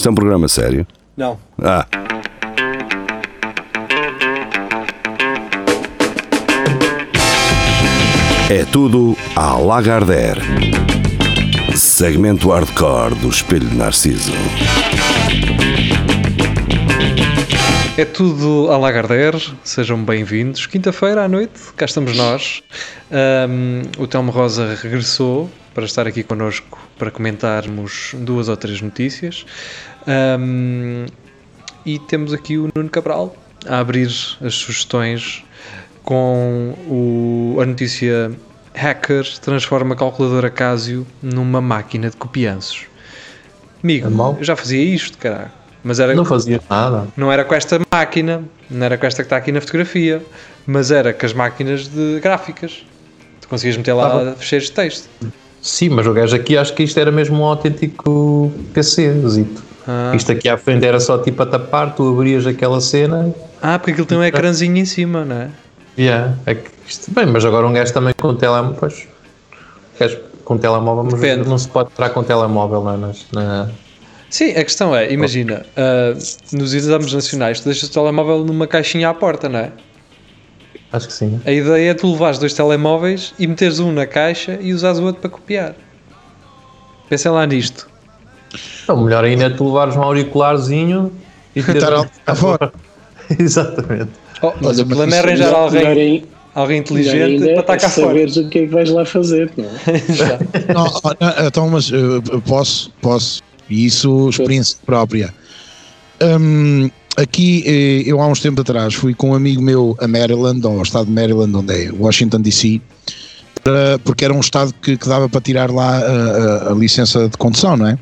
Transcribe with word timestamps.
Isto 0.00 0.08
é 0.08 0.12
um 0.12 0.14
programa 0.14 0.48
sério? 0.48 0.86
Não. 1.14 1.38
Ah. 1.62 1.86
É 8.48 8.64
tudo 8.72 9.14
à 9.36 9.58
Lagardère. 9.58 10.40
Segmento 11.76 12.48
hardcore 12.48 13.14
do 13.16 13.28
Espelho 13.28 13.68
de 13.68 13.76
Narciso. 13.76 14.32
É 17.98 18.04
tudo 18.06 18.72
à 18.72 18.78
Lagardère, 18.78 19.36
sejam 19.62 20.02
bem-vindos. 20.02 20.66
Quinta-feira 20.66 21.24
à 21.24 21.28
noite, 21.28 21.60
cá 21.76 21.84
estamos 21.84 22.16
nós. 22.16 22.62
Um, 23.10 23.82
o 24.02 24.06
Telmo 24.06 24.32
Rosa 24.32 24.78
regressou 24.82 25.50
para 25.74 25.84
estar 25.84 26.06
aqui 26.06 26.22
connosco 26.22 26.78
para 26.98 27.10
comentarmos 27.10 28.14
duas 28.18 28.48
ou 28.48 28.56
três 28.56 28.80
notícias. 28.80 29.44
Um, 30.06 31.06
e 31.84 31.98
temos 31.98 32.32
aqui 32.32 32.58
o 32.58 32.68
Nuno 32.74 32.88
Cabral 32.90 33.34
a 33.66 33.78
abrir 33.78 34.06
as 34.42 34.54
sugestões 34.54 35.44
com 36.02 36.74
o, 36.88 37.60
a 37.60 37.66
notícia 37.66 38.32
Hacker 38.74 39.26
transforma 39.40 39.94
a 39.94 39.98
calculadora 39.98 40.50
Casio 40.50 41.06
numa 41.22 41.60
máquina 41.60 42.10
de 42.10 42.16
copianços. 42.16 42.86
Amigo, 43.82 44.08
É 44.08 44.40
eu 44.40 44.44
já 44.44 44.56
fazia 44.56 44.82
isto, 44.82 45.16
caralho. 45.18 45.50
Mas 45.82 45.98
era, 45.98 46.14
Não 46.14 46.26
fazia 46.26 46.60
nada. 46.68 47.08
não 47.16 47.32
era 47.32 47.42
com 47.42 47.54
esta 47.54 47.80
máquina, 47.90 48.42
não 48.70 48.84
era 48.84 48.98
com 48.98 49.06
esta 49.06 49.22
que 49.22 49.26
está 49.26 49.36
aqui 49.38 49.50
na 49.50 49.60
fotografia, 49.62 50.22
mas 50.66 50.90
era 50.90 51.12
com 51.14 51.24
as 51.24 51.32
máquinas 51.32 51.88
de 51.88 52.20
gráficas. 52.20 52.84
Tu 53.40 53.48
conseguias 53.48 53.78
meter 53.78 53.94
lá 53.94 54.10
bom. 54.10 54.34
fecheiros 54.36 54.68
de 54.68 54.74
texto. 54.74 55.08
Sim, 55.62 55.88
mas 55.90 56.06
o 56.06 56.12
gajo 56.12 56.36
aqui 56.36 56.56
acho 56.56 56.74
que 56.74 56.82
isto 56.82 56.98
era 57.00 57.10
mesmo 57.10 57.38
um 57.40 57.44
autêntico 57.44 58.52
PC, 58.74 59.26
zito. 59.28 59.62
Ah. 59.86 60.12
Isto 60.14 60.32
aqui 60.32 60.48
à 60.48 60.56
frente 60.56 60.84
era 60.84 61.00
só 61.00 61.18
tipo 61.18 61.42
a 61.42 61.46
tapar, 61.46 61.94
tu 61.94 62.08
abrias 62.12 62.46
aquela 62.46 62.80
cena. 62.80 63.34
Ah, 63.62 63.78
porque 63.78 63.92
aquilo 63.92 64.06
tem 64.06 64.18
um 64.18 64.24
ecrãzinho 64.24 64.76
em 64.76 64.84
cima, 64.84 65.24
não 65.24 65.36
é? 65.36 65.50
Yeah, 65.98 66.34
é 66.46 66.54
que 66.54 66.70
isto, 66.86 67.10
bem, 67.12 67.26
mas 67.26 67.44
agora 67.44 67.66
um 67.66 67.72
gajo 67.72 67.92
também 67.92 68.14
com 68.18 68.34
telemóvel, 68.34 68.76
pois, 68.78 69.08
gajo 69.98 70.18
com 70.44 70.56
telemóvel, 70.56 71.04
mas 71.04 71.14
Depende. 71.14 71.48
não 71.48 71.58
se 71.58 71.68
pode 71.68 71.90
entrar 71.92 72.10
com 72.10 72.22
telemóvel 72.22 72.82
lá 72.82 72.96
nas, 72.96 73.26
na, 73.32 73.68
Sim, 74.30 74.52
a 74.52 74.62
questão 74.62 74.94
é, 74.94 75.12
imagina, 75.12 75.66
ah, 75.76 76.14
nos 76.52 76.72
exames 76.72 77.12
nacionais 77.12 77.60
tu 77.60 77.64
deixas 77.64 77.88
o 77.88 77.92
telemóvel 77.92 78.44
numa 78.44 78.66
caixinha 78.66 79.10
à 79.10 79.14
porta, 79.14 79.48
não 79.48 79.58
é? 79.58 79.72
acho 80.92 81.08
que 81.08 81.12
sim. 81.12 81.40
A 81.44 81.50
ideia 81.50 81.90
é 81.90 81.94
tu 81.94 82.10
levares 82.10 82.38
dois 82.38 82.54
telemóveis 82.54 83.34
e 83.38 83.46
meteres 83.46 83.80
um 83.80 83.92
na 83.92 84.06
caixa 84.06 84.56
e 84.60 84.72
usares 84.72 85.00
o 85.00 85.04
outro 85.04 85.20
para 85.20 85.30
copiar. 85.30 85.74
Pensem 87.08 87.30
lá 87.30 87.44
nisto. 87.44 87.89
Então, 88.90 89.04
melhor 89.04 89.22
ainda 89.22 89.44
é 89.44 89.50
tu 89.50 89.66
levares 89.66 89.94
um 89.94 90.02
auricularzinho 90.02 91.12
e 91.54 91.62
teres 91.62 91.80
Estar 91.84 91.96
um- 91.96 92.00
ali 92.00 92.10
cá 92.26 92.34
fora. 92.34 92.72
Exatamente. 93.38 94.10
Oh, 94.42 94.52
mas 94.60 94.78
Olha, 94.78 94.82
o 94.82 94.86
problema 94.86 95.14
é 95.14 95.18
arranjar 95.20 95.54
alguém, 95.54 96.24
alguém 96.52 96.78
inteligente 96.80 97.38
para 97.40 97.50
é 97.52 97.60
estar 97.60 97.76
cá 97.76 97.88
fora. 97.88 98.06
saberes 98.08 98.36
o 98.36 98.48
que 98.48 98.58
é 98.58 98.62
que 98.66 98.72
vais 98.74 98.90
lá 98.90 99.04
fazer, 99.04 99.52
não 99.56 99.64
é? 99.66 99.70
Não, 100.74 100.84
não, 100.84 101.46
então, 101.46 101.68
mas 101.70 101.88
eh, 101.92 101.96
posso, 102.48 102.90
posso. 103.00 103.40
E 103.68 103.86
isso, 103.86 104.28
experiência 104.30 104.76
própria. 104.84 105.32
Hum, 106.20 106.90
aqui, 107.16 107.62
eh, 107.64 108.02
eu 108.10 108.20
há 108.20 108.26
uns 108.26 108.40
tempos 108.40 108.62
atrás 108.62 108.92
fui 108.94 109.14
com 109.14 109.30
um 109.30 109.34
amigo 109.34 109.62
meu 109.62 109.96
a 110.00 110.08
Maryland, 110.08 110.66
ao 110.66 110.82
estado 110.82 111.06
de 111.06 111.12
Maryland, 111.12 111.56
onde 111.56 111.72
é 111.86 111.92
Washington 111.92 112.40
DC, 112.40 112.80
para- 113.62 114.00
porque 114.02 114.24
era 114.24 114.34
um 114.34 114.40
estado 114.40 114.74
que, 114.82 114.96
que 114.96 115.08
dava 115.08 115.28
para 115.28 115.40
tirar 115.40 115.70
lá 115.70 115.98
a, 115.98 116.00
a- 116.00 116.72
a 116.72 116.74
licença 116.74 117.28
de 117.28 117.36
condução, 117.36 117.76
não 117.76 117.86
é? 117.86 117.96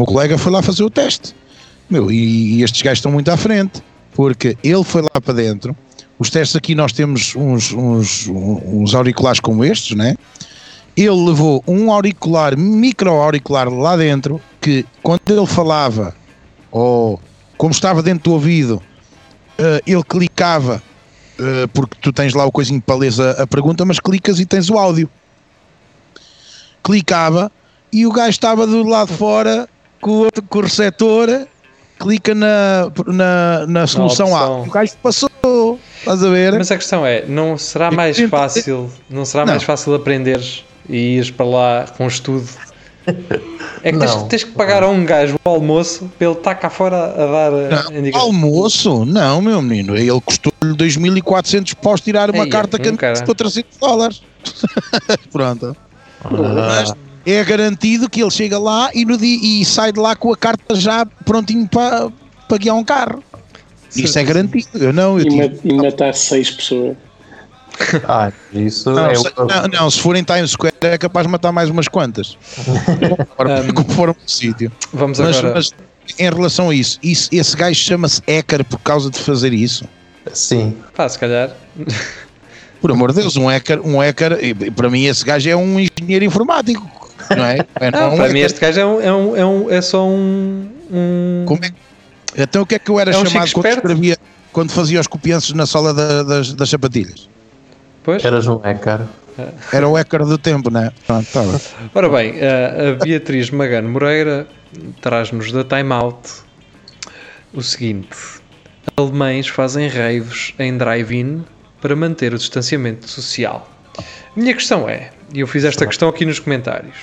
Meu 0.00 0.06
colega 0.06 0.38
foi 0.38 0.50
lá 0.50 0.62
fazer 0.62 0.82
o 0.82 0.88
teste. 0.88 1.36
Meu, 1.90 2.10
e, 2.10 2.54
e 2.54 2.62
estes 2.62 2.80
gajos 2.80 3.00
estão 3.00 3.12
muito 3.12 3.30
à 3.30 3.36
frente, 3.36 3.82
porque 4.14 4.56
ele 4.64 4.82
foi 4.82 5.02
lá 5.02 5.20
para 5.20 5.34
dentro. 5.34 5.76
Os 6.18 6.30
testes 6.30 6.56
aqui 6.56 6.74
nós 6.74 6.90
temos 6.90 7.36
uns, 7.36 7.70
uns, 7.70 8.26
uns 8.26 8.94
auriculares 8.94 9.40
como 9.40 9.62
estes, 9.62 9.94
né? 9.94 10.16
ele 10.96 11.10
levou 11.10 11.62
um 11.68 11.92
auricular, 11.92 12.56
micro 12.56 13.10
auricular 13.10 13.68
lá 13.68 13.94
dentro, 13.94 14.40
que 14.58 14.86
quando 15.02 15.20
ele 15.28 15.46
falava, 15.46 16.16
ou 16.70 17.20
como 17.58 17.70
estava 17.70 18.02
dentro 18.02 18.24
do 18.24 18.32
ouvido, 18.32 18.80
eh, 19.58 19.82
ele 19.86 20.02
clicava, 20.02 20.82
eh, 21.38 21.66
porque 21.74 21.98
tu 22.00 22.10
tens 22.10 22.32
lá 22.32 22.46
o 22.46 22.50
coisinho 22.50 22.80
para 22.80 22.94
ler 22.94 23.12
a, 23.20 23.42
a 23.42 23.46
pergunta, 23.46 23.84
mas 23.84 24.00
clicas 24.00 24.40
e 24.40 24.46
tens 24.46 24.70
o 24.70 24.78
áudio. 24.78 25.10
Clicava 26.82 27.52
e 27.92 28.06
o 28.06 28.12
gajo 28.12 28.30
estava 28.30 28.66
do 28.66 28.82
lado 28.82 29.10
de 29.10 29.18
fora 29.18 29.68
com 30.00 30.10
o, 30.10 30.18
outro, 30.24 30.42
com 30.42 30.58
o 30.58 30.62
receptor, 30.62 31.46
clica 31.98 32.34
na, 32.34 32.90
na, 33.06 33.66
na 33.66 33.86
solução 33.86 34.34
A. 34.36 34.44
opção. 34.48 34.62
O 34.62 34.70
gajo 34.70 34.92
passou, 35.02 35.78
estás 35.98 36.24
a 36.24 36.28
ver? 36.30 36.54
Mas 36.54 36.70
a 36.70 36.76
questão 36.76 37.04
é, 37.06 37.24
não 37.26 37.58
será 37.58 37.90
mais 37.90 38.18
fácil, 38.18 38.90
não 39.08 39.24
será 39.24 39.44
mais 39.44 39.58
Não. 39.62 39.66
fácil 39.66 39.94
aprenderes 39.94 40.64
e 40.88 41.16
ires 41.16 41.30
para 41.30 41.46
lá 41.46 41.86
com 41.96 42.06
estudo? 42.06 42.48
É 43.82 43.90
que 43.92 43.98
tens, 43.98 44.22
tens 44.24 44.44
que 44.44 44.50
pagar 44.50 44.82
a 44.82 44.88
um 44.88 45.04
gajo 45.06 45.34
o 45.42 45.48
almoço 45.48 46.10
para 46.18 46.28
ele 46.28 46.36
estar 46.36 46.54
cá 46.54 46.68
fora 46.68 46.96
a 46.96 47.26
dar 47.26 47.52
a 47.52 47.90
Não, 47.90 47.98
indicação. 47.98 48.26
almoço? 48.26 49.04
Não, 49.06 49.40
meu 49.40 49.62
menino. 49.62 49.96
Ele 49.96 50.20
custou-lhe 50.20 50.74
2.400 50.76 51.74
paus 51.76 52.02
tirar 52.02 52.30
uma 52.30 52.44
Ei, 52.44 52.50
carta 52.50 52.78
que 52.78 52.90
um 52.90 52.96
custou 52.96 53.34
300 53.34 53.78
dólares. 53.78 54.22
Pronto. 55.32 55.74
Ah, 56.22 56.94
É 57.26 57.44
garantido 57.44 58.08
que 58.08 58.22
ele 58.22 58.30
chega 58.30 58.58
lá 58.58 58.90
e, 58.94 59.04
no 59.04 59.16
dia, 59.16 59.38
e 59.42 59.64
sai 59.64 59.92
de 59.92 60.00
lá 60.00 60.16
com 60.16 60.32
a 60.32 60.36
carta 60.36 60.74
já 60.74 61.04
prontinho 61.24 61.68
para, 61.68 62.10
para 62.48 62.58
guiar 62.58 62.76
um 62.76 62.84
carro. 62.84 63.22
Isso 63.94 64.18
é 64.18 64.24
garantido. 64.24 64.68
Eu 64.74 64.92
não, 64.92 65.18
eu 65.18 65.26
E, 65.26 65.28
tive- 65.28 65.60
e 65.64 65.72
matar 65.74 66.14
seis 66.14 66.50
pessoas. 66.50 66.96
ah, 68.08 68.30
isso 68.52 68.90
não, 68.90 69.06
é 69.06 69.14
se, 69.14 69.26
o- 69.26 69.44
não, 69.46 69.68
não, 69.80 69.90
se 69.90 70.00
for 70.00 70.14
em 70.16 70.22
Times 70.22 70.50
Square 70.52 70.74
é 70.82 70.98
capaz 70.98 71.26
de 71.26 71.30
matar 71.32 71.50
mais 71.52 71.68
umas 71.70 71.88
quantas. 71.88 72.36
Agora, 73.38 73.62
Um, 73.62 73.84
for 73.94 74.10
um 74.10 74.14
sítio. 74.26 74.70
Vamos 74.92 75.18
Mas, 75.18 75.38
agora. 75.38 75.54
mas 75.54 75.72
em 76.18 76.30
relação 76.30 76.70
a 76.70 76.74
isso, 76.74 76.98
isso 77.02 77.28
esse 77.32 77.56
gajo 77.56 77.74
chama-se 77.78 78.20
hacker 78.28 78.64
por 78.64 78.78
causa 78.80 79.10
de 79.10 79.18
fazer 79.18 79.52
isso. 79.52 79.84
Sim. 80.32 80.76
Pá, 80.94 81.08
se 81.08 81.18
calhar. 81.18 81.50
Por 82.80 82.90
amor 82.90 83.12
de 83.12 83.20
Deus, 83.20 83.36
um 83.36 83.46
hacker, 83.46 83.80
um 83.86 83.98
hacker, 83.98 84.38
e 84.42 84.70
para 84.70 84.88
mim 84.90 85.04
esse 85.04 85.24
gajo 85.24 85.48
é 85.48 85.54
um 85.56 85.78
engenheiro 85.80 86.24
informático, 86.24 86.88
não 87.36 87.44
é? 87.44 87.58
É 87.80 87.90
Não, 87.90 88.14
um 88.14 88.16
para 88.16 88.28
mim 88.32 88.40
este 88.40 88.60
gajo 88.60 88.80
é, 88.80 88.86
um, 88.86 89.00
é, 89.00 89.12
um, 89.12 89.36
é, 89.36 89.44
um- 89.46 89.70
é 89.70 89.80
só 89.82 90.06
um. 90.06 90.68
um- 90.90 91.44
Como 91.46 91.64
é? 91.64 91.70
Então 92.36 92.62
o 92.62 92.66
que 92.66 92.74
é 92.76 92.78
que 92.78 92.90
eu 92.90 92.98
era 93.00 93.12
É 93.12 93.16
um 93.18 93.26
chamado 93.26 93.52
quando 93.52 93.66
escrevia, 93.66 94.16
quando 94.52 94.70
fazia 94.72 95.00
os 95.00 95.06
copianços 95.06 95.52
na 95.52 95.66
sola 95.66 95.92
da- 95.92 96.22
das, 96.22 96.52
das 96.54 96.68
sapatilhas? 96.70 97.28
Pois? 98.02 98.24
Eras 98.24 98.46
um 98.46 98.56
hacker. 98.58 99.00
Era 99.72 99.88
o 99.88 99.94
hacker 99.94 100.24
do 100.26 100.36
tempo, 100.36 100.70
não 100.70 100.82
é? 100.82 100.92
Pronto, 101.06 101.26
tá 101.32 101.40
bem. 101.42 101.60
Ora 101.94 102.08
bem, 102.10 102.34
a, 102.42 102.90
a 102.90 103.04
Beatriz 103.04 103.50
Magano 103.50 103.88
Moreira 103.88 104.46
traz-nos 105.00 105.50
da 105.50 105.64
Time 105.64 105.92
Out 105.92 106.30
o 107.54 107.62
seguinte: 107.62 108.08
alemães 108.96 109.48
fazem 109.48 109.88
raves 109.88 110.52
em 110.58 110.76
drive-in 110.76 111.44
para 111.80 111.96
manter 111.96 112.34
o 112.34 112.38
distanciamento 112.38 113.08
social. 113.08 113.68
Minha 114.36 114.52
questão 114.54 114.88
é, 114.88 115.10
e 115.34 115.40
eu 115.40 115.46
fiz 115.46 115.64
esta 115.64 115.86
questão 115.86 116.08
aqui 116.10 116.24
nos 116.26 116.38
comentários: 116.38 116.94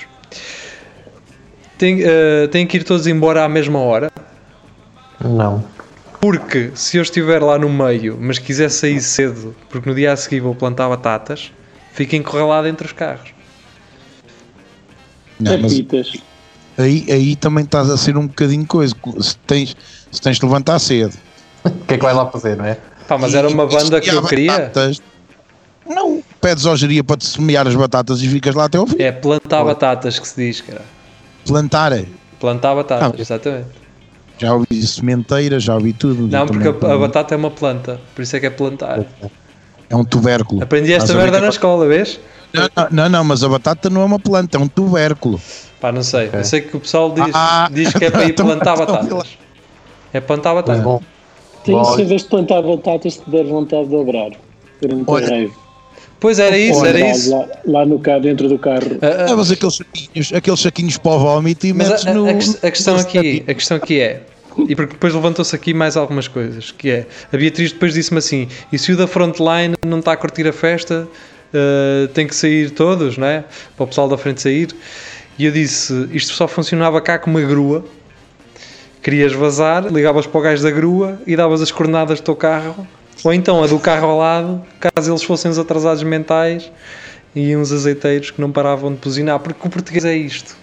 tem, 1.77 1.99
eh, 2.03 2.47
têm 2.47 2.65
que 2.65 2.77
ir 2.77 2.83
todos 2.83 3.07
embora 3.07 3.43
à 3.43 3.49
mesma 3.49 3.79
hora? 3.79 4.11
Não. 5.23 5.63
Porque 6.19 6.71
se 6.75 6.97
eu 6.97 7.03
estiver 7.03 7.41
lá 7.43 7.57
no 7.59 7.69
meio, 7.69 8.17
mas 8.19 8.39
quiser 8.39 8.69
sair 8.69 8.99
cedo, 9.01 9.55
porque 9.69 9.88
no 9.88 9.95
dia 9.95 10.11
a 10.11 10.15
seguir 10.15 10.39
vou 10.39 10.55
plantar 10.55 10.89
batatas, 10.89 11.51
fica 11.93 12.15
encurralado 12.15 12.67
entre 12.67 12.85
os 12.88 12.91
carros. 12.93 13.31
Não, 15.39 15.57
mas 15.59 15.71
Tapitas. 15.73 16.13
aí, 16.77 17.05
aí 17.09 17.35
também 17.35 17.63
estás 17.63 17.89
a 17.91 17.97
ser 17.97 18.17
um 18.17 18.25
bocadinho 18.27 18.65
coisa. 18.65 18.95
Se 19.21 19.38
tens, 19.39 19.77
se 20.11 20.19
tens 20.21 20.38
de 20.39 20.45
levantar 20.45 20.79
cedo. 20.79 21.13
O 21.68 21.85
que 21.85 21.95
é 21.95 21.97
que 21.97 22.03
vais 22.03 22.15
lá 22.15 22.29
fazer, 22.31 22.56
não 22.56 22.63
é? 22.65 22.77
Pá, 23.07 23.18
mas 23.18 23.33
era 23.33 23.47
uma 23.47 23.65
banda 23.68 24.00
que 24.00 24.09
eu 24.09 24.24
E 24.24 24.27
queria. 24.27 24.51
batatas. 24.53 25.01
Não, 25.85 26.24
pedes 26.38 26.66
ao 26.66 26.75
geria 26.75 27.04
para 27.04 27.18
te 27.18 27.25
semear 27.25 27.68
as 27.68 27.75
batatas 27.75 28.22
e 28.22 28.28
ficas 28.28 28.56
lá 28.56 28.66
até 28.66 28.78
ao 28.78 28.88
fim. 28.88 28.95
É 29.01 29.12
plantar 29.12 29.63
batatas 29.63 30.19
que 30.19 30.28
se 30.28 30.36
diz, 30.36 30.62
cara. 30.62 30.81
Plantar. 31.45 31.92
é. 31.94 32.06
Plantar 32.39 32.75
batatas, 32.75 33.12
Ah, 33.18 33.22
exatamente. 33.22 33.68
Já 34.38 34.54
ouvi 34.54 34.86
sementeira, 34.86 35.60
já 35.60 35.74
ouvi 35.75 35.94
tudo. 35.94 36.28
Não, 36.28 36.45
porque 36.45 36.68
a, 36.68 36.94
a 36.94 36.98
batata 36.98 37.34
é 37.34 37.38
uma 37.38 37.50
planta, 37.50 38.00
por 38.13 38.22
isso 38.22 38.36
é 38.36 38.39
que 38.39 38.45
é 38.45 38.50
plantar. 38.51 39.04
É 39.89 39.95
um 39.95 40.04
tubérculo. 40.06 40.62
Aprendi 40.62 40.94
esta 40.94 41.13
ver 41.13 41.19
merda 41.24 41.39
na 41.39 41.48
a- 41.48 41.50
escola, 41.50 41.88
vês? 41.88 42.19
Não, 42.54 42.69
não, 42.92 43.10
não, 43.10 43.24
mas 43.24 43.44
a 43.44 43.50
batata 43.50 43.89
não 43.89 44.01
é 44.01 44.06
uma 44.06 44.19
planta, 44.19 44.57
é 44.57 44.60
um 44.62 44.68
tubérculo. 44.68 45.42
Pá, 45.81 45.92
não 45.92 46.04
sei. 46.04 46.30
Eu 46.31 46.44
sei 46.44 46.62
que 46.62 46.78
o 46.78 46.80
pessoal 46.80 47.12
diz, 47.12 47.31
Ah. 47.34 47.68
diz 47.72 47.92
que 47.94 48.06
é 48.06 48.12
para 48.12 48.25
ir 48.25 48.30
Então- 48.31 48.45
plantar 48.45 48.74
então, 48.75 48.86
batatas. 48.86 49.28
É 50.13 50.19
plantar 50.22 50.54
batatas. 50.54 50.84
Bom. 50.84 51.01
Tem 51.63 51.74
Bom, 51.75 51.84
se 51.95 52.01
em 52.04 52.06
vez 52.06 52.22
de 52.22 52.30
plantar 52.30 52.62
batatas 52.62 53.16
te 53.18 53.30
der 53.30 53.45
vontade 53.45 53.86
de 53.86 53.89
dobrar 53.89 54.30
durante 54.81 55.04
Olha, 55.07 55.28
rave. 55.28 55.51
Pois 56.19 56.39
era 56.39 56.57
isso, 56.57 56.83
era 56.85 56.99
lá, 56.99 57.11
isso. 57.11 57.31
Lá, 57.31 57.47
lá 57.65 57.85
no 57.85 57.99
carro, 57.99 58.21
dentro 58.21 58.49
do 58.49 58.57
carro. 58.57 58.97
Ah, 59.01 59.23
ah, 59.25 59.29
Levas 59.29 59.51
aqueles 59.51 59.75
saquinhos, 59.75 60.33
aqueles 60.33 60.59
saquinhos 60.59 60.97
para 60.97 61.11
o 61.11 61.19
vómito 61.19 61.67
e 61.67 61.73
Mas 61.73 61.89
metes 61.89 62.07
a, 62.07 62.09
a- 62.09 62.13
no. 62.13 62.25
a 62.27 62.31
a 62.31 62.71
questão 62.71 62.95
no 62.95 63.01
aqui, 63.01 63.43
a 63.47 63.53
questão 63.53 63.77
aqui 63.77 63.99
é, 63.99 64.21
e 64.67 64.75
porque 64.75 64.93
depois 64.93 65.13
levantou-se 65.13 65.55
aqui 65.55 65.73
mais 65.75 65.95
algumas 65.95 66.27
coisas, 66.27 66.71
que 66.71 66.89
é, 66.89 67.05
a 67.31 67.37
Beatriz 67.37 67.71
depois 67.71 67.93
disse-me 67.93 68.17
assim, 68.17 68.47
e 68.73 68.79
se 68.79 68.91
o 68.91 68.97
da 68.97 69.05
frontline 69.05 69.75
não 69.85 69.99
está 69.99 70.13
a 70.13 70.17
curtir 70.17 70.47
a 70.47 70.51
festa, 70.53 71.07
eh, 71.53 72.07
tem 72.15 72.25
que 72.25 72.35
sair 72.35 72.71
todos, 72.71 73.15
não 73.17 73.27
é? 73.27 73.43
Para 73.75 73.83
o 73.83 73.87
pessoal 73.87 74.09
da 74.09 74.17
frente 74.17 74.41
sair. 74.41 74.69
E 75.37 75.45
eu 75.45 75.51
disse, 75.51 76.09
isto 76.11 76.33
só 76.33 76.47
funcionava 76.47 76.99
cá 76.99 77.19
com 77.19 77.29
uma 77.29 77.41
grua, 77.41 77.85
querias 79.03 79.31
vazar, 79.33 79.85
ligavas 79.93 80.25
para 80.25 80.39
o 80.39 80.41
gajo 80.41 80.63
da 80.63 80.71
grua 80.71 81.19
e 81.27 81.35
davas 81.35 81.61
as 81.61 81.71
coordenadas 81.71 82.19
do 82.19 82.23
teu 82.23 82.35
carro, 82.35 82.87
ou 83.23 83.33
então 83.33 83.63
a 83.63 83.67
do 83.67 83.79
carro 83.79 84.07
ao 84.07 84.17
lado, 84.17 84.61
caso 84.79 85.11
eles 85.11 85.23
fossem 85.23 85.49
os 85.51 85.57
atrasados 85.59 86.03
mentais 86.03 86.71
e 87.35 87.55
uns 87.55 87.71
azeiteiros 87.71 88.31
que 88.31 88.39
não 88.41 88.51
paravam 88.51 88.91
de 88.93 88.97
buzinar, 88.99 89.39
porque 89.39 89.67
o 89.67 89.69
português 89.69 90.05
é 90.05 90.15
isto. 90.15 90.55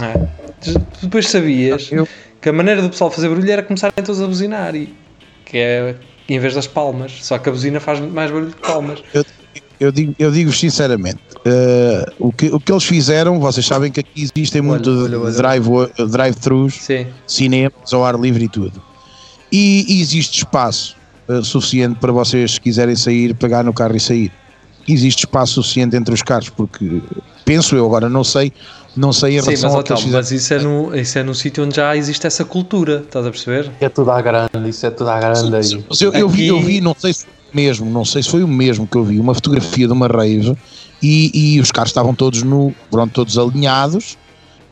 Não 0.00 0.08
é? 0.08 0.28
Tu 0.60 0.74
Depois 1.02 1.28
sabias 1.28 1.88
Eu- 1.90 2.06
que 2.40 2.48
a 2.48 2.52
maneira 2.52 2.82
do 2.82 2.90
pessoal 2.90 3.10
fazer 3.10 3.28
barulho 3.28 3.50
era 3.50 3.62
começarem 3.62 3.94
todos 4.04 4.20
a 4.20 4.26
buzinar, 4.26 4.74
e, 4.74 4.94
que 5.44 5.58
é 5.58 5.94
em 6.28 6.38
vez 6.38 6.54
das 6.54 6.66
palmas, 6.66 7.12
só 7.22 7.38
que 7.38 7.48
a 7.48 7.52
buzina 7.52 7.80
faz 7.80 7.98
muito 7.98 8.14
mais 8.14 8.30
barulho 8.30 8.52
que 8.52 8.60
palmas. 8.62 9.02
Eu 9.80 9.90
digo, 9.90 10.14
eu 10.18 10.30
digo 10.30 10.52
sinceramente, 10.52 11.18
eh, 11.44 12.04
o, 12.18 12.30
que, 12.30 12.48
o 12.48 12.60
que 12.60 12.70
eles 12.70 12.84
fizeram, 12.84 13.40
vocês 13.40 13.64
sabem 13.66 13.90
que 13.90 14.00
aqui 14.00 14.28
existem 14.36 14.60
muito 14.60 14.90
olha, 14.90 15.32
drive- 15.32 15.90
drive-thrus, 16.06 16.74
Sim, 16.74 17.06
cinemas 17.26 17.92
ao 17.92 18.04
ar 18.04 18.14
livre 18.20 18.44
e 18.44 18.48
tudo. 18.48 18.80
E, 19.50 19.86
e 19.88 20.00
existe 20.02 20.38
espaço 20.40 20.96
eh, 21.30 21.42
suficiente 21.44 21.96
para 22.00 22.10
vocês, 22.10 22.52
se 22.52 22.60
quiserem 22.60 22.96
sair, 22.96 23.34
pegar 23.34 23.62
no 23.62 23.72
carro 23.72 23.96
e 23.96 24.00
sair. 24.00 24.32
Existe 24.88 25.20
espaço 25.20 25.54
suficiente 25.54 25.96
entre 25.96 26.12
os 26.12 26.22
carros, 26.22 26.48
porque 26.48 27.00
penso 27.44 27.76
eu, 27.76 27.86
agora 27.86 28.08
não 28.08 28.24
sei, 28.24 28.52
não 28.96 29.12
sei 29.12 29.38
em 29.38 29.40
sim 29.40 29.50
mas, 29.50 29.60
relação 29.60 29.78
ao 29.78 29.84
que 29.84 30.10
mas 30.10 30.32
isso 30.32 30.52
é, 30.54 30.58
num, 30.58 30.94
isso 30.94 31.18
é 31.18 31.22
num 31.22 31.34
sítio 31.34 31.64
onde 31.64 31.76
já 31.76 31.96
existe 31.96 32.26
essa 32.26 32.44
cultura, 32.44 33.04
estás 33.06 33.24
a 33.24 33.30
perceber? 33.30 33.70
É 33.80 33.88
tudo 33.88 34.10
à 34.10 34.20
grande, 34.20 34.68
isso 34.68 34.84
é 34.84 34.90
tudo 34.90 35.10
à 35.10 35.20
grande 35.20 35.54
aí. 35.54 35.84
Mas 35.88 36.00
eu, 36.00 36.12
eu 36.12 36.28
vi, 36.28 36.48
eu 36.48 36.60
vi, 36.60 36.80
não 36.80 36.96
sei 36.98 37.12
se 37.12 37.24
foi 37.24 37.32
o 37.52 37.56
mesmo, 37.56 37.90
não 37.90 38.04
sei 38.04 38.22
se 38.22 38.30
foi 38.30 38.42
o 38.42 38.48
mesmo 38.48 38.86
que 38.86 38.96
eu 38.96 39.04
vi, 39.04 39.20
uma 39.20 39.34
fotografia 39.34 39.86
de 39.86 39.92
uma 39.92 40.08
rave 40.08 40.56
e, 41.02 41.54
e 41.54 41.60
os 41.60 41.70
carros 41.70 41.90
estavam 41.90 42.14
todos 42.14 42.42
no, 42.42 42.74
pronto, 42.90 43.12
todos 43.12 43.38
alinhados. 43.38 44.18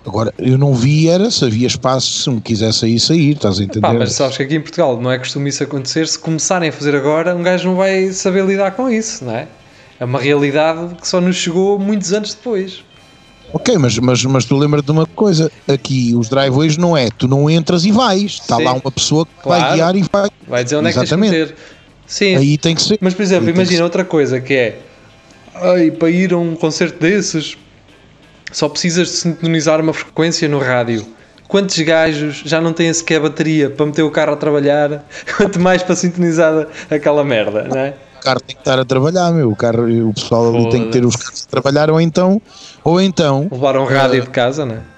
Agora, 0.08 0.32
eu 0.38 0.56
não 0.56 0.74
vi 0.74 1.06
era 1.06 1.30
se 1.30 1.44
havia 1.44 1.66
espaço, 1.66 2.10
se 2.22 2.30
um 2.30 2.40
quisesse 2.40 2.78
sair, 2.78 2.98
sair, 2.98 3.32
estás 3.32 3.60
a 3.60 3.62
entender? 3.62 3.86
Pá, 3.86 3.92
mas 3.92 4.12
sabes 4.12 4.38
que 4.38 4.42
aqui 4.42 4.54
em 4.56 4.60
Portugal 4.60 4.98
não 4.98 5.12
é 5.12 5.18
costume 5.18 5.50
isso 5.50 5.62
acontecer. 5.62 6.08
Se 6.08 6.18
começarem 6.18 6.70
a 6.70 6.72
fazer 6.72 6.96
agora, 6.96 7.36
um 7.36 7.42
gajo 7.42 7.68
não 7.68 7.76
vai 7.76 8.10
saber 8.12 8.42
lidar 8.46 8.70
com 8.70 8.88
isso, 8.88 9.26
não 9.26 9.36
é? 9.36 9.46
É 10.00 10.04
uma 10.06 10.18
realidade 10.18 10.94
que 10.94 11.06
só 11.06 11.20
nos 11.20 11.36
chegou 11.36 11.78
muitos 11.78 12.10
anos 12.14 12.32
depois. 12.32 12.82
Ok, 13.52 13.76
mas, 13.76 13.98
mas, 13.98 14.24
mas 14.24 14.44
tu 14.46 14.56
lembra-te 14.56 14.86
de 14.86 14.92
uma 14.92 15.04
coisa, 15.04 15.52
aqui 15.66 16.14
os 16.16 16.30
driveways 16.30 16.78
não 16.78 16.96
é, 16.96 17.10
tu 17.10 17.28
não 17.28 17.48
entras 17.50 17.84
e 17.84 17.92
vais, 17.92 18.32
está 18.32 18.56
Sim. 18.56 18.64
lá 18.64 18.72
uma 18.72 18.90
pessoa 18.90 19.26
que 19.26 19.32
Claro. 19.42 19.62
vai 19.62 19.74
guiar 19.74 19.96
e 19.96 20.04
vai, 20.10 20.30
Vai 20.48 20.64
dizer 20.64 20.76
onde 20.76 20.88
é 20.88 20.92
que 20.92 20.98
tens 21.00 21.08
que 21.10 21.14
Exatamente. 21.14 21.38
meter. 21.38 21.56
Sim, 22.06 22.36
aí 22.36 22.56
tem 22.56 22.74
que 22.74 22.80
ser. 22.82 22.98
mas 23.02 23.12
por 23.12 23.22
exemplo, 23.22 23.48
Aí 23.48 23.54
imagina 23.54 23.84
outra 23.84 24.04
coisa 24.06 24.40
que 24.40 24.54
é 24.54 24.78
ai, 25.54 25.90
para 25.90 26.08
ir 26.10 26.32
a 26.32 26.38
um 26.38 26.54
concerto 26.56 26.98
desses 26.98 27.56
só 28.52 28.68
precisas 28.68 29.08
de 29.08 29.14
sintonizar 29.14 29.80
uma 29.80 29.92
frequência 29.92 30.48
no 30.48 30.58
rádio. 30.58 31.06
Quantos 31.46 31.78
gajos 31.78 32.42
já 32.44 32.60
não 32.60 32.72
têm 32.72 32.92
sequer 32.92 33.20
bateria 33.20 33.70
para 33.70 33.86
meter 33.86 34.02
o 34.02 34.10
carro 34.10 34.34
a 34.34 34.36
trabalhar, 34.36 35.04
quanto 35.36 35.58
mais 35.58 35.82
para 35.82 35.96
sintonizar 35.96 36.66
aquela 36.90 37.24
merda, 37.24 37.64
não 37.64 37.78
é? 37.78 37.94
O 38.18 38.20
carro 38.20 38.40
tem 38.40 38.56
que 38.56 38.60
estar 38.60 38.78
a 38.78 38.84
trabalhar, 38.84 39.32
meu, 39.32 39.50
o, 39.50 39.56
carro, 39.56 39.84
o 40.08 40.12
pessoal 40.12 40.54
ali 40.54 40.68
tem 40.70 40.84
que 40.84 40.90
ter 40.90 41.04
os 41.06 41.16
carros 41.16 41.46
a 41.46 41.50
trabalhar, 41.50 41.90
ou 41.90 42.00
então, 42.00 42.42
ou 42.84 43.00
então, 43.00 43.48
Levar 43.50 43.78
um 43.78 43.84
rádio 43.84 44.22
de 44.22 44.30
casa, 44.30 44.66
não 44.66 44.74
é? 44.74 44.97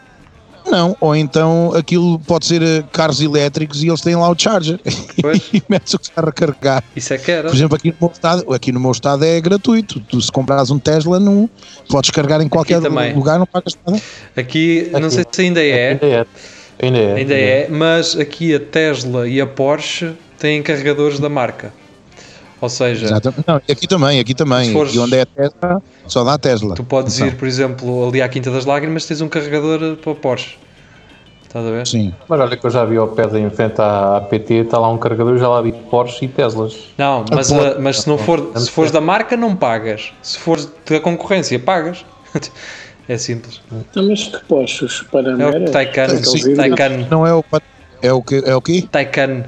Não, 0.70 0.96
ou 1.00 1.16
então 1.16 1.72
aquilo 1.74 2.18
pode 2.20 2.46
ser 2.46 2.62
eh, 2.62 2.84
carros 2.92 3.20
elétricos 3.20 3.82
e 3.82 3.88
eles 3.88 4.00
têm 4.00 4.14
lá 4.14 4.30
o 4.30 4.38
charger 4.38 4.78
Pois. 5.20 5.42
e 5.52 5.62
metes 5.68 5.94
o 5.94 5.98
carro 5.98 6.28
a 6.28 6.32
carregar. 6.32 6.84
Isso 6.94 7.12
é 7.12 7.18
que 7.18 7.30
era. 7.30 7.48
Por 7.48 7.56
exemplo, 7.56 7.76
aqui 7.76 7.88
no 7.90 7.96
meu 8.00 8.10
estado, 8.12 8.54
aqui 8.54 8.72
no 8.72 8.80
meu 8.80 8.92
estado 8.92 9.24
é 9.24 9.40
gratuito. 9.40 10.00
Tu 10.00 10.20
se 10.20 10.30
comprares 10.30 10.70
um 10.70 10.78
Tesla, 10.78 11.18
não 11.18 11.50
podes 11.88 12.10
carregar 12.10 12.40
em 12.40 12.48
qualquer 12.48 12.78
lugar, 12.78 13.38
não 13.38 13.46
pagas 13.46 13.76
nada. 13.86 14.00
Aqui, 14.36 14.88
não 14.92 15.00
Aqui. 15.00 15.10
sei 15.10 15.24
se 15.30 15.42
ainda 15.42 15.64
é, 15.64 15.90
Ainda 15.90 16.06
é. 16.06 16.26
Ainda 16.82 16.98
é. 16.98 17.14
ainda 17.14 17.34
é, 17.34 17.68
mas 17.68 18.16
aqui 18.16 18.54
a 18.54 18.60
Tesla 18.60 19.28
e 19.28 19.40
a 19.40 19.46
Porsche 19.46 20.12
têm 20.38 20.62
carregadores 20.62 21.18
da 21.18 21.28
marca. 21.28 21.72
Ou 22.60 22.68
seja, 22.68 23.06
Exatamente. 23.06 23.44
Não, 23.46 23.56
aqui 23.56 23.86
também, 23.88 24.20
aqui 24.20 24.34
também. 24.34 24.72
Fores- 24.72 24.94
E 24.94 24.98
onde 24.98 25.16
é 25.16 25.22
a 25.22 25.26
Tesla, 25.26 25.82
só 26.06 26.24
dá 26.24 26.34
a 26.34 26.38
Tesla. 26.38 26.74
tu 26.74 26.84
podes 26.84 27.14
Atenção. 27.14 27.34
ir, 27.34 27.38
por 27.38 27.48
exemplo, 27.48 28.08
ali 28.08 28.20
à 28.20 28.28
Quinta 28.28 28.50
das 28.50 28.64
Lágrimas, 28.66 29.06
tens 29.06 29.20
um 29.20 29.28
carregador 29.28 29.96
para 29.96 30.14
Porsche. 30.14 30.58
Estás 31.42 31.66
a 31.66 31.70
ver? 31.70 31.86
Sim. 31.86 32.14
Mas 32.28 32.38
olha 32.38 32.56
que 32.56 32.64
eu 32.64 32.70
já 32.70 32.84
vi 32.84 32.96
ao 32.96 33.08
pé 33.08 33.26
da 33.26 33.40
em 33.40 33.50
frente 33.50 33.80
à 33.80 34.18
APT, 34.18 34.54
está 34.54 34.78
lá 34.78 34.88
um 34.88 34.98
carregador, 34.98 35.36
já 35.36 35.48
lá 35.48 35.60
vi 35.60 35.72
Porsche 35.72 36.26
e 36.26 36.28
Teslas. 36.28 36.76
Não, 36.96 37.24
mas, 37.28 37.50
Porsche- 37.50 37.66
a- 37.66 37.80
mas 37.80 38.00
se 38.02 38.08
não 38.08 38.16
for, 38.18 38.52
se 38.56 38.70
fores 38.70 38.92
da 38.92 39.00
marca, 39.00 39.36
não 39.36 39.56
pagas. 39.56 40.12
Se 40.22 40.38
fores 40.38 40.68
da 40.88 41.00
concorrência, 41.00 41.58
pagas. 41.58 42.04
É 43.08 43.18
simples. 43.18 43.60
Então, 43.72 44.06
mas 44.06 44.22
que 44.28 44.44
postos 44.44 45.04
para 45.10 45.32
É 45.32 45.34
Mera? 45.34 45.58
o. 45.62 45.72
Taycan. 45.72 46.06
Não 47.10 47.26
é 47.26 47.34
o 47.34 47.44
é 48.00 48.12
o 48.12 48.22
que 48.22 48.36
é 48.46 48.54
o 48.54 48.62
quê? 48.62 48.84
Taycan, 48.88 49.42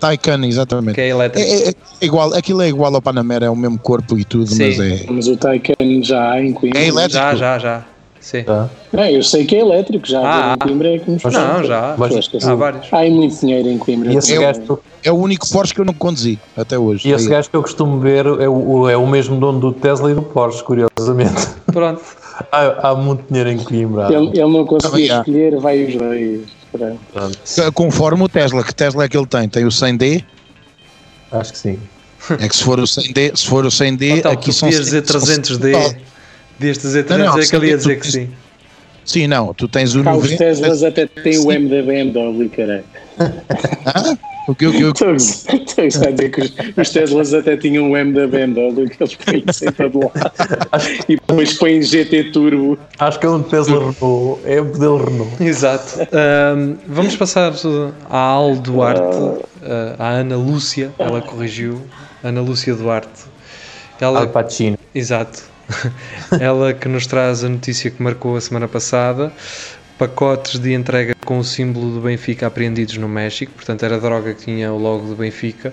Taycan, 0.00 0.44
exatamente. 0.46 0.94
que 0.94 1.00
é 1.00 1.06
É, 1.06 1.08
elétrico. 1.10 1.48
é- 1.48 1.68
é 1.70 1.74
igual, 2.04 2.34
aquilo 2.34 2.62
é 2.62 2.68
igual 2.68 2.94
ao 2.94 3.02
Panamera, 3.02 3.46
é 3.46 3.50
o 3.50 3.56
mesmo 3.56 3.78
corpo 3.78 4.18
e 4.18 4.24
tudo, 4.24 4.46
Sim. 4.46 4.64
mas 4.66 4.80
é. 4.80 5.06
Mas 5.10 5.28
o 5.28 5.36
Taycan 5.36 5.74
já 6.02 6.32
há 6.32 6.42
em 6.42 6.52
Coimbra. 6.52 6.78
É 6.80 6.88
elétrico. 6.88 7.12
Já, 7.18 7.34
já, 7.34 7.58
já. 7.58 7.84
Sim. 8.20 8.42
Tá? 8.42 8.68
Não, 8.92 9.04
eu 9.06 9.22
sei 9.22 9.44
que 9.44 9.54
é 9.54 9.60
elétrico, 9.60 10.04
já 10.04 10.20
Ah, 10.20 10.50
há 10.50 10.54
em 10.54 10.58
Coimbra 10.58 10.94
é 10.94 10.98
que 10.98 11.08
nos 11.08 11.22
Não, 11.22 11.62
já. 11.62 11.94
Mas- 11.96 12.44
Há 12.44 12.54
vários. 12.56 12.92
Há 12.92 12.98
aí 12.98 13.10
muito 13.10 13.38
dinheiro 13.40 13.68
em 13.68 13.78
Coimbra. 13.78 14.12
E 14.12 14.16
esse, 14.16 14.32
Eu- 14.34 14.40
gajo, 14.42 14.78
É 15.04 15.12
o 15.12 15.14
único 15.16 15.48
Porsche 15.48 15.72
que 15.72 15.80
eu 15.80 15.84
não 15.84 15.94
conduzi 15.94 16.36
até 16.56 16.76
hoje. 16.76 17.06
e 17.08 17.12
esse 17.12 17.26
É 17.28 17.30
gajo 17.30 17.48
que 17.48 17.56
eu 17.56 17.62
costumo 17.62 18.00
ver 18.00 18.26
é 18.26 18.48
o, 18.48 18.88
é 18.88 18.96
o 18.96 19.06
mesmo 19.06 19.38
dono 19.38 19.60
do 19.60 19.72
Tesla 19.72 20.10
e 20.10 20.14
do 20.14 20.22
Porsche, 20.22 20.64
curiosamente. 20.64 21.46
Pronto. 21.66 22.02
há, 22.50 22.88
há 22.90 22.94
muito 22.96 23.22
dinheiro 23.28 23.50
em 23.50 23.58
Coimbra. 23.58 24.12
Ele, 24.12 24.30
ele 24.30 24.40
não 24.52 24.66
conseguia 24.66 24.90
Também 24.90 25.10
há. 25.10 25.18
escolher, 25.20 25.56
vai 25.60 25.84
os 25.84 25.94
dois. 25.94 26.40
Pronto. 26.72 27.00
Pronto, 27.12 27.72
Conforme 27.72 28.22
o 28.24 28.28
Tesla, 28.28 28.62
que 28.64 28.74
Tesla 28.74 29.04
é 29.04 29.08
que 29.08 29.16
ele 29.16 29.26
tem? 29.26 29.48
Tem 29.48 29.64
o 29.64 29.68
100D, 29.68 30.24
acho 31.32 31.52
que 31.52 31.58
sim. 31.58 31.78
é 32.40 32.48
que 32.48 32.56
se 32.56 32.62
for 32.64 32.78
o 32.78 32.82
100D, 32.84 33.36
se 33.36 33.46
for 33.46 33.64
o 33.64 33.68
100D, 33.68 34.18
Então, 34.18 34.32
aqui 34.32 34.52
são 34.52 34.68
podias 34.68 34.84
dizer 34.84 35.06
são- 35.06 35.20
300D. 35.20 35.96
Podias 36.58 36.78
dizer 36.78 37.06
Não, 37.08 37.18
não, 37.18 37.34
300D 37.34 37.50
que 37.50 37.56
ele 37.56 37.66
ia 37.68 37.74
100D 37.74 37.78
dizer 37.78 38.00
que 38.00 38.10
sim. 38.12 38.30
Sim, 39.06 39.28
não, 39.28 39.54
tu 39.54 39.68
tens 39.68 39.94
o 39.94 40.02
Cá 40.02 40.14
os 40.16 40.24
90. 40.24 40.36
Teslas 40.44 40.82
até 40.82 41.06
têm 41.06 41.38
o 41.38 41.42
Sim. 41.42 41.52
M 41.52 41.68
da 41.68 41.82
BMW, 41.82 42.48
caralho. 42.50 42.84
Ah, 43.86 44.16
o 44.48 44.54
que, 44.54 44.66
o 44.66 44.72
que, 44.72 44.84
o 44.84 44.92
que- 44.92 45.04
Estou 45.04 46.06
a 46.06 46.10
dizer 46.10 46.30
que 46.30 46.40
os, 46.40 46.52
os 46.76 46.90
Teslas 46.90 47.32
até 47.32 47.56
tinham 47.56 47.90
o 47.90 47.96
M 47.96 48.12
da 48.12 48.26
BMW, 48.26 48.88
que 48.88 49.02
eles 49.02 49.14
põem 49.14 49.44
sem 49.52 49.70
todo 49.72 50.00
lado. 50.00 50.32
E 51.08 51.14
depois 51.16 51.54
põem 51.54 51.80
GT 51.82 52.32
Turbo. 52.32 52.76
Acho 52.98 53.18
que 53.20 53.26
é 53.26 53.30
um 53.30 53.42
Tesla 53.42 53.78
Renault, 53.78 54.40
é 54.44 54.60
o 54.60 54.64
modelo 54.64 54.96
Renault. 55.04 55.42
Exato. 55.42 55.98
Vamos 56.88 57.14
passar 57.16 57.52
uh, 57.52 57.92
à 58.10 58.18
Al 58.18 58.56
Duarte, 58.56 59.16
uh, 59.16 59.42
à 59.98 60.10
Ana 60.10 60.36
Lúcia, 60.36 60.90
ela 60.98 61.20
corrigiu. 61.22 61.80
Ana 62.24 62.40
Lúcia 62.40 62.74
Duarte. 62.74 63.24
Ela, 64.00 64.20
Al 64.20 64.28
Pacino. 64.28 64.76
exato. 64.94 65.44
ela 66.40 66.72
que 66.72 66.88
nos 66.88 67.06
traz 67.06 67.44
a 67.44 67.48
notícia 67.48 67.90
que 67.90 68.02
marcou 68.02 68.36
a 68.36 68.40
semana 68.40 68.68
passada. 68.68 69.32
Pacotes 69.98 70.58
de 70.58 70.74
entrega 70.74 71.14
com 71.24 71.38
o 71.38 71.44
símbolo 71.44 71.94
do 71.94 72.00
Benfica 72.00 72.46
apreendidos 72.46 72.98
no 72.98 73.08
México, 73.08 73.52
portanto 73.52 73.82
era 73.82 73.98
droga 73.98 74.34
que 74.34 74.44
tinha 74.44 74.72
o 74.72 74.78
logo 74.78 75.06
do 75.06 75.16
Benfica. 75.16 75.72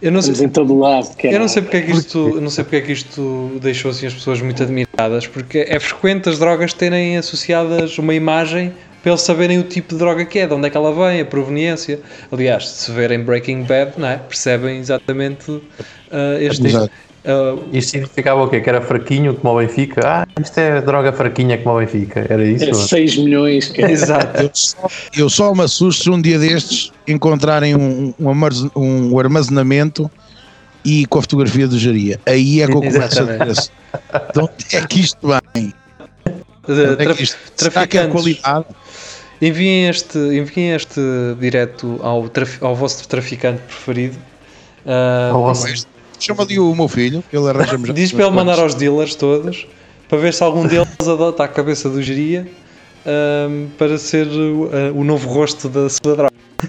Eu 0.00 0.12
não 0.12 0.22
sei, 0.22 0.48
todo 0.48 0.78
lado. 0.78 1.08
eu 1.24 1.40
não 1.40 1.48
sei 1.48 1.60
porque 1.60 1.78
é 1.78 1.82
que 1.82 1.90
isto, 1.90 2.18
eu 2.36 2.40
não 2.40 2.50
sei 2.50 2.62
porque 2.62 2.76
é 2.76 2.80
que 2.80 2.92
isto 2.92 3.58
deixou 3.60 3.90
assim 3.90 4.06
as 4.06 4.14
pessoas 4.14 4.40
muito 4.40 4.62
admiradas, 4.62 5.26
porque 5.26 5.66
é 5.68 5.80
frequente 5.80 6.28
as 6.28 6.38
drogas 6.38 6.72
terem 6.72 7.16
associadas 7.16 7.98
uma 7.98 8.14
imagem 8.14 8.72
para 9.02 9.10
eles 9.10 9.22
saberem 9.22 9.58
o 9.58 9.64
tipo 9.64 9.94
de 9.94 9.98
droga 9.98 10.24
que 10.24 10.38
é, 10.38 10.46
de 10.46 10.54
onde 10.54 10.68
é 10.68 10.70
que 10.70 10.76
ela 10.76 10.92
vem, 10.92 11.20
a 11.20 11.24
proveniência. 11.24 12.00
Aliás, 12.30 12.68
se 12.68 12.92
verem 12.92 13.24
Breaking 13.24 13.62
Bad, 13.64 13.92
não 13.96 14.08
é? 14.08 14.18
percebem 14.18 14.78
exatamente 14.78 15.60
ah, 16.12 16.36
este. 16.40 16.66
Exato. 16.66 16.90
Ah, 17.28 17.56
Isto 17.72 17.90
significava 17.90 18.42
o 18.42 18.48
quê? 18.48 18.60
Que 18.60 18.68
era 18.68 18.80
fraquinho 18.80 19.34
como 19.34 19.54
o 19.54 19.58
Benfica? 19.58 20.00
Ah, 20.04 20.26
isto 20.40 20.58
é 20.58 20.80
droga 20.80 21.12
fraquinha 21.12 21.58
como 21.58 21.76
o 21.76 21.78
Benfica. 21.78 22.26
Era 22.28 22.44
isso? 22.44 22.64
É 22.64 22.72
6 22.74 23.18
milhões, 23.18 23.68
cara. 23.68 23.90
exato. 23.92 24.42
eu, 24.42 24.50
só, 24.54 24.88
eu 25.16 25.28
só 25.28 25.54
me 25.54 25.62
assusto 25.62 26.04
se 26.04 26.10
um 26.10 26.20
dia 26.20 26.38
destes 26.38 26.90
encontrarem 27.06 27.76
um, 27.76 28.14
um 28.18 28.32
um 28.74 29.18
armazenamento 29.18 30.10
e 30.84 31.04
com 31.06 31.18
a 31.18 31.22
fotografia 31.22 31.68
do 31.68 31.78
Jaria. 31.78 32.18
Aí 32.24 32.62
é 32.62 32.66
que 32.66 32.72
eu 32.72 32.76
começo 32.76 33.22
a 33.22 34.28
de 34.32 34.38
onde 34.38 34.76
é 34.76 34.86
que 34.86 35.00
isto 35.00 35.18
vem? 35.54 35.74
Onde 36.68 37.02
é 37.02 37.14
que 37.14 37.22
isto, 37.22 37.36
será 37.56 37.86
que 37.86 37.98
é 37.98 38.06
qualidade? 38.06 38.66
Enviem 39.40 39.88
este, 39.88 40.18
enviem 40.18 40.74
este 40.74 41.00
direto 41.38 42.00
ao, 42.02 42.28
ao 42.60 42.74
vosso 42.74 43.06
traficante 43.06 43.60
preferido. 43.62 44.16
Ah, 44.86 45.30
Ao 45.32 45.42
vosso- 45.42 45.86
chama 46.24 46.42
ali 46.42 46.58
o 46.58 46.74
meu 46.74 46.88
filho, 46.88 47.22
ele 47.32 47.48
arranja-me 47.48 47.86
já. 47.88 47.92
Diz 47.92 48.12
para 48.12 48.26
ele 48.26 48.34
mandar 48.34 48.58
aos 48.58 48.74
dealers 48.74 49.14
todos 49.14 49.66
para 50.08 50.18
ver 50.18 50.34
se 50.34 50.42
algum 50.42 50.66
deles 50.68 50.88
adota 51.00 51.44
a 51.44 51.48
cabeça 51.48 51.88
do 51.88 52.02
geria 52.02 52.48
ahm, 53.06 53.68
para 53.78 53.98
ser 53.98 54.26
o, 54.26 54.70
ah, 54.72 54.92
o 54.94 55.04
novo 55.04 55.28
rosto 55.28 55.68
da 55.68 55.88
sua 55.88 56.16
droga. 56.16 56.34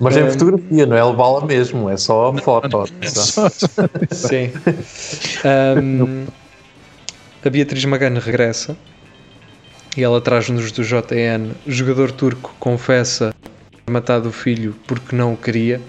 Mas 0.00 0.16
em 0.16 0.24
Um, 0.24 0.30
fotografia, 0.30 0.86
não 0.86 0.96
é 0.96 1.04
levá-la 1.04 1.46
mesmo, 1.46 1.88
é 1.88 1.96
só 1.96 2.28
a 2.28 2.38
foto. 2.38 2.86
Sim. 4.10 4.50
Ahm, 5.44 6.26
a 7.44 7.50
Beatriz 7.50 7.84
Magano 7.84 8.18
regressa 8.20 8.76
e 9.96 10.02
ela 10.02 10.20
traz-nos 10.20 10.72
do 10.72 10.82
JN. 10.82 11.52
O 11.66 11.70
jogador 11.70 12.10
turco 12.12 12.54
confessa 12.58 13.34
ter 13.84 13.92
matado 13.92 14.28
o 14.28 14.32
filho 14.32 14.74
porque 14.86 15.14
não 15.14 15.34
o 15.34 15.36
queria. 15.36 15.80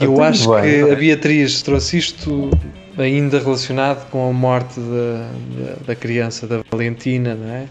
Eu 0.00 0.12
Então, 0.12 0.24
acho 0.24 0.50
bem, 0.52 0.62
que 0.62 0.82
bem. 0.84 0.92
a 0.92 0.96
Beatriz 0.96 1.62
trouxe 1.62 1.98
isto 1.98 2.50
ainda 2.96 3.38
relacionado 3.38 4.08
com 4.10 4.28
a 4.28 4.32
morte 4.32 4.78
da, 4.78 5.30
da, 5.64 5.74
da 5.88 5.94
criança, 5.96 6.46
da 6.46 6.60
Valentina, 6.70 7.34
não 7.34 7.48
é? 7.50 7.66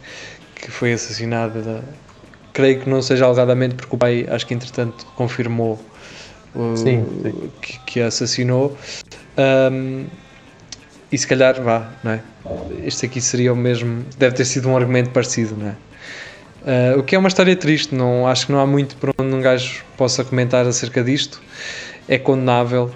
que 0.56 0.72
foi 0.72 0.92
assassinada. 0.94 1.62
da- 1.62 1.82
creio 2.52 2.80
que 2.82 2.90
não 2.90 3.02
seja 3.04 3.26
alegadamente 3.26 3.76
porque 3.76 3.96
o 3.96 4.00
pai, 4.00 4.26
acho 4.30 4.46
que 4.48 4.54
entretanto, 4.54 5.06
confirmou 5.16 5.80
o- 6.56 6.76
Sim, 6.76 7.06
sim. 7.24 7.52
Que, 7.62 7.80
que 7.86 8.02
a 8.02 8.08
assassinou. 8.08 8.76
Ahm, 9.38 10.06
e 11.12 11.18
se 11.18 11.28
calhar, 11.28 11.62
vá, 11.62 11.92
não 12.04 12.12
é? 12.14 12.22
Este 12.84 13.06
aqui 13.06 13.22
seria 13.22 13.54
o 13.54 13.56
mesmo, 13.56 14.04
deve 14.18 14.36
ter 14.36 14.46
sido 14.46 14.68
um 14.68 14.76
argumento 14.76 15.12
parecido, 15.12 15.56
não 15.56 15.68
é? 15.68 15.76
Ah, 16.66 16.98
o 16.98 17.04
que 17.04 17.16
é 17.16 17.20
uma 17.20 17.28
história 17.28 17.56
triste, 17.56 17.94
não, 17.94 18.28
acho 18.28 18.48
que 18.48 18.52
não 18.52 18.60
há 18.60 18.66
muito 18.66 18.96
para 18.98 19.12
onde 19.22 19.34
um 19.36 19.42
gajo 19.42 19.84
possa 19.96 20.24
comentar 20.26 20.66
acerca 20.66 21.04
disto. 21.04 21.40
É 22.08 22.18
condenável. 22.18 22.92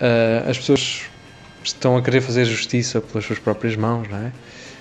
Ah, 0.00 0.50
as 0.50 0.58
pessoas 0.58 1.02
estão 1.62 1.96
a 1.96 2.02
querer 2.02 2.20
fazer 2.20 2.44
justiça 2.44 3.00
pelas 3.00 3.24
suas 3.24 3.38
próprias 3.38 3.76
mãos, 3.76 4.08
não 4.08 4.18
é? 4.18 4.32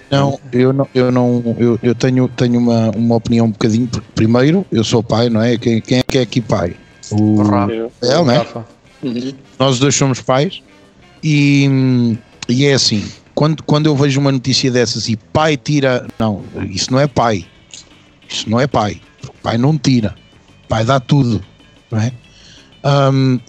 Não, 0.09 0.39
eu 0.51 0.73
não, 0.73 0.88
eu 0.93 1.09
não, 1.09 1.55
eu, 1.57 1.79
eu 1.81 1.95
tenho, 1.95 2.27
tenho 2.27 2.59
uma, 2.59 2.89
uma 2.89 3.15
opinião 3.15 3.45
um 3.45 3.51
bocadinho. 3.51 3.88
porque, 3.88 4.07
Primeiro, 4.13 4.65
eu 4.69 4.83
sou 4.83 5.01
pai, 5.01 5.29
não 5.29 5.41
é? 5.41 5.57
Quem, 5.57 5.79
quem 5.79 6.00
é 6.00 6.03
que 6.03 6.17
é 6.17 6.21
aqui 6.21 6.41
pai? 6.41 6.75
O 7.11 7.41
Rafael, 7.43 8.25
não 8.25 8.31
é? 8.31 8.38
Rafa. 8.38 8.65
Uhum. 9.01 9.33
Nós 9.57 9.79
dois 9.79 9.95
somos 9.95 10.21
pais 10.21 10.61
e, 11.23 12.17
e 12.50 12.65
é 12.65 12.73
assim, 12.73 13.03
quando, 13.33 13.63
quando 13.63 13.85
eu 13.85 13.95
vejo 13.95 14.19
uma 14.19 14.31
notícia 14.31 14.69
dessas 14.69 15.07
e 15.07 15.15
pai 15.15 15.55
tira, 15.55 16.05
não, 16.19 16.43
isso 16.69 16.91
não 16.91 17.00
é 17.00 17.07
pai, 17.07 17.45
isso 18.29 18.50
não 18.50 18.59
é 18.59 18.67
pai, 18.67 19.01
pai 19.41 19.57
não 19.57 19.77
tira, 19.77 20.13
pai 20.67 20.83
dá 20.83 21.00
tudo, 21.00 21.43
não 21.89 22.00
é? 22.00 22.11
Ahm, 22.83 23.39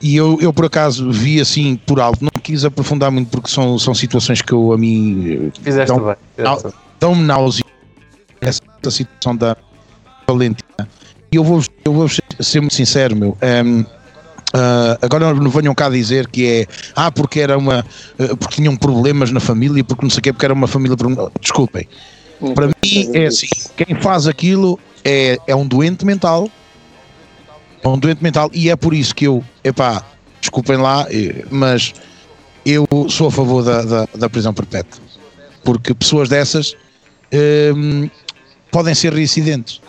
e 0.00 0.16
eu, 0.16 0.38
eu 0.40 0.52
por 0.52 0.64
acaso 0.66 1.10
vi 1.10 1.40
assim 1.40 1.76
por 1.86 2.00
alto, 2.00 2.22
não 2.22 2.30
quis 2.42 2.64
aprofundar 2.64 3.10
muito 3.10 3.28
porque 3.28 3.50
são, 3.50 3.78
são 3.78 3.94
situações 3.94 4.40
que 4.42 4.52
eu 4.52 4.72
a 4.72 4.78
mim 4.78 5.50
eh, 5.54 5.60
Fizeste 5.62 5.92
Então, 5.92 6.14
bem. 6.62 6.72
dão-me 7.00 7.22
náusea 7.22 7.64
essa 8.40 8.62
situação 8.90 9.36
da 9.36 9.56
Valentina. 10.26 10.88
E 11.32 11.36
eu 11.36 11.44
vou, 11.44 11.62
eu 11.84 11.92
vou 11.92 12.08
ser, 12.08 12.60
muito 12.60 12.74
sincero, 12.74 13.16
meu. 13.16 13.36
ehm, 13.42 13.84
ah, 14.54 14.98
agora 15.02 15.34
não 15.34 15.50
venham 15.50 15.74
cá 15.74 15.90
dizer 15.90 16.26
que 16.28 16.46
é 16.46 16.66
ah, 16.96 17.10
porque 17.10 17.40
era 17.40 17.58
uma 17.58 17.80
ah, 18.18 18.36
porque 18.38 18.56
tinham 18.56 18.76
problemas 18.76 19.30
na 19.30 19.40
família, 19.40 19.84
porque 19.84 20.02
não 20.04 20.10
sei 20.10 20.20
o 20.20 20.22
quê, 20.22 20.32
porque 20.32 20.46
era 20.46 20.54
uma 20.54 20.66
família. 20.66 20.96
Desculpem, 21.40 21.86
para 22.54 22.68
mim 22.68 23.10
é 23.14 23.26
assim: 23.26 23.48
quem 23.76 23.94
faz 24.00 24.26
aquilo 24.26 24.78
é, 25.04 25.38
é 25.46 25.54
um 25.54 25.66
doente 25.66 26.04
mental, 26.06 26.48
é 27.82 27.88
um 27.88 27.98
doente 27.98 28.22
mental, 28.22 28.50
e 28.52 28.70
é 28.70 28.76
por 28.76 28.94
isso 28.94 29.14
que 29.14 29.26
eu, 29.26 29.42
epá, 29.62 30.04
desculpem 30.40 30.76
lá, 30.76 31.06
eh, 31.10 31.44
mas 31.50 31.94
eu 32.64 32.86
sou 33.08 33.28
a 33.28 33.30
favor 33.30 33.62
da, 33.62 33.82
da, 33.82 34.08
da 34.14 34.28
prisão 34.30 34.52
perpétua, 34.52 35.00
porque 35.64 35.94
pessoas 35.94 36.28
dessas 36.28 36.76
hum, 37.74 38.08
podem 38.70 38.94
ser 38.94 39.12
reincidentes. 39.12 39.80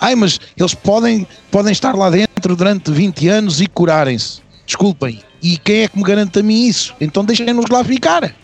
Ai, 0.00 0.16
mas 0.16 0.40
eles 0.56 0.74
podem, 0.74 1.26
podem 1.50 1.70
estar 1.70 1.94
lá 1.94 2.10
dentro 2.10 2.56
durante 2.56 2.90
20 2.90 3.28
anos 3.28 3.60
e 3.60 3.68
curarem-se. 3.68 4.40
Desculpem. 4.66 5.20
E 5.40 5.56
quem 5.58 5.82
é 5.82 5.88
que 5.88 5.96
me 5.96 6.02
garante 6.02 6.40
a 6.40 6.42
mim 6.42 6.66
isso? 6.66 6.92
Então 7.00 7.24
deixem-nos 7.24 7.70
lá 7.70 7.84
ficar. 7.84 8.34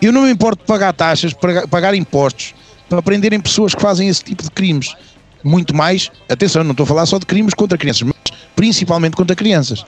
Eu 0.00 0.12
não 0.12 0.22
me 0.22 0.32
importo 0.32 0.62
de 0.62 0.66
pagar 0.66 0.92
taxas, 0.92 1.32
pagar 1.70 1.94
impostos 1.94 2.54
para 2.88 3.00
prenderem 3.00 3.38
pessoas 3.40 3.72
que 3.72 3.80
fazem 3.80 4.08
esse 4.08 4.22
tipo 4.24 4.42
de 4.42 4.50
crimes. 4.50 4.96
Muito 5.44 5.74
mais, 5.74 6.10
atenção, 6.28 6.62
não 6.62 6.70
estou 6.72 6.84
a 6.84 6.86
falar 6.86 7.06
só 7.06 7.18
de 7.18 7.26
crimes 7.26 7.54
contra 7.54 7.76
crianças, 7.76 8.02
mas 8.02 8.14
principalmente 8.54 9.16
contra 9.16 9.34
crianças. 9.34 9.84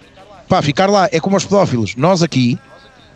Pá, 0.49 0.61
ficar 0.61 0.91
lá 0.91 1.09
é 1.13 1.21
como 1.21 1.37
os 1.37 1.45
pedófilos. 1.45 1.95
Nós 1.97 2.23
aqui, 2.23 2.59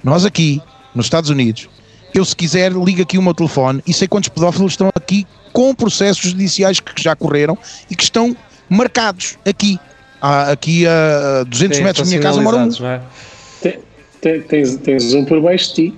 nós 0.03 0.25
aqui, 0.25 0.63
nos 0.95 1.07
Estados 1.07 1.31
Unidos, 1.31 1.69
eu 2.15 2.25
se 2.25 2.35
quiser 2.35 2.73
ligo 2.73 3.03
aqui 3.03 3.19
o 3.19 3.23
meu 3.23 3.35
telefone 3.35 3.83
e 3.87 3.93
sei 3.93 4.09
quantos 4.09 4.29
pedófilos 4.29 4.73
estão 4.73 4.89
aqui 4.95 5.27
com 5.53 5.75
processos 5.75 6.23
judiciais 6.31 6.81
que 6.81 7.03
já 7.03 7.15
correram 7.17 7.57
e 7.91 7.97
que 7.97 8.03
estão 8.03 8.37
marcados 8.69 9.37
aqui. 9.47 9.79
Há 10.21 10.51
aqui 10.53 10.87
a 10.87 11.45
200 11.45 11.77
Sim, 11.77 11.85
metros 11.85 12.09
da 12.09 12.11
minha 12.11 12.21
casa 12.23 12.41
mora 12.41 12.57
um. 12.57 12.87
é? 12.87 13.01
Te- 13.63 13.79
te- 14.21 14.41
Tens, 14.49 14.77
tens 14.77 15.15
um 15.15 15.25
por 15.25 15.41
baixo 15.41 15.69
de 15.69 15.75
ti. 15.91 15.95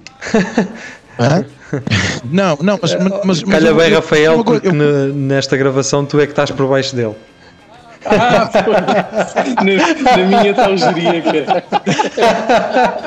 Hã? 1.19 1.45
Não, 2.31 2.59
não, 2.61 2.79
mas, 2.81 2.95
mas, 2.97 3.25
mas 3.25 3.43
Calha 3.45 3.69
eu- 3.69 3.75
bem, 3.77 3.89
eu- 3.91 3.97
Rafael, 3.97 4.45
coisa, 4.45 4.61
porque 4.61 4.69
eu- 4.69 4.73
ne- 4.73 5.13
nesta 5.13 5.57
gravação 5.57 6.05
tu 6.05 6.19
é 6.21 6.27
que 6.27 6.33
estás 6.33 6.51
por 6.51 6.67
baixo 6.69 6.95
dele. 6.95 7.15
Ah, 8.07 8.49
foi. 8.51 8.73
na, 9.63 10.17
na 10.17 10.25
minha 10.41 10.55
tal 10.55 10.75
geríaca. 10.77 11.65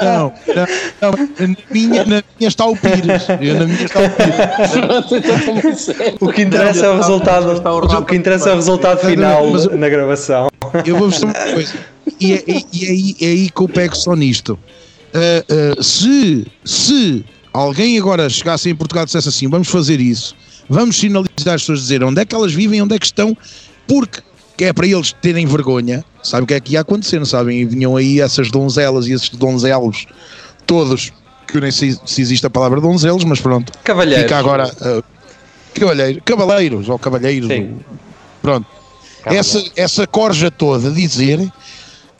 Não, 0.01 0.33
não, 0.47 0.67
não, 1.01 1.11
na 1.47 1.55
minha, 1.71 2.05
na 2.05 2.23
minha 2.37 2.47
está 2.47 2.65
o 2.65 2.75
Pires. 2.75 3.27
Eu, 3.41 3.55
na 3.59 3.65
minha 3.65 3.85
está 3.85 3.99
o 4.01 4.09
Pires. 4.09 5.07
Então 5.51 5.75
sei. 5.75 6.15
O 6.19 6.31
que 6.31 6.41
interessa 6.43 6.85
é 6.85 6.89
o 6.89 6.97
resultado, 6.97 7.51
está 7.53 7.73
o 7.73 7.77
o 7.79 8.05
que 8.05 8.15
interessa 8.15 8.49
é 8.49 8.53
o 8.53 8.55
resultado 8.55 8.99
final 8.99 9.47
mas- 9.47 9.65
na 9.67 9.89
gravação. 9.89 10.47
Eu 10.85 10.97
vou 10.97 11.09
dizer 11.09 11.25
uma 11.25 11.33
coisa. 11.33 11.73
E 12.19 12.33
é, 12.33 12.43
e- 12.47 12.65
e 12.73 12.85
é 12.85 12.89
aí, 12.89 13.15
é 13.21 13.25
aí 13.25 13.49
que 13.49 13.61
eu 13.61 13.67
pego 13.69 13.95
só 13.95 14.15
nisto. 14.15 14.57
Ah, 15.13 15.43
ah, 15.79 15.81
se, 15.83 16.45
se 16.63 17.25
alguém 17.53 17.97
agora 17.97 18.29
chegasse 18.29 18.69
em 18.69 18.75
Portugal 18.75 19.03
e 19.03 19.05
dissesse 19.05 19.29
assim: 19.29 19.47
vamos 19.47 19.69
fazer 19.69 19.99
isso, 19.99 20.35
vamos 20.67 20.97
sinalizar 20.97 21.55
as 21.55 21.61
pessoas, 21.61 21.81
dizer 21.81 22.03
onde 22.03 22.21
é 22.21 22.25
que 22.25 22.35
elas 22.35 22.53
vivem, 22.53 22.81
onde 22.81 22.95
é 22.95 22.99
que 22.99 23.05
estão, 23.05 23.37
porque 23.87 24.21
que 24.57 24.65
é 24.65 24.73
para 24.73 24.85
eles 24.85 25.13
terem 25.13 25.45
vergonha, 25.45 26.05
sabe 26.21 26.43
o 26.43 26.47
que 26.47 26.53
é 26.53 26.59
que 26.59 26.73
ia 26.73 26.81
acontecer, 26.81 27.17
não 27.17 27.25
sabem? 27.25 27.61
E 27.61 27.65
vinham 27.65 27.95
aí 27.95 28.19
essas 28.19 28.51
donzelas 28.51 29.07
e 29.07 29.13
esses 29.13 29.29
donzelos 29.29 30.05
todos, 30.65 31.11
que 31.47 31.57
eu 31.57 31.61
nem 31.61 31.71
sei 31.71 31.97
se 32.05 32.21
existe 32.21 32.45
a 32.45 32.49
palavra 32.49 32.79
donzelos, 32.79 33.23
mas 33.23 33.41
pronto. 33.41 33.71
Cavalheiros. 33.83 34.23
Fica 34.23 34.37
agora. 34.37 34.71
ah, 34.81 35.03
cavalheiro, 35.73 36.21
cavaleiros 36.23 36.87
ou 36.87 36.99
cavalheiros. 36.99 37.47
Sim. 37.47 37.79
Pronto. 38.41 38.67
Essa, 39.25 39.63
essa 39.75 40.05
corja 40.05 40.51
toda 40.51 40.91
dizer 40.91 41.39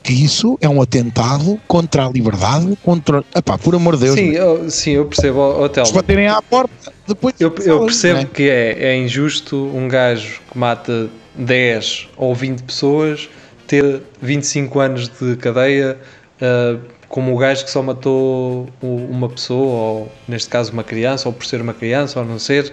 que 0.04 0.12
isso 0.12 0.58
é 0.60 0.68
um 0.68 0.82
atentado 0.82 1.58
contra 1.66 2.06
a 2.06 2.10
liberdade, 2.10 2.76
contra. 2.84 3.24
Epá, 3.34 3.56
por 3.56 3.74
amor 3.74 3.96
de 3.96 4.04
Deus. 4.04 4.14
Sim, 4.14 4.32
eu, 4.32 4.70
sim, 4.70 4.90
eu 4.92 5.06
percebo, 5.06 5.66
Telmo. 5.70 5.86
se 5.86 5.94
baterem 5.94 6.28
à 6.28 6.42
porta, 6.42 6.92
depois. 7.08 7.34
Eu, 7.40 7.52
eu 7.64 7.86
percebo 7.86 8.20
é? 8.20 8.24
que 8.26 8.50
é, 8.50 8.90
é 8.90 8.96
injusto 8.98 9.56
um 9.74 9.88
gajo 9.88 10.42
que 10.52 10.58
mata 10.58 11.08
10 11.34 12.10
ou 12.18 12.34
20 12.34 12.62
pessoas 12.62 13.30
ter 13.66 14.02
25 14.20 14.78
anos 14.78 15.08
de 15.08 15.36
cadeia, 15.36 15.98
ah, 16.40 16.78
como 17.08 17.34
o 17.34 17.38
gajo 17.38 17.64
que 17.64 17.70
só 17.70 17.82
matou 17.82 18.68
uma 18.82 19.28
pessoa, 19.30 20.00
ou 20.00 20.12
neste 20.28 20.50
caso 20.50 20.72
uma 20.72 20.84
criança, 20.84 21.28
ou 21.28 21.32
por 21.32 21.46
ser 21.46 21.62
uma 21.62 21.72
criança, 21.72 22.20
ou 22.20 22.26
não 22.26 22.38
ser. 22.38 22.70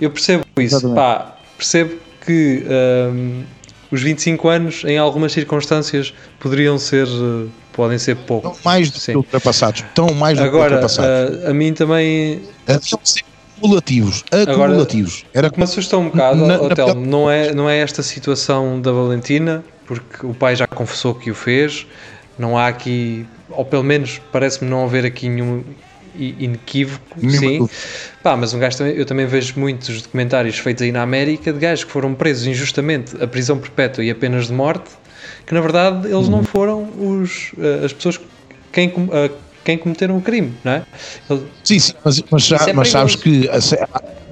Eu 0.00 0.10
percebo 0.10 0.44
isso. 0.58 0.94
Pá, 0.94 1.36
percebo 1.56 1.96
que 2.24 2.64
ahm, 2.68 3.42
os 3.92 4.02
25 4.02 4.48
anos, 4.48 4.82
em 4.84 4.98
algumas 4.98 5.32
circunstâncias, 5.32 6.12
poderiam 6.40 6.78
ser. 6.78 7.06
eh, 7.06 7.46
podem 7.72 7.98
ser 7.98 8.16
pouco. 8.16 8.48
Estão 8.48 8.60
mais 8.64 8.90
do 8.90 8.98
Sim. 8.98 9.12
que 9.12 9.18
ultrapassados. 9.18 9.80
Estão 9.82 10.12
mais 10.14 10.36
do 10.36 10.42
que 10.42 10.48
Agora, 10.48 10.64
ultrapassados. 10.74 11.44
ah, 11.44 11.50
a 11.50 11.54
mim 11.54 11.72
também 11.72 12.42
Deviam 12.66 12.98
ser 13.04 13.22
acumulativos. 13.58 14.24
Acumulativos. 14.30 15.24
Era 15.32 15.48
O 15.48 15.52
que 15.52 15.58
me 15.58 15.64
assusta 15.64 15.96
um 15.96 16.08
bocado, 16.10 16.36
Na- 16.46 16.60
ó, 16.60 16.68
na- 16.68 16.74
Telmo, 16.74 17.06
não, 17.06 17.30
é, 17.30 17.54
não 17.54 17.70
é 17.70 17.78
esta 17.78 18.02
situação 18.02 18.78
da 18.80 18.92
Valentina, 18.92 19.64
porque 19.86 20.26
o 20.26 20.34
pai 20.34 20.54
já 20.56 20.66
confessou 20.66 21.14
que 21.14 21.30
o 21.30 21.34
fez, 21.34 21.86
não 22.38 22.58
há 22.58 22.66
aqui, 22.68 23.24
ou 23.50 23.64
pelo 23.64 23.82
menos 23.84 24.20
parece-me 24.30 24.70
não 24.70 24.84
haver 24.84 25.06
aqui 25.06 25.28
nenhum 25.28 25.64
inequívoco, 26.16 27.18
Nenhuma 27.20 27.38
sim. 27.48 27.58
dúvida. 27.58 27.78
Pá, 28.22 28.36
mas 28.36 28.52
um 28.54 28.58
gajo 28.58 28.78
também, 28.78 28.94
eu 28.96 29.04
também 29.06 29.26
vejo 29.26 29.54
muitos 29.58 30.02
documentários 30.02 30.58
feitos 30.58 30.82
aí 30.82 30.92
na 30.92 31.02
América 31.02 31.52
de 31.52 31.58
gajos 31.58 31.84
que 31.84 31.90
foram 31.90 32.14
presos 32.14 32.46
injustamente 32.46 33.16
a 33.22 33.26
prisão 33.26 33.58
perpétua 33.58 34.04
e 34.04 34.10
a 34.10 34.14
penas 34.14 34.46
de 34.48 34.52
morte, 34.52 34.90
que 35.46 35.54
na 35.54 35.60
verdade 35.60 36.06
eles 36.06 36.26
Uhum. 36.26 36.30
não 36.30 36.42
foram 36.44 36.82
os, 36.98 37.52
eh, 37.58 37.84
as 37.84 37.92
pessoas 37.92 38.20
quem, 38.72 38.88
eh, 39.12 39.30
quem 39.64 39.78
cometeram 39.78 40.16
o 40.18 40.22
crime, 40.22 40.52
não 40.64 40.72
é? 40.72 40.82
Eles- 41.30 41.42
Sim, 41.64 41.78
sim, 41.78 41.92
mas, 42.04 42.22
mas, 42.30 42.42
já- 42.44 42.66
é 42.68 42.72
mas 42.72 42.88
sabes 42.90 43.14
que 43.16 43.48
a, 43.48 43.58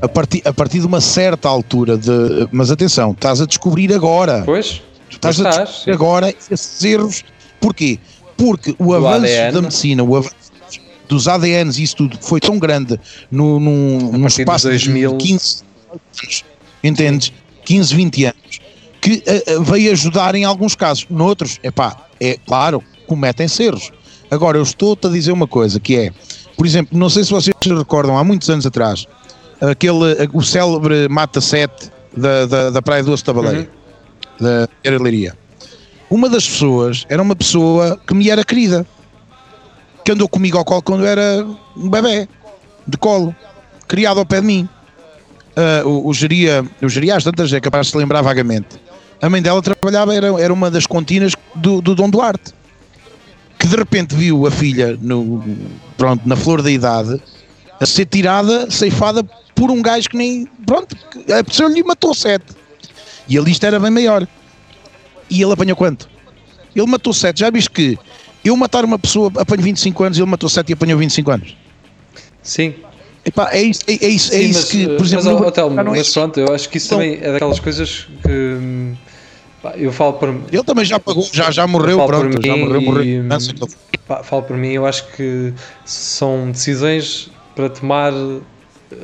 a 0.03 0.09
partir, 0.09 0.43
a 0.45 0.53
partir 0.53 0.81
de 0.81 0.87
uma 0.87 1.01
certa 1.01 1.49
altura 1.49 1.97
de. 1.97 2.11
Mas 2.51 2.71
atenção, 2.71 3.13
estás 3.13 3.41
a 3.41 3.47
descobrir 3.47 3.93
agora. 3.93 4.43
Pois, 4.45 4.83
estás 5.11 5.37
Pois 5.37 5.47
a 5.47 5.51
estás, 5.51 5.69
descobrir 5.69 5.85
sim. 5.85 5.91
agora 5.93 6.35
esses 6.51 6.85
erros. 6.85 7.23
Porquê? 7.61 7.99
Porque 8.37 8.75
o 8.79 8.95
avanço 8.95 9.53
da 9.53 9.61
medicina, 9.61 10.03
o 10.03 10.17
avanço 10.17 10.35
dos 11.11 11.27
ADNs 11.27 11.79
e 11.79 11.83
isso 11.83 11.97
tudo 11.97 12.17
foi 12.21 12.41
tão 12.41 12.59
grande 12.59 12.99
no, 13.31 13.59
num, 13.59 14.13
num 14.13 14.27
espaço 14.27 14.69
2000. 14.69 15.17
de 15.17 15.25
15 15.27 15.65
anos, 15.91 16.45
entendes? 16.83 17.33
15, 17.65 17.95
20 17.95 18.25
anos, 18.25 18.61
que 19.01 19.23
eh, 19.27 19.59
veio 19.61 19.93
ajudar 19.93 20.35
em 20.35 20.45
alguns 20.45 20.75
casos. 20.75 21.07
Noutros, 21.11 21.59
epá, 21.63 21.97
é 22.21 22.39
claro, 22.47 22.83
cometem-se 23.07 23.65
erros. 23.65 23.93
Agora, 24.31 24.57
eu 24.57 24.63
estou-te 24.63 25.09
a 25.09 25.11
dizer 25.11 25.33
uma 25.33 25.47
coisa, 25.47 25.81
que 25.81 25.97
é, 25.97 26.13
por 26.57 26.65
exemplo, 26.65 26.97
não 26.97 27.11
sei 27.11 27.25
se 27.25 27.31
vocês 27.31 27.55
se 27.61 27.75
recordam, 27.75 28.17
há 28.17 28.25
muitos 28.25 28.49
anos 28.49 28.65
atrás, 28.65 29.07
aquele, 29.61 30.13
eh, 30.13 30.29
o 30.33 30.43
célebre 30.43 31.09
Mata 31.09 31.41
7 31.41 31.91
da, 32.17 32.47
da, 32.47 32.71
da 32.71 32.83
Praia 32.83 33.03
do 33.03 33.13
Osso 33.13 33.25
da 33.25 33.33
Baleia, 33.33 33.69
da 34.41 34.69
Era 34.85 35.03
Leiria. 35.03 35.37
Uma 36.09 36.29
das 36.29 36.49
pessoas 36.49 37.05
era 37.09 37.21
uma 37.21 37.37
pessoa 37.37 38.01
que 38.07 38.15
me 38.15 38.31
era 38.31 38.45
querida, 38.45 38.87
que 40.05 40.13
andou 40.13 40.29
comigo 40.29 40.59
ao 40.59 40.65
colo 40.65 40.83
quando 40.83 41.07
era 41.07 41.47
um 41.77 41.89
bebê, 41.89 42.29
de 42.87 42.97
colo, 42.97 43.35
criado 43.87 44.21
ao 44.21 44.27
pé 44.27 44.41
de 44.41 44.47
mim. 44.47 44.69
Ah, 45.57 45.83
o, 45.85 46.09
o 46.09 46.15
geria, 46.15 46.65
o 46.83 46.89
geria 46.89 47.17
às 47.17 47.25
tantas 47.25 47.53
é 47.53 47.61
capaz 47.61 47.87
de 47.87 47.93
se 47.93 47.99
lembrar 47.99 48.23
vagamente. 48.23 48.81
A 49.21 49.29
mãe 49.29 49.43
dela 49.43 49.61
trabalhava, 49.61 50.15
era, 50.15 50.29
era 50.41 50.53
uma 50.53 50.71
das 50.71 50.87
continas 50.87 51.35
do, 51.55 51.83
do 51.83 51.95
Dom 51.95 52.09
Duarte, 52.09 52.55
que 53.59 53.67
de 53.67 53.77
repente 53.77 54.15
viu 54.15 54.47
a 54.47 54.51
filha 54.51 54.99
no, 55.01 55.45
pronto, 55.97 56.27
na 56.27 56.37
flor 56.37 56.63
da 56.63 56.71
idade 56.71 57.21
a 57.79 57.87
ser 57.87 58.07
tirada, 58.07 58.71
ceifada 58.71 59.25
por 59.55 59.71
um 59.71 59.83
gajo 59.83 60.09
que 60.09 60.17
nem. 60.17 60.47
Pronto, 60.67 60.97
a 61.39 61.45
pessoa 61.45 61.69
lhe 61.71 61.83
matou 61.83 62.15
sete. 62.15 62.55
E 63.29 63.39
a 63.39 63.41
lista 63.41 63.67
era 63.67 63.79
bem 63.81 63.91
maior. 63.91 64.27
E 65.29 65.43
ele 65.43 65.53
apanhou 65.53 65.77
quanto? 65.77 66.09
Ele 66.75 66.87
matou 66.87 67.13
sete. 67.13 67.41
Já 67.41 67.51
viste 67.51 67.71
que 67.71 67.99
eu 68.45 68.57
matar 68.57 68.85
uma 68.85 68.99
pessoa 68.99 69.31
apanho 69.37 69.63
25 69.63 70.05
anos, 70.05 70.19
ele 70.19 70.27
matou 70.27 70.49
sete 70.49 70.71
e 70.71 70.73
apanhou 70.73 70.99
25 70.99 71.31
anos. 71.31 71.57
Sim. 72.43 72.75
Epá, 73.25 73.51
é 73.53 73.63
isso, 73.63 73.83
é, 73.87 73.93
é 73.93 74.09
isso, 74.09 74.33
é 74.35 74.39
Sim, 74.39 74.45
isso 74.45 74.59
mas, 74.61 74.71
que, 74.71 74.87
por 74.97 75.05
exemplo, 75.05 75.33
mas, 75.35 75.43
ó, 75.43 75.51
Telmo, 75.51 75.77
já 75.77 75.85
não 75.85 75.95
é 75.95 75.99
mas 75.99 76.13
pronto, 76.13 76.41
eu 76.41 76.55
acho 76.55 76.69
que 76.71 76.79
isso 76.79 76.87
Então- 76.87 76.99
também 76.99 77.19
é 77.21 77.33
daquelas 77.33 77.61
coisas 77.61 78.09
que 78.23 78.31
hum, 78.31 78.95
pá, 79.63 79.75
eu 79.77 79.93
falo 79.93 80.15
por 80.15 80.29
ele 80.51 80.65
também 80.65 80.85
já 80.87 80.99
pagou, 80.99 81.29
já, 81.31 81.51
já 81.51 81.67
morreu, 81.67 82.03
pronto, 82.07 82.41
já 82.45 82.55
mim 82.57 82.61
morreu, 82.65 82.81
morreu. 82.81 83.05
e, 83.05 83.19
Não 83.23 83.37
ele- 83.37 83.53
pá, 84.09 84.23
falo 84.23 84.43
por 84.43 84.57
mim, 84.57 84.69
eu 84.69 84.87
acho 84.87 85.07
que 85.13 85.53
são 85.85 86.51
decisões 86.51 87.31
para 87.55 87.69
tomar 87.69 88.11
eh, 88.15 88.97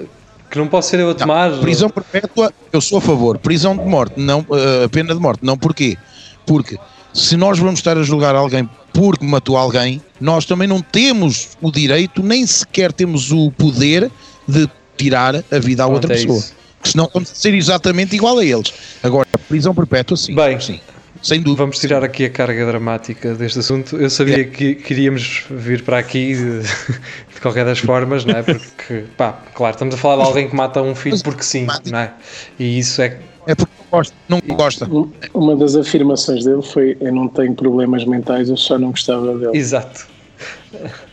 que 0.50 0.57
não 0.59 0.66
posso 0.66 0.88
ser 0.88 1.00
eu 1.00 1.11
a 1.11 1.14
tomar. 1.14 1.50
Prisão 1.61 1.90
perpétua, 1.90 2.50
eu 2.73 2.81
sou 2.81 2.97
a 2.97 3.00
favor. 3.02 3.37
Prisão 3.38 3.76
de 3.76 3.85
morte, 3.85 4.14
não, 4.19 4.47
eh, 4.50 4.88
pena 4.88 5.14
de 5.14 5.21
morte, 5.21 5.40
não 5.45 5.59
porquê? 5.59 5.99
Porque 6.47 6.78
se 7.16 7.35
nós 7.35 7.58
vamos 7.58 7.80
estar 7.80 7.96
a 7.96 8.02
julgar 8.02 8.35
alguém 8.35 8.68
porque 8.92 9.25
matou 9.25 9.56
alguém, 9.56 10.02
nós 10.20 10.44
também 10.44 10.68
não 10.68 10.82
temos 10.82 11.56
o 11.62 11.73
direito, 11.73 12.23
nem 12.23 12.46
sequer 12.46 12.92
temos 12.92 13.32
o 13.32 13.50
poder 13.50 14.11
de 14.46 14.68
tirar 14.96 15.37
a 15.50 15.58
vida 15.58 15.82
à 15.82 15.87
outra 15.87 16.12
é 16.12 16.16
pessoa. 16.16 16.38
isso. 16.38 16.54
Senão 16.85 17.11
vamos 17.12 17.30
ser 17.30 17.54
exatamente 17.54 18.14
igual 18.14 18.38
a 18.38 18.44
eles. 18.44 18.73
Agora, 19.02 19.26
prisão 19.49 19.75
perpétua, 19.75 20.16
sim. 20.16 20.35
Bem, 20.35 20.61
sim. 20.61 20.78
Sem 21.23 21.40
dúvida. 21.40 21.62
Vamos 21.62 21.78
tirar 21.78 22.04
aqui 22.04 22.25
a 22.25 22.30
carga 22.30 22.66
dramática 22.66 23.35
deste 23.35 23.58
assunto. 23.58 23.96
Eu 23.96 24.11
sabia 24.11 24.44
que 24.44 24.75
queríamos 24.75 25.44
vir 25.50 25.82
para 25.82 25.99
aqui 25.99 26.35
de, 26.35 26.61
de 27.35 27.40
qualquer 27.40 27.64
das 27.64 27.78
formas, 27.78 28.25
não 28.25 28.37
é? 28.37 28.42
Porque, 28.42 29.04
pá, 29.16 29.32
claro, 29.54 29.75
estamos 29.75 29.94
a 29.94 29.99
falar 29.99 30.23
de 30.23 30.28
alguém 30.28 30.49
que 30.49 30.54
mata 30.54 30.82
um 30.82 30.94
filho 30.94 31.20
porque 31.23 31.42
sim, 31.42 31.66
não 31.90 31.99
é? 31.99 32.12
E 32.58 32.78
isso 32.78 33.00
é. 33.02 33.18
É 33.46 33.54
porque 33.54 33.73
não 33.78 33.90
gosta. 33.90 34.14
Não 34.28 34.40
gosta. 34.40 34.88
Uma 35.32 35.56
das 35.56 35.76
afirmações 35.76 36.44
dele 36.44 36.62
foi: 36.62 36.96
Eu 37.00 37.12
não 37.12 37.28
tenho 37.28 37.54
problemas 37.54 38.04
mentais, 38.04 38.49
eu 38.49 38.56
só 38.56 38.78
não 38.78 38.90
gostava 38.90 39.37
dele. 39.38 39.56
Exato. 39.56 40.06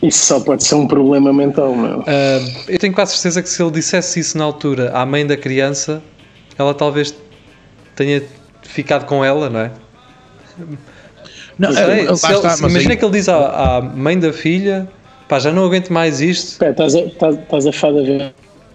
Isso 0.02 0.26
só 0.26 0.40
pode 0.40 0.64
ser 0.64 0.74
um 0.74 0.86
problema 0.86 1.32
mental, 1.32 1.74
meu. 1.74 2.04
Ah, 2.06 2.40
eu 2.68 2.78
tenho 2.78 2.92
quase 2.92 3.12
certeza 3.12 3.42
que 3.42 3.48
se 3.48 3.62
ele 3.62 3.70
dissesse 3.70 4.20
isso 4.20 4.36
na 4.36 4.44
altura 4.44 4.90
à 4.92 5.06
mãe 5.06 5.26
da 5.26 5.36
criança, 5.36 6.02
ela 6.58 6.74
talvez 6.74 7.14
tenha 7.96 8.22
ficado 8.62 9.06
com 9.06 9.24
ela, 9.24 9.48
não 9.48 9.60
é? 9.60 9.72
Não, 11.58 11.70
eh, 11.70 12.02
lá 12.04 12.16
se 12.16 12.26
ele- 12.26 12.34
está, 12.36 12.56
imagina 12.68 12.92
aí- 12.92 12.96
que 12.96 13.04
ele 13.04 13.12
diz 13.12 13.28
à, 13.28 13.76
à 13.76 13.80
mãe 13.82 14.18
da 14.18 14.32
filha: 14.32 14.88
pá, 15.28 15.38
já 15.38 15.52
não 15.52 15.64
aguento 15.64 15.92
mais 15.92 16.20
isto. 16.20 16.62
Estás 16.64 16.94
a, 16.94 17.00
estás, 17.00 17.36
estás 17.38 17.66
a 17.66 17.72
falar 17.72 18.02
da 18.02 18.32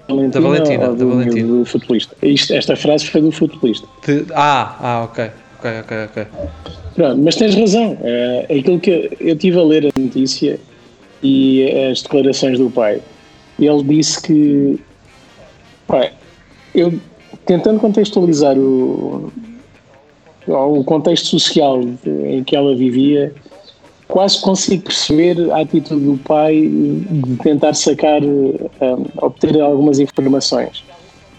Valentina, 0.07 0.29
Da 0.31 0.39
Valentina, 0.39 0.83
ou 0.89 0.95
da 0.95 1.03
do, 1.03 1.09
Valentina. 1.09 1.47
do 1.47 1.65
futebolista? 1.65 2.15
Isto, 2.23 2.53
esta 2.53 2.75
frase 2.75 3.05
foi 3.07 3.21
do 3.21 3.31
futebolista. 3.31 3.87
De- 4.05 4.25
ah, 4.33 4.75
ah, 4.81 5.03
ok, 5.03 5.29
ok, 5.59 5.71
ok, 5.81 5.97
ok. 6.05 6.25
Pronto, 6.95 7.17
mas 7.23 7.35
tens 7.35 7.55
razão. 7.55 7.97
É, 8.01 8.45
aquilo 8.59 8.79
que 8.79 8.89
eu, 8.89 9.27
eu 9.27 9.35
tive 9.35 9.59
a 9.59 9.63
ler 9.63 9.85
a 9.87 9.99
notícia 9.99 10.59
e 11.21 11.69
as 11.91 12.01
declarações 12.01 12.57
do 12.57 12.69
pai. 12.69 13.01
Ele 13.59 13.83
disse 13.83 14.21
que, 14.21 14.79
pá, 15.85 16.11
eu 16.73 16.97
tentando 17.45 17.79
contextualizar 17.79 18.57
o, 18.57 19.31
o 20.49 20.83
contexto 20.83 21.27
social 21.27 21.79
em 22.05 22.43
que 22.43 22.55
ela 22.55 22.75
vivia, 22.75 23.33
quase 24.07 24.41
consigo 24.41 24.83
perceber 24.83 25.51
a 25.51 25.61
atitude 25.61 26.03
do 26.03 26.17
pai 26.17 26.67
de 26.67 27.35
tentar 27.37 27.73
sacar, 27.73 28.21
um, 28.23 29.05
obter 29.21 29.61
algumas 29.61 29.99
informações. 29.99 30.83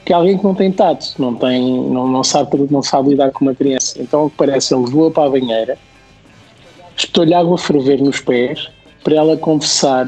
Que 0.05 0.13
é 0.13 0.17
alguém 0.17 0.39
que 0.39 0.45
não 0.45 0.55
tem 0.55 0.73
tato, 0.73 1.15
não, 1.19 1.35
tem, 1.35 1.61
não, 1.91 2.09
não, 2.09 2.25
sabe, 2.25 2.51
não 2.71 2.83
sabe 2.83 3.11
lidar 3.11 3.31
com 3.33 3.45
uma 3.45 3.55
criança. 3.55 4.01
Então, 4.01 4.27
o 4.27 4.31
que 4.31 4.37
parece, 4.37 4.75
ele 4.75 4.85
levou-a 4.85 5.11
para 5.11 5.27
a 5.27 5.31
banheira, 5.31 5.79
espetou-lhe 6.97 7.35
água 7.35 7.57
a 7.57 7.59
ferver 7.59 8.01
nos 8.01 8.21
pés, 8.21 8.71
para 9.03 9.17
ela 9.17 9.37
confessar 9.37 10.07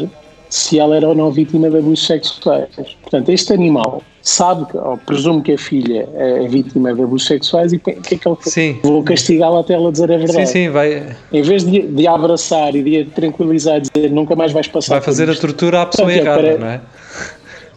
se 0.53 0.79
ela 0.79 0.95
era 0.97 1.09
ou 1.09 1.15
não 1.15 1.31
vítima 1.31 1.71
de 1.71 1.79
abusos 1.79 2.07
sexuais. 2.07 2.69
Portanto, 3.01 3.31
este 3.31 3.55
animal 3.55 4.03
sabe, 4.21 4.67
que, 4.67 4.77
ou 4.77 4.99
presume 4.99 5.41
que 5.41 5.53
a 5.53 5.59
filha 5.59 6.07
é 6.15 6.47
vítima 6.47 6.93
de 6.93 7.03
abusos 7.03 7.27
sexuais 7.27 7.73
e 7.73 7.77
o 7.77 7.81
que 7.81 7.93
é 7.93 8.19
que 8.19 8.29
ele 8.29 8.37
Sim. 8.43 8.79
Vou 8.83 9.03
castigá-la 9.03 9.61
até 9.61 9.73
ela 9.73 9.91
dizer 9.91 10.13
a 10.13 10.19
verdade. 10.19 10.47
Sim, 10.47 10.53
sim, 10.53 10.69
vai, 10.69 11.17
Em 11.33 11.41
vez 11.41 11.65
de, 11.65 11.81
de 11.81 12.07
a 12.07 12.13
abraçar 12.15 12.75
e 12.77 12.83
de 12.83 13.01
a 13.01 13.07
tranquilizar 13.07 13.79
e 13.79 13.81
dizer 13.81 14.11
nunca 14.11 14.37
mais 14.37 14.53
vais 14.53 14.69
passar 14.69 14.97
vai 14.97 15.01
por 15.01 15.07
fazer 15.07 15.31
a 15.31 15.35
tortura 15.35 15.81
à 15.81 15.87
pessoa 15.87 16.13
errada, 16.13 16.43
pare- 16.43 16.59
não 16.59 16.67
é? 16.67 16.81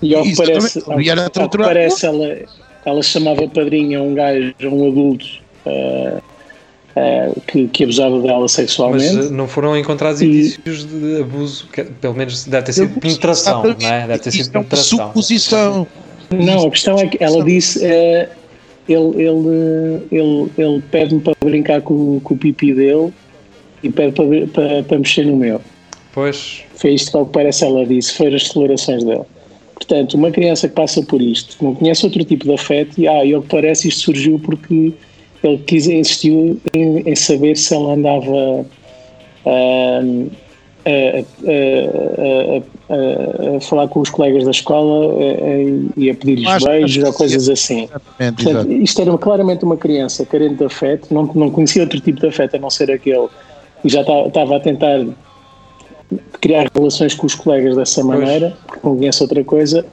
E 0.02 0.14
ao 0.14 0.24
que 0.24 0.36
parece, 0.36 0.84
ao, 0.86 1.00
E 1.00 1.10
era 1.10 1.32
ao 1.34 1.50
que 1.50 1.58
parece 1.58 2.06
ela, 2.06 2.38
ela 2.84 3.02
chamava 3.02 3.48
padrinho 3.48 4.02
a 4.02 4.04
um 4.04 4.14
gajo, 4.14 4.54
a 4.62 4.68
um 4.68 4.90
adulto 4.90 5.26
ah, 5.66 6.20
ah, 6.96 7.32
que, 7.48 7.68
que 7.68 7.84
abusava 7.84 8.22
dela 8.22 8.40
Mas 8.42 8.52
sexualmente. 8.54 9.18
eh, 9.18 9.30
não 9.30 9.48
foram 9.48 9.78
encontrados 9.78 10.22
E- 10.22 10.26
indícios 10.26 10.86
de 10.86 11.22
abuso, 11.22 11.68
que, 11.72 11.84
pelo 11.84 12.14
menos 12.14 12.46
deve 12.46 12.66
ter 12.66 12.74
sido 12.74 13.00
penetração, 13.00 13.64
não 13.64 13.88
é? 13.90 14.08
Deve 14.08 14.20
ter 14.20 14.32
sido 14.32 14.50
é 14.50 14.52
penetração. 14.52 14.98
suposição. 15.08 15.88
Não, 16.32 16.68
a 16.68 16.72
questão 16.72 16.98
é 16.98 17.08
que 17.08 17.24
ela 17.24 17.44
disse 17.44 17.84
eh, 17.86 18.30
ele, 18.88 19.22
ele, 19.22 20.02
ele, 20.12 20.52
ele 20.58 20.82
pede-me 20.92 21.22
para 21.22 21.34
brincar 21.44 21.82
com, 21.82 22.20
com 22.22 22.34
o 22.34 22.38
pipi 22.38 22.74
dele 22.74 23.14
e 23.84 23.90
pede 23.90 24.14
para, 24.14 24.48
para, 24.48 24.84
para 24.84 24.98
mexer 25.00 25.26
no 25.26 25.36
meu. 25.38 25.62
Pois, 26.14 26.62
Foi 26.76 26.94
isto 26.94 27.12
que 27.12 27.18
ao 27.18 27.26
que 27.26 27.34
parece 27.34 27.66
ela 27.66 27.86
disse, 27.86 28.14
foram 28.14 28.36
as 28.36 28.44
declarações 28.44 29.04
dele. 29.04 29.24
Portanto, 29.74 30.14
uma 30.14 30.32
criança 30.32 30.68
que 30.70 30.74
passa 30.74 31.04
por 31.04 31.22
isto, 31.22 31.58
não 31.62 31.76
conhece 31.76 32.06
outro 32.06 32.24
tipo 32.24 32.46
de 32.46 32.54
afeto, 32.54 32.98
e, 33.00 33.08
ah, 33.08 33.26
e 33.26 33.34
ao 33.34 33.42
que 33.42 33.50
parece 33.50 33.90
isto 33.90 34.02
surgiu 34.02 34.40
porque 34.40 34.94
ele 35.48 35.58
quis, 35.60 35.88
insistiu 35.88 36.60
em, 36.74 37.00
em 37.10 37.16
saber 37.16 37.56
se 37.58 37.74
ela 37.74 37.94
andava 37.94 38.66
ahm, 39.46 40.28
a, 40.86 40.90
a- 41.50 42.58
a- 42.90 43.56
a- 43.58 43.60
falar 43.62 43.88
com 43.88 44.00
os 44.02 44.10
colegas 44.10 44.44
da 44.46 44.52
escola 44.52 45.14
e 45.98 46.10
a 46.10 46.16
pedir-lhes 46.16 46.64
beijos 46.64 47.04
ou 47.04 47.14
coisas 47.14 47.44
sim. 47.44 47.52
assim. 47.54 47.84
Exatamente, 47.86 48.44
Portanto, 48.44 48.70
exato. 48.70 48.84
isto 48.84 49.02
era 49.02 49.18
claramente 49.18 49.64
uma 49.66 49.78
criança 49.78 50.26
carente 50.26 50.56
de 50.56 50.66
afeto, 50.66 51.12
não, 51.14 51.24
não 51.34 51.50
conhecia 51.50 51.82
outro 51.82 52.00
tipo 52.00 52.20
de 52.20 52.28
afeto 52.28 52.56
a 52.56 52.60
não 52.60 52.70
ser 52.70 52.92
aquele, 52.92 53.28
e 53.84 53.90
já 53.90 54.04
ta- 54.04 54.28
estava 54.28 54.58
a 54.58 54.60
tentar 54.60 55.06
criar 56.40 56.68
relações 56.76 57.16
com 57.16 57.26
os 57.26 57.34
colegas 57.34 57.76
dessa 57.76 58.04
maneira, 58.04 58.56
porque 58.68 58.88
não 58.88 58.96
conhece 58.96 59.24
outra 59.24 59.44
coisa. 59.44 59.84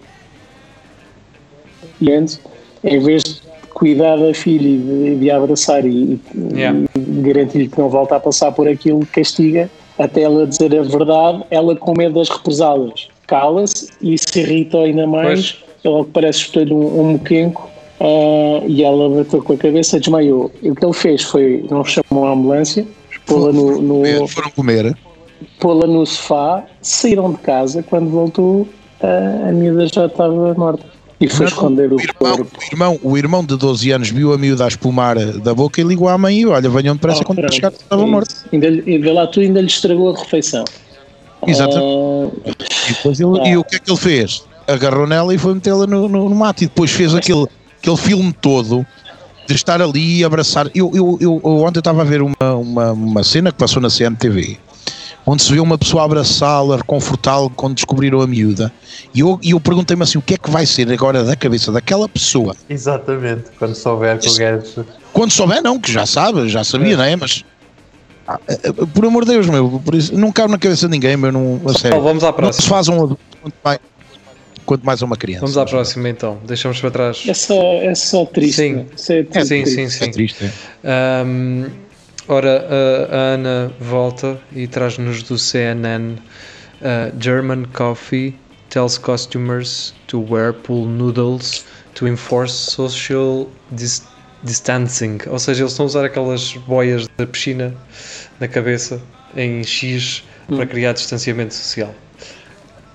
E 2.00 2.12
antes, 2.12 2.38
em 2.84 2.98
vez 2.98 3.22
de 3.22 3.40
cuidar 3.82 4.16
da 4.16 4.32
filha 4.32 4.68
e 4.68 4.78
de, 4.78 5.16
de 5.16 5.28
a 5.28 5.38
abraçar 5.38 5.84
e, 5.84 6.20
Yeah. 6.54 6.78
e 6.96 7.00
garantir 7.20 7.68
que 7.68 7.76
não 7.80 7.88
volta 7.88 8.14
a 8.14 8.20
passar 8.20 8.52
por 8.52 8.68
aquilo, 8.68 9.04
castiga 9.06 9.68
até 9.98 10.22
ela 10.22 10.46
dizer 10.46 10.72
a 10.78 10.82
verdade, 10.82 11.42
ela 11.50 11.74
com 11.74 11.92
medo 11.98 12.14
das 12.14 12.28
represálias. 12.28 13.08
Cala-se 13.26 13.88
e 14.00 14.16
se 14.16 14.40
irrita 14.40 14.78
ainda 14.78 15.04
mais. 15.04 15.58
Ao 15.84 16.04
que 16.04 16.12
parece, 16.12 16.38
espetou-lhe 16.42 16.72
um, 16.72 17.00
um 17.00 17.04
moquenco 17.14 17.68
ah, 18.00 18.62
e 18.68 18.84
ela 18.84 19.08
bateu 19.08 19.42
com 19.42 19.52
a 19.52 19.56
cabeça, 19.56 19.98
desmaiou. 19.98 20.52
E 20.62 20.70
o 20.70 20.76
que 20.76 20.84
ele 20.84 20.92
fez 20.94 21.22
foi, 21.22 21.64
não 21.68 21.84
chamou 21.84 22.26
a 22.26 22.32
ambulância, 22.32 22.86
pô-la 23.26 23.52
no, 23.52 23.82
no, 23.82 24.28
Foram 24.28 24.50
comer. 24.50 24.96
pô-la 25.58 25.88
no 25.88 26.06
sofá, 26.06 26.64
saíram 26.80 27.32
de 27.32 27.38
casa, 27.38 27.82
quando 27.82 28.10
voltou, 28.10 28.68
ah, 29.02 29.48
a 29.48 29.52
miúda 29.52 29.88
já 29.88 30.06
estava 30.06 30.54
morta. 30.54 30.91
E 31.22 31.28
foi 31.28 31.46
esconder 31.46 31.92
o, 31.92 31.96
O 31.96 32.00
irmão, 32.00 32.36
corpo. 32.36 32.58
o, 32.58 32.72
irmão, 32.74 33.00
o 33.02 33.16
irmão 33.18 33.44
de 33.44 33.56
12 33.56 33.90
anos 33.92 34.10
viu 34.10 34.32
a 34.32 34.38
miúda 34.38 34.64
a 34.64 34.68
espumar 34.68 35.16
da 35.38 35.54
boca 35.54 35.80
e 35.80 35.84
ligou 35.84 36.08
à 36.08 36.18
mãe 36.18 36.40
e 36.40 36.46
olha, 36.46 36.68
venham 36.68 36.94
depressa 36.96 37.22
Ah, 37.22 37.24
quando 37.24 37.38
pronto. 37.38 37.54
chegar 37.54 37.72
estava 37.72 38.06
morto. 38.06 38.34
Ainda, 38.52 38.70
vê 38.70 39.12
lá 39.12 39.26
tu 39.26 39.40
ainda 39.40 39.60
lhe 39.60 39.66
estragou 39.68 40.14
a 40.14 40.18
refeição. 40.18 40.64
Exatamente. 41.46 42.32
Ah, 42.44 42.50
E, 43.08 43.22
ele- 43.22 43.40
Ah. 43.40 43.48
e 43.48 43.56
o 43.56 43.64
que 43.64 43.76
é 43.76 43.78
que 43.78 43.90
ele 43.90 43.98
fez? 43.98 44.44
Agarrou 44.66 45.06
nela 45.06 45.34
e 45.34 45.38
foi 45.38 45.54
metê-la 45.54 45.86
no, 45.86 46.08
no, 46.08 46.28
no 46.28 46.34
mato 46.34 46.62
e 46.62 46.66
depois 46.66 46.90
fez 46.90 47.14
aquele, 47.14 47.46
aquele 47.80 47.96
filme 47.96 48.32
todo 48.32 48.86
de 49.46 49.54
estar 49.54 49.82
ali 49.82 50.18
e 50.20 50.24
abraçar. 50.24 50.70
Eu, 50.74 50.90
eu, 50.94 51.18
eu, 51.20 51.40
eu 51.44 51.50
ontem 51.62 51.78
estava 51.80 52.02
a 52.02 52.04
ver 52.04 52.22
uma, 52.22 52.54
uma, 52.54 52.92
uma 52.92 53.22
cena 53.24 53.50
que 53.50 53.58
passou 53.58 53.82
na 53.82 53.88
CMTV 53.88 54.56
onde 55.26 55.42
se 55.42 55.52
vê 55.52 55.60
uma 55.60 55.78
pessoa 55.78 56.04
abraçá-la, 56.04 56.76
reconfortá-la 56.78 57.48
quando 57.54 57.74
descobriram 57.74 58.20
a 58.20 58.26
miúda. 58.26 58.72
E 59.14 59.20
eu, 59.20 59.38
e 59.42 59.50
eu 59.52 59.60
perguntei-me 59.60 60.02
assim: 60.02 60.18
o 60.18 60.22
que 60.22 60.34
é 60.34 60.38
que 60.38 60.50
vai 60.50 60.66
ser 60.66 60.90
agora 60.92 61.22
da 61.24 61.36
cabeça 61.36 61.70
daquela 61.72 62.08
pessoa? 62.08 62.54
Exatamente, 62.68 63.44
quando 63.58 63.74
souber 63.74 64.18
que 64.18 64.28
o 64.28 64.34
gajo. 64.36 64.86
Quando 65.12 65.30
souber, 65.30 65.62
não, 65.62 65.78
que 65.78 65.92
já 65.92 66.06
sabe, 66.06 66.48
já 66.48 66.64
sabia, 66.64 66.96
não 66.96 67.04
é? 67.04 67.14
Mas. 67.16 67.44
ah, 68.26 68.38
ah, 68.48 68.54
ah, 68.64 68.86
Por 68.94 69.04
amor 69.04 69.24
de 69.24 69.32
Deus, 69.32 69.46
meu, 69.46 69.80
por 69.84 69.94
isso, 69.94 70.16
não 70.16 70.32
cabe 70.32 70.50
na 70.50 70.58
cabeça 70.58 70.86
de 70.86 70.90
ninguém, 70.92 71.16
meu, 71.16 71.30
não, 71.30 71.60
a 71.66 71.72
sério. 71.74 71.88
Então, 71.96 72.02
vamos 72.02 72.24
à 72.24 72.28
Não 72.28 72.32
se 72.32 72.36
próxima. 72.36 72.68
faz 72.68 72.88
um 72.88 72.94
adulto 73.04 73.18
quanto 73.42 73.54
mais, 73.64 73.78
quanto 74.64 74.86
mais 74.86 75.02
uma 75.02 75.16
criança. 75.16 75.40
Vamos 75.42 75.58
à 75.58 75.64
próxima 75.66 76.08
então. 76.08 76.38
Deixamos 76.46 76.80
para 76.80 76.90
trás. 76.90 77.22
é, 77.26 77.34
só, 77.34 77.54
é 77.82 77.94
só 77.94 78.24
triste. 78.24 78.56
Sim. 78.56 78.72
né? 78.74 78.86
É 79.10 79.22
tudo 79.24 79.44
Sim, 79.44 79.62
triste. 79.64 79.74
sim, 79.74 79.82
É 79.82 79.88
sim. 79.90 80.10
triste. 80.10 80.44
é. 80.44 81.22
Ahm, 81.22 81.66
ora, 82.28 82.66
a, 82.68 83.34
Ana 83.34 83.72
volta 83.80 84.40
e 84.52 84.66
traz-nos 84.66 85.22
do 85.22 85.38
CNN 85.38 86.14
uh, 86.14 87.12
German 87.18 87.64
Coffee 87.72 88.34
tells 88.68 88.98
customers 88.98 89.94
to 90.06 90.20
wear 90.20 90.52
pool 90.52 90.86
noodles 90.86 91.64
to 91.94 92.06
enforce 92.08 92.52
social 92.52 93.48
dis- 93.70 94.02
distancing. 94.42 95.18
Ou 95.28 95.38
seja, 95.38 95.62
eles 95.62 95.72
estão 95.72 95.84
a 95.84 95.86
usar 95.86 96.04
aquelas 96.04 96.54
boias 96.54 97.06
da 97.16 97.26
piscina 97.26 97.74
na 98.40 98.48
cabeça 98.48 99.00
em 99.36 99.62
X 99.62 100.24
para 100.48 100.66
criar 100.66 100.92
distanciamento 100.92 101.54
social. 101.54 101.94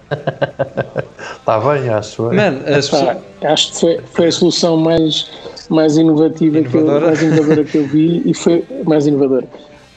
Está 0.10 1.60
bem, 1.60 1.90
acho. 1.90 2.24
eu. 2.24 2.34
Man, 2.34 2.58
as 2.66 2.90
Pá, 2.90 2.98
pessoas- 2.98 3.18
acho 3.44 3.72
que 3.74 3.80
foi, 3.80 4.00
foi 4.14 4.28
a 4.28 4.32
solução 4.32 4.78
mais, 4.78 5.30
mais 5.70 5.98
inovativa 5.98 6.62
que 6.62 6.76
eu, 6.76 6.82
Inovadora. 6.82 7.06
mais 7.08 7.22
inovadora 7.22 7.64
que 7.64 7.78
eu 7.78 7.86
vi 7.88 8.22
e 8.26 8.34
foi 8.34 8.64
mais 8.86 9.08
inovadora. 9.08 9.48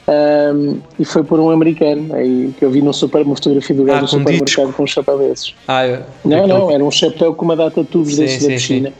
Ahm, 0.07 0.79
e 0.99 1.05
foi 1.05 1.23
por 1.23 1.39
um 1.39 1.49
americano 1.51 2.13
aí, 2.15 2.53
que 2.57 2.65
eu 2.65 2.71
vi 2.71 2.81
no 2.81 2.91
super, 2.93 3.21
uma 3.21 3.35
fotografia 3.35 3.75
do 3.75 3.83
gajo 3.83 3.97
Ah, 3.99 4.01
no 4.01 4.07
com 4.07 4.17
supermercado 4.17 4.45
disco. 4.45 4.73
com 4.73 4.83
um 4.83 4.87
chapéu 4.87 5.17
desses. 5.19 5.55
Ah, 5.67 5.85
é- 5.85 6.01
Não, 6.25 6.47
não, 6.47 6.71
era 6.71 6.83
um 6.83 6.91
chapéu 6.91 7.33
com 7.35 7.45
uma 7.45 7.55
data 7.55 7.81
de 7.81 7.87
tubos 7.87 8.15
Sim, 8.15 8.21
desses 8.23 8.39
da 8.39 8.47
sim, 8.47 8.53
piscina. 8.55 8.93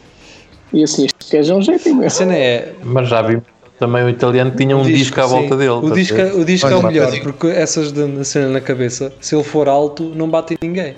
E 0.72 0.82
assim, 0.82 1.06
este 1.20 1.36
gajo 1.36 1.52
é 1.52 1.56
um 1.56 1.60
jeito 1.62 1.86
a 1.86 1.90
imenso. 1.90 2.16
cena 2.16 2.34
é 2.34 2.72
Mas 2.82 3.08
já 3.08 3.20
vi 3.20 3.42
também 3.82 4.04
o 4.04 4.08
italiano 4.08 4.52
tinha 4.52 4.76
um 4.76 4.84
disco, 4.84 5.20
à 5.20 5.24
sim. 5.24 5.30
volta 5.30 5.56
dele. 5.56 5.70
O 5.70 5.92
a 5.92 5.94
disco, 5.94 6.14
ver? 6.14 6.34
o 6.36 6.44
disco 6.44 6.68
é 6.68 6.76
o 6.76 6.82
melhor, 6.84 7.06
Martinho. 7.06 7.24
porque 7.24 7.48
essas 7.48 7.90
de 7.90 8.04
na 8.04 8.22
cena 8.22 8.48
na 8.48 8.60
cabeça, 8.60 9.12
se 9.20 9.34
ele 9.34 9.42
for 9.42 9.68
alto, 9.68 10.04
não 10.14 10.30
bate 10.30 10.54
em 10.54 10.68
ninguém. 10.68 10.94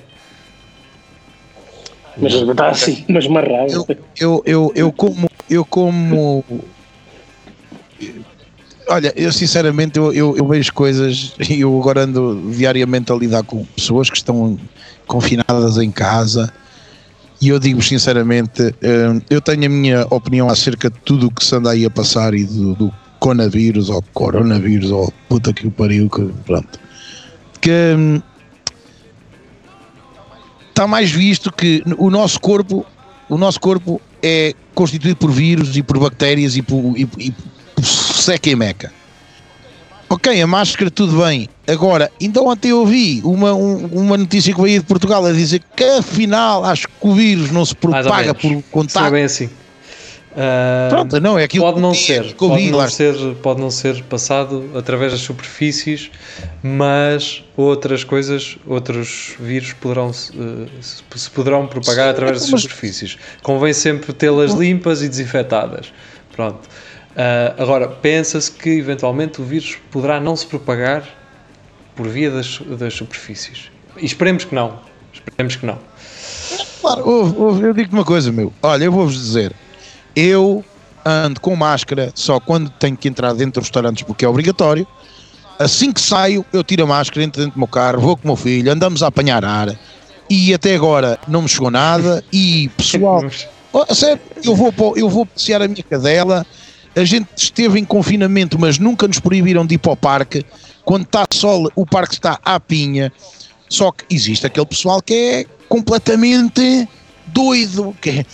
Mas 2.18 2.34
está 2.34 2.68
assim, 2.68 3.02
mas 3.08 3.26
marrado. 3.26 3.72
Eu, 3.72 3.86
eu, 4.20 4.42
eu, 4.44 4.72
eu 4.74 4.92
como. 4.92 5.30
Eu 5.48 5.64
como. 5.64 6.44
Olha, 8.86 9.14
eu 9.16 9.32
sinceramente 9.32 9.98
eu, 9.98 10.12
eu, 10.12 10.36
eu 10.36 10.46
vejo 10.46 10.70
coisas 10.74 11.34
e 11.48 11.62
eu 11.62 11.80
agora 11.80 12.02
ando 12.02 12.50
diariamente 12.54 13.10
a 13.10 13.14
lidar 13.14 13.44
com 13.44 13.64
pessoas 13.64 14.10
que 14.10 14.16
estão 14.18 14.58
confinadas 15.06 15.78
em 15.78 15.90
casa 15.90 16.52
e 17.40 17.48
eu 17.48 17.58
digo 17.58 17.82
sinceramente, 17.82 18.62
hum, 18.62 19.20
eu 19.28 19.40
tenho 19.40 19.66
a 19.66 19.68
minha 19.68 20.06
opinião 20.10 20.48
acerca 20.48 20.90
de 20.90 20.98
tudo 21.04 21.26
o 21.26 21.30
que 21.30 21.44
se 21.44 21.54
anda 21.54 21.70
aí 21.70 21.84
a 21.84 21.90
passar 21.90 22.34
e 22.34 22.44
do, 22.44 22.74
do 22.74 22.92
coronavírus 23.18 23.90
ou 23.90 24.02
coronavírus 24.12 24.90
ou 24.90 25.12
puta 25.28 25.52
que 25.52 25.66
o 25.66 25.70
pariu, 25.70 26.08
que 26.08 26.24
pronto. 26.44 26.78
Que 27.60 27.94
hum, 27.96 28.22
está 30.70 30.86
mais 30.86 31.10
visto 31.10 31.52
que 31.52 31.82
o 31.98 32.10
nosso 32.10 32.40
corpo, 32.40 32.84
o 33.28 33.36
nosso 33.36 33.60
corpo 33.60 34.00
é 34.22 34.54
constituído 34.74 35.16
por 35.16 35.30
vírus 35.30 35.76
e 35.76 35.82
por 35.82 35.98
bactérias 35.98 36.56
e 36.56 36.62
por, 36.62 36.96
e, 36.96 37.08
e 37.18 37.30
por 37.74 37.84
seca 37.84 38.50
e 38.50 38.56
meca. 38.56 38.92
Ok, 40.14 40.40
a 40.40 40.46
máscara 40.46 40.92
tudo 40.92 41.24
bem. 41.24 41.48
Agora, 41.66 42.09
ainda 42.22 42.40
ontem 42.40 42.68
eu 42.68 42.79
ouvi 42.79 43.20
uma, 43.24 43.53
um- 43.53 43.87
uma 43.87 44.16
notícia 44.16 44.55
que 44.55 44.61
veio 44.62 44.79
de 44.79 44.87
Portugal 44.87 45.27
a 45.27 45.33
dizer 45.33 45.61
que 45.74 45.83
afinal 45.83 46.64
acho 46.64 46.87
que 46.87 46.94
o 47.00 47.12
vírus 47.12 47.50
não 47.50 47.64
se 47.64 47.74
propaga 47.74 48.33
por 48.33 48.44
Isso 48.46 48.53
não 48.53 48.61
é 48.61 48.62
contato. 48.70 49.11
bem 49.11 49.24
assim. 49.24 49.50
Ah, 50.37 50.87
Pronto, 50.88 51.20
não, 51.20 51.37
é 51.37 51.42
aquilo 51.44 51.64
pode 51.64 51.77
que 51.77 51.81
não 51.83 51.90
vi, 51.92 51.98
ser, 51.98 52.22
que 52.35 52.44
eu 52.44 52.48
pode 52.48 52.62
vi, 52.62 52.70
não 52.70 52.79
lá 52.79 52.88
ser, 52.88 53.14
pode 53.42 53.61
não 53.61 53.70
ser 53.72 54.05
passado 54.05 54.70
através 54.77 55.11
das 55.11 55.20
superfícies, 55.20 56.11
mas 56.62 57.42
outras 57.57 58.05
coisas, 58.05 58.57
outros 58.68 59.35
vírus 59.40 59.72
poderão 59.72 60.12
se, 60.12 60.31
eh, 60.33 60.66
se- 61.16 61.31
poderão 61.31 61.66
propagar 61.66 62.05
Sim, 62.07 62.11
através 62.12 62.40
das 62.40 62.61
superfícies. 62.61 63.16
Convém 63.42 63.72
sempre 63.72 64.12
tê-las 64.12 64.53
limpas 64.53 65.03
e 65.03 65.09
desinfetadas. 65.09 65.92
Pronto. 66.35 66.68
Ah, 67.16 67.55
agora, 67.59 67.88
pensa-se 67.88 68.50
que 68.50 68.70
eventualmente 68.70 69.40
o 69.40 69.44
vírus 69.44 69.77
poderá 69.90 70.20
não 70.20 70.35
se 70.37 70.46
propagar 70.46 71.05
por 71.94 72.09
via 72.09 72.31
das, 72.31 72.61
das 72.79 72.94
superfícies. 72.94 73.70
E 73.96 74.05
esperemos 74.05 74.44
que 74.44 74.55
não. 74.55 74.81
Esperemos 75.12 75.57
que 75.57 75.66
não. 75.66 75.79
Claro, 76.81 77.09
ouve, 77.09 77.37
ouve, 77.38 77.62
eu 77.62 77.72
digo-te 77.72 77.94
uma 77.94 78.05
coisa, 78.05 78.31
meu. 78.33 78.53
Olha, 78.62 78.85
eu 78.85 78.92
vou-vos 78.92 79.14
dizer. 79.14 79.53
Eu 80.14 80.64
ando 81.05 81.40
com 81.40 81.55
máscara 81.55 82.11
só 82.14 82.40
quando 82.40 82.70
tenho 82.70 82.96
que 82.96 83.09
entrar 83.09 83.33
dentro 83.33 83.61
dos 83.61 83.68
restaurantes 83.68 84.03
porque 84.03 84.24
é 84.24 84.29
obrigatório. 84.29 84.87
Assim 85.59 85.92
que 85.92 86.00
saio, 86.00 86.44
eu 86.53 86.64
tiro 86.64 86.83
a 86.83 86.87
máscara, 86.87 87.22
entro 87.22 87.40
dentro 87.40 87.55
do 87.55 87.59
meu 87.59 87.68
carro, 87.68 88.00
vou 88.00 88.16
com 88.16 88.24
o 88.24 88.27
meu 88.27 88.37
filho, 88.37 88.72
andamos 88.72 89.03
a 89.05 89.07
apanhar 89.07 89.44
ar. 89.44 89.79
E 90.29 90.53
até 90.53 90.74
agora 90.74 91.18
não 91.29 91.42
me 91.42 91.48
chegou 91.48 91.70
nada. 91.70 92.24
E 92.33 92.68
pessoal, 92.77 93.22
Oh, 93.77 93.92
sério, 93.92 94.20
eu 94.44 94.55
vou, 94.55 94.96
eu 94.96 95.09
vou 95.09 95.27
passear 95.27 95.61
a 95.61 95.66
minha 95.66 95.83
cadela. 95.83 96.46
A 96.96 97.04
gente 97.04 97.28
esteve 97.37 97.78
em 97.78 97.85
confinamento, 97.85 98.59
mas 98.59 98.78
nunca 98.78 99.09
nos 99.09 99.18
proibiram 99.18 99.66
de 99.66 99.74
ir 99.74 99.78
para 99.78 99.92
o 99.92 99.96
parque. 99.96 100.44
Quando 100.85 101.04
está 101.04 101.24
sol, 101.33 101.70
o 101.74 101.85
parque 101.85 102.14
está 102.14 102.38
à 102.44 102.61
pinha. 102.61 103.12
Só 103.68 103.90
que 103.90 104.04
existe 104.14 104.46
aquele 104.46 104.66
pessoal 104.66 105.02
que 105.02 105.14
é 105.14 105.46
completamente 105.68 106.88
doido. 107.26 107.96
Que 108.00 108.11
é- 108.11 108.26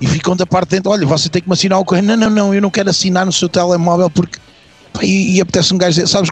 e 0.00 0.06
ficam 0.06 0.34
da 0.34 0.46
parte 0.46 0.70
de 0.70 0.76
dentro: 0.76 0.90
olha, 0.90 1.06
você 1.06 1.28
tem 1.28 1.42
que 1.42 1.48
me 1.48 1.54
assinar 1.54 1.78
o 1.78 1.84
correio. 1.84 2.06
Não, 2.06 2.16
não, 2.16 2.30
não, 2.30 2.54
eu 2.54 2.60
não 2.60 2.70
quero 2.70 2.90
assinar 2.90 3.24
no 3.24 3.32
seu 3.32 3.48
telemóvel 3.48 4.10
porque. 4.10 4.38
E, 5.02 5.36
e 5.36 5.40
apetece 5.40 5.72
um 5.72 5.78
gajo 5.78 5.94
dizer: 5.94 6.08
sabes, 6.08 6.30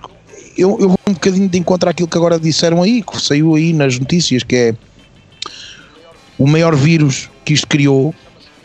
eu, 0.57 0.77
eu 0.81 0.88
vou 0.88 0.99
um 1.07 1.12
bocadinho 1.12 1.49
de 1.49 1.59
encontrar 1.59 1.90
aquilo 1.90 2.09
que 2.09 2.17
agora 2.17 2.40
disseram 2.40 2.83
aí, 2.83 3.03
que 3.03 3.21
saiu 3.21 3.55
aí 3.55 3.73
nas 3.73 3.99
notícias, 3.99 4.43
que 4.43 4.57
é 4.57 4.75
o 6.38 6.47
maior 6.47 6.75
vírus 6.75 7.29
que 7.45 7.53
isto 7.53 7.67
criou 7.67 8.14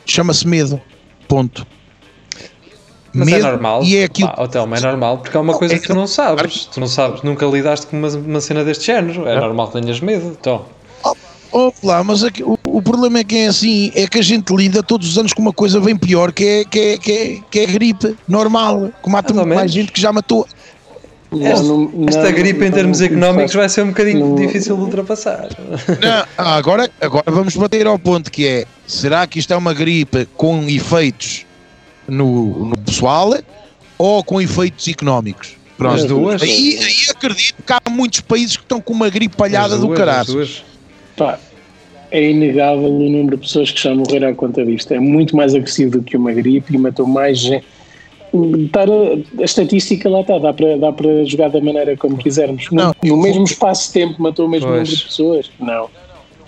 chama-se 0.05 0.47
medo. 0.47 0.81
Ponto. 1.27 1.67
Mas 3.13 3.27
é 3.29 3.39
normal. 3.39 3.83
E 3.83 3.97
é 3.97 4.03
aquilo. 4.03 4.29
Pá, 4.29 4.47
Telmo, 4.47 4.75
é 4.75 4.79
normal 4.79 5.17
porque 5.19 5.35
é 5.35 5.39
uma 5.39 5.53
Não, 5.53 5.59
coisa 5.59 5.75
é 5.75 5.79
que 5.79 5.87
tu 5.87 5.95
não 5.95 6.07
sabes. 6.07 6.65
Tu 6.65 6.79
não 6.79 6.87
sabes, 6.87 7.21
nunca 7.23 7.45
lidaste 7.45 7.87
com 7.87 7.97
uma, 7.97 8.07
uma 8.09 8.41
cena 8.41 8.63
deste 8.63 8.85
género. 8.85 9.27
É 9.27 9.39
normal 9.39 9.67
que 9.69 9.81
tenhas 9.81 9.99
medo. 9.99 10.35
Então, 10.39 10.65
Oh, 11.51 11.71
lá, 11.81 12.03
mas 12.03 12.23
aqui- 12.23 12.43
o, 12.43 12.55
o 12.67 12.79
problema 12.79 13.17
é 13.17 13.23
que 13.23 13.35
é 13.35 13.47
assim, 13.47 13.91
é 13.95 14.05
que 14.07 14.19
a 14.19 14.21
gente 14.21 14.55
lida 14.55 14.83
todos 14.83 15.09
os 15.09 15.17
anos 15.17 15.33
com 15.33 15.41
uma 15.41 15.51
coisa 15.51 15.81
bem 15.81 15.97
pior, 15.97 16.31
que 16.31 16.43
é, 16.45 16.63
que 16.63 16.79
é, 16.79 16.97
que 16.99 17.11
é, 17.11 17.39
que 17.49 17.59
é 17.61 17.65
gripe 17.65 18.15
normal, 18.27 18.91
que 19.03 19.09
mata 19.09 19.33
muito 19.33 19.47
mais 19.55 19.71
gente 19.71 19.91
que 19.91 19.99
já 19.99 20.13
matou. 20.13 20.45
esta, 21.41 21.63
Não, 21.63 21.77
não, 21.91 22.05
esta 22.07 22.23
não, 22.25 22.31
gripe 22.33 22.63
em 22.65 22.71
termos 22.71 22.99
não, 22.99 23.07
económicos 23.07 23.55
vai 23.55 23.67
ser 23.67 23.81
um 23.81 23.87
bocadinho 23.87 24.27
não- 24.29 24.35
difícil 24.35 24.75
de 24.77 24.83
ultrapassar. 24.83 25.47
Não, 25.99 26.25
ah, 26.37 26.55
agora, 26.55 26.87
agora 27.01 27.23
vamos 27.31 27.55
bater 27.57 27.87
ao 27.87 27.97
ponto 27.97 28.31
que 28.31 28.45
é, 28.45 28.65
será 28.85 29.25
que 29.25 29.39
isto 29.39 29.51
é 29.51 29.57
uma 29.57 29.73
gripe 29.73 30.27
com 30.37 30.69
efeitos 30.69 31.47
no, 32.09 32.65
no 32.69 32.77
pessoal 32.79 33.33
ou 33.97 34.23
com 34.23 34.41
efeitos 34.41 34.87
económicos? 34.87 35.55
Pronto. 35.77 35.95
As 35.95 36.05
duas. 36.05 36.41
Aí, 36.41 36.77
aí 36.77 36.95
acredito 37.09 37.55
que 37.65 37.73
há 37.73 37.79
muitos 37.89 38.19
países 38.21 38.57
que 38.57 38.63
estão 38.63 38.81
com 38.81 38.91
uma 38.93 39.09
gripe 39.09 39.35
palhada 39.37 39.77
do 39.77 39.89
caralho. 39.89 40.47
Pá, 41.15 41.39
é 42.11 42.29
inegável 42.31 42.85
o 42.93 42.99
número 43.09 43.37
de 43.37 43.43
pessoas 43.43 43.71
que 43.71 43.81
já 43.81 43.93
morreram 43.95 44.29
à 44.29 44.33
conta 44.33 44.65
disto. 44.65 44.93
É 44.93 44.99
muito 44.99 45.35
mais 45.37 45.55
agressivo 45.55 45.91
do 45.91 46.01
que 46.03 46.17
uma 46.17 46.33
gripe 46.33 46.75
e 46.75 46.77
matou 46.77 47.07
mais 47.07 47.39
gente. 47.39 47.65
A, 48.33 49.41
a 49.41 49.43
estatística 49.45 50.07
lá 50.09 50.21
está, 50.21 50.37
dá 50.37 50.53
para, 50.53 50.77
dá 50.77 50.91
para 50.91 51.23
jogar 51.25 51.49
da 51.49 51.59
maneira 51.61 51.95
como 51.97 52.17
quisermos. 52.17 52.65
No, 52.71 52.77
Não, 52.77 52.95
no 53.03 53.09
vou- 53.15 53.17
mesmo 53.23 53.43
espaço 53.45 53.87
de 53.87 53.93
tempo 53.93 54.21
matou 54.21 54.45
o 54.45 54.49
mesmo 54.49 54.67
Pois. 54.67 54.79
número 54.81 54.97
de 54.97 55.05
pessoas? 55.05 55.51
Não. 55.59 55.89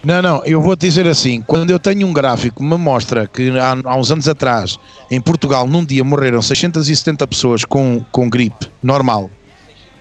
Não, 0.03 0.19
não, 0.21 0.43
eu 0.45 0.61
vou 0.61 0.75
te 0.75 0.87
dizer 0.87 1.07
assim: 1.07 1.41
quando 1.41 1.69
eu 1.69 1.79
tenho 1.79 2.07
um 2.07 2.13
gráfico 2.13 2.57
que 2.57 2.63
me 2.63 2.77
mostra 2.77 3.27
que 3.27 3.51
há, 3.51 3.77
há 3.83 3.95
uns 3.95 4.11
anos 4.11 4.27
atrás, 4.27 4.77
em 5.09 5.21
Portugal, 5.21 5.67
num 5.67 5.85
dia 5.85 6.03
morreram 6.03 6.41
670 6.41 7.27
pessoas 7.27 7.63
com, 7.63 8.03
com 8.11 8.29
gripe 8.29 8.67
normal. 8.81 9.29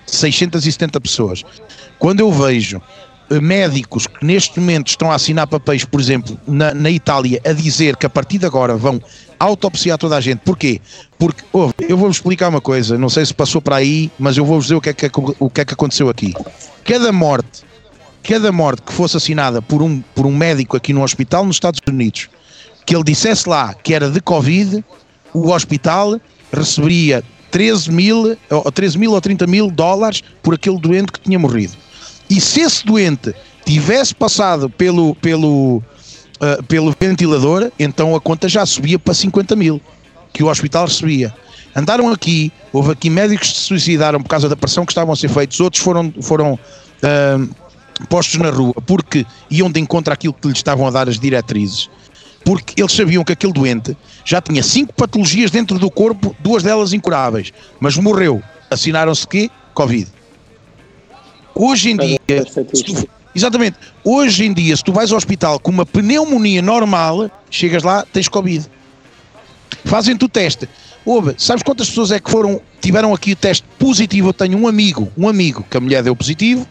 670 0.06 1.00
pessoas. 1.00 1.44
Quando 1.98 2.20
eu 2.20 2.32
vejo 2.32 2.80
eh, 3.30 3.40
médicos 3.40 4.06
que 4.06 4.24
neste 4.24 4.58
momento 4.58 4.88
estão 4.88 5.12
a 5.12 5.14
assinar 5.14 5.46
papéis, 5.46 5.84
por 5.84 6.00
exemplo, 6.00 6.38
na, 6.48 6.74
na 6.74 6.90
Itália, 6.90 7.40
a 7.44 7.52
dizer 7.52 7.96
que 7.96 8.06
a 8.06 8.10
partir 8.10 8.38
de 8.38 8.46
agora 8.46 8.76
vão 8.76 9.00
autopsiar 9.38 9.98
toda 9.98 10.16
a 10.16 10.20
gente. 10.20 10.40
Porquê? 10.40 10.80
Porque, 11.18 11.44
ouve, 11.52 11.74
eu 11.80 11.96
vou-vos 11.96 12.16
explicar 12.16 12.48
uma 12.48 12.60
coisa, 12.60 12.98
não 12.98 13.08
sei 13.08 13.24
se 13.24 13.32
passou 13.32 13.60
para 13.60 13.76
aí, 13.76 14.10
mas 14.18 14.36
eu 14.36 14.44
vou-vos 14.44 14.64
dizer 14.64 14.74
o 14.74 14.80
que, 14.80 14.90
é 14.90 14.92
que, 14.92 15.10
o 15.38 15.48
que 15.48 15.60
é 15.60 15.64
que 15.64 15.74
aconteceu 15.74 16.08
aqui. 16.08 16.34
Cada 16.84 17.12
morte, 17.12 17.62
cada 18.22 18.52
morte 18.52 18.83
que 18.83 18.92
fosse 18.92 19.16
assinada 19.16 19.61
por 19.62 19.83
um, 19.83 20.00
por 20.14 20.26
um 20.26 20.37
médico 20.37 20.76
aqui 20.76 20.92
no 20.92 21.02
hospital 21.02 21.44
nos 21.44 21.56
Estados 21.56 21.80
Unidos, 21.88 22.28
que 22.87 22.94
ele 22.94 23.04
dissesse 23.04 23.48
lá 23.48 23.74
que 23.74 23.94
era 23.94 24.11
de 24.11 24.20
Covid, 24.20 24.85
o 25.33 25.50
hospital 25.50 26.20
receberia 26.52 27.22
13 27.50 27.90
mil, 27.90 28.37
ou 28.50 28.72
13 28.72 28.98
mil 28.98 29.12
ou 29.12 29.20
30 29.20 29.46
mil 29.46 29.70
dólares 29.70 30.22
por 30.42 30.54
aquele 30.54 30.78
doente 30.78 31.12
que 31.12 31.20
tinha 31.20 31.38
morrido. 31.38 31.74
E 32.28 32.40
se 32.40 32.61
esse 32.61 32.85
doente 32.87 33.35
tivesse 33.64 34.14
passado 34.14 34.70
pelo, 34.70 35.14
pelo, 35.16 35.78
uh, 35.78 36.62
pelo 36.68 36.94
ventilador, 36.98 37.70
então 37.78 38.14
a 38.14 38.20
conta 38.20 38.48
já 38.48 38.64
subia 38.64 38.98
para 38.98 39.14
50 39.14 39.56
mil, 39.56 39.80
que 40.33 40.42
o 40.42 40.48
hospital 40.48 40.87
recebia. 40.87 41.35
Andaram 41.74 42.11
aqui, 42.11 42.52
houve 42.72 42.92
aqui 42.92 43.09
médicos 43.09 43.48
que 43.50 43.59
se 43.59 43.64
suicidaram 43.64 44.20
por 44.20 44.28
causa 44.28 44.48
da 44.48 44.56
pressão 44.56 44.85
que 44.85 44.92
estavam 44.92 45.12
a 45.12 45.16
ser 45.16 45.28
feitos, 45.28 45.61
outros 45.61 45.83
foram, 45.83 46.12
foram 46.20 46.54
uh, 46.54 47.48
postos 48.08 48.38
na 48.38 48.50
rua 48.50 48.74
porque 48.86 49.26
iam 49.50 49.70
de 49.70 49.80
encontro 49.80 50.12
àquilo 50.12 50.34
que 50.34 50.48
lhes 50.48 50.58
estavam 50.58 50.86
a 50.86 50.90
dar 50.90 51.08
as 51.08 51.18
diretrizes 51.18 51.88
porque 52.44 52.80
eles 52.80 52.92
sabiam 52.92 53.24
que 53.24 53.32
aquele 53.32 53.52
doente 53.52 53.96
já 54.24 54.40
tinha 54.40 54.62
cinco 54.62 54.92
patologias 54.94 55.50
dentro 55.50 55.78
do 55.78 55.90
corpo, 55.90 56.34
duas 56.40 56.62
delas 56.62 56.92
incuráveis, 56.92 57.52
mas 57.78 57.96
morreu. 57.96 58.42
Assinaram-se 58.70 59.26
que? 59.26 59.50
Covid. 59.74 60.08
Hoje 61.54 61.90
em 61.90 61.96
dia, 61.96 62.18
tu, 62.26 63.08
exatamente, 63.34 63.76
hoje 64.04 64.44
em 64.44 64.52
dia, 64.52 64.76
se 64.76 64.84
tu 64.84 64.92
vais 64.92 65.10
ao 65.10 65.18
hospital 65.18 65.58
com 65.58 65.70
uma 65.70 65.84
pneumonia 65.84 66.62
normal, 66.62 67.30
chegas 67.50 67.82
lá, 67.82 68.04
tens 68.12 68.28
Covid. 68.28 68.66
Fazem-te 69.84 70.24
o 70.24 70.28
teste. 70.28 70.68
Ouve, 71.04 71.34
sabes 71.38 71.62
quantas 71.62 71.88
pessoas 71.88 72.12
é 72.12 72.20
que 72.20 72.30
foram, 72.30 72.60
tiveram 72.80 73.12
aqui 73.12 73.32
o 73.32 73.36
teste 73.36 73.66
positivo? 73.78 74.28
Eu 74.28 74.32
tenho 74.32 74.58
um 74.58 74.68
amigo, 74.68 75.10
um 75.16 75.28
amigo 75.28 75.64
que 75.68 75.76
a 75.76 75.80
mulher 75.80 76.02
deu 76.02 76.14
positivo, 76.14 76.66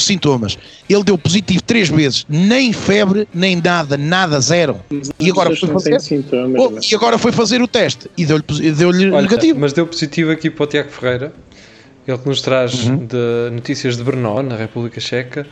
teve 0.00 0.04
sintomas. 0.04 0.58
Ele 0.88 1.04
deu 1.04 1.16
positivo 1.16 1.62
três 1.62 1.88
vezes, 1.88 2.26
nem 2.28 2.72
febre, 2.72 3.28
nem 3.32 3.56
nada, 3.56 3.96
nada, 3.96 4.40
zero. 4.40 4.80
E 5.18 5.30
agora, 5.30 5.54
foi 5.54 5.68
fazer, 5.68 6.00
sintomas, 6.00 6.60
oh, 6.60 6.78
e 6.90 6.94
agora 6.94 7.18
foi 7.18 7.32
fazer 7.32 7.62
o 7.62 7.68
teste 7.68 8.10
e 8.16 8.24
deu-lhe 8.24 8.72
deu 8.72 8.92
negativo. 8.92 9.58
Mas 9.58 9.72
deu 9.72 9.86
positivo 9.86 10.30
aqui 10.30 10.50
para 10.50 10.64
o 10.64 10.66
Tiago 10.66 10.90
Ferreira, 10.90 11.32
ele 12.06 12.18
que 12.18 12.28
nos 12.28 12.40
traz 12.40 12.84
uhum. 12.84 13.06
de 13.06 13.50
notícias 13.52 13.96
de 13.96 14.02
Brno, 14.02 14.42
na 14.42 14.56
República 14.56 15.00
Checa. 15.00 15.46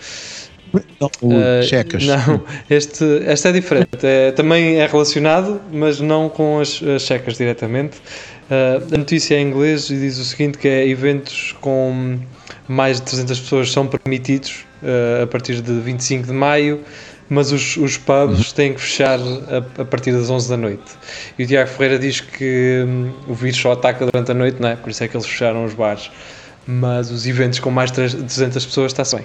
Não, 1.01 1.09
uh, 1.23 1.63
checas. 1.63 2.05
Não, 2.05 2.43
este, 2.69 3.03
este 3.27 3.49
é 3.49 3.53
diferente. 3.53 3.89
É, 4.03 4.33
também 4.33 4.77
é 4.77 4.87
relacionado, 4.87 5.63
mas 5.73 5.99
não 5.99 6.29
com 6.29 6.61
as, 6.61 6.83
as 6.83 7.03
checas 7.03 7.39
diretamente. 7.39 7.97
Uh, 8.51 8.95
a 8.95 8.99
notícia 8.99 9.35
é 9.35 9.41
em 9.41 9.49
inglês 9.49 9.89
e 9.89 9.99
diz 9.99 10.19
o 10.19 10.25
seguinte: 10.25 10.59
que 10.59 10.69
é 10.69 10.87
eventos 10.87 11.57
com 11.61 12.19
mais 12.69 12.99
de 12.99 13.03
300 13.03 13.41
pessoas 13.41 13.73
são 13.73 13.87
permitidos 13.87 14.67
uh, 14.83 15.23
a 15.23 15.27
partir 15.27 15.61
de 15.61 15.81
25 15.81 16.27
de 16.27 16.33
maio, 16.33 16.81
mas 17.29 17.51
os, 17.53 17.77
os 17.77 17.97
pubs 17.97 18.49
uhum. 18.49 18.55
têm 18.55 18.75
que 18.75 18.81
fechar 18.81 19.19
a, 19.19 19.83
a, 19.83 19.85
partir 19.85 20.13
das 20.13 20.31
11 20.31 20.49
da 20.49 20.57
noite. 20.57 20.93
E 21.39 21.45
o 21.45 21.47
Tiago 21.47 21.69
Ferreira 21.71 21.99
diz 21.99 22.21
que 22.21 22.85
um, 22.87 23.13
o 23.27 23.35
vírus 23.35 23.59
só 23.59 23.73
ataca 23.73 24.07
durante 24.07 24.31
a 24.31 24.35
noite, 24.35 24.61
não 24.61 24.69
é? 24.69 24.77
Por 24.77 24.91
isso 24.91 25.03
é 25.03 25.09
que 25.09 25.17
eles 25.17 25.27
fecharam 25.27 25.65
os 25.65 25.75
bares. 25.75 26.11
Mas 26.67 27.11
os 27.11 27.27
eventos 27.27 27.59
com 27.59 27.71
mais 27.71 27.91
de 27.91 28.17
200 28.17 28.67
pessoas 28.67 28.93
está-se 28.93 29.17
bem. 29.17 29.25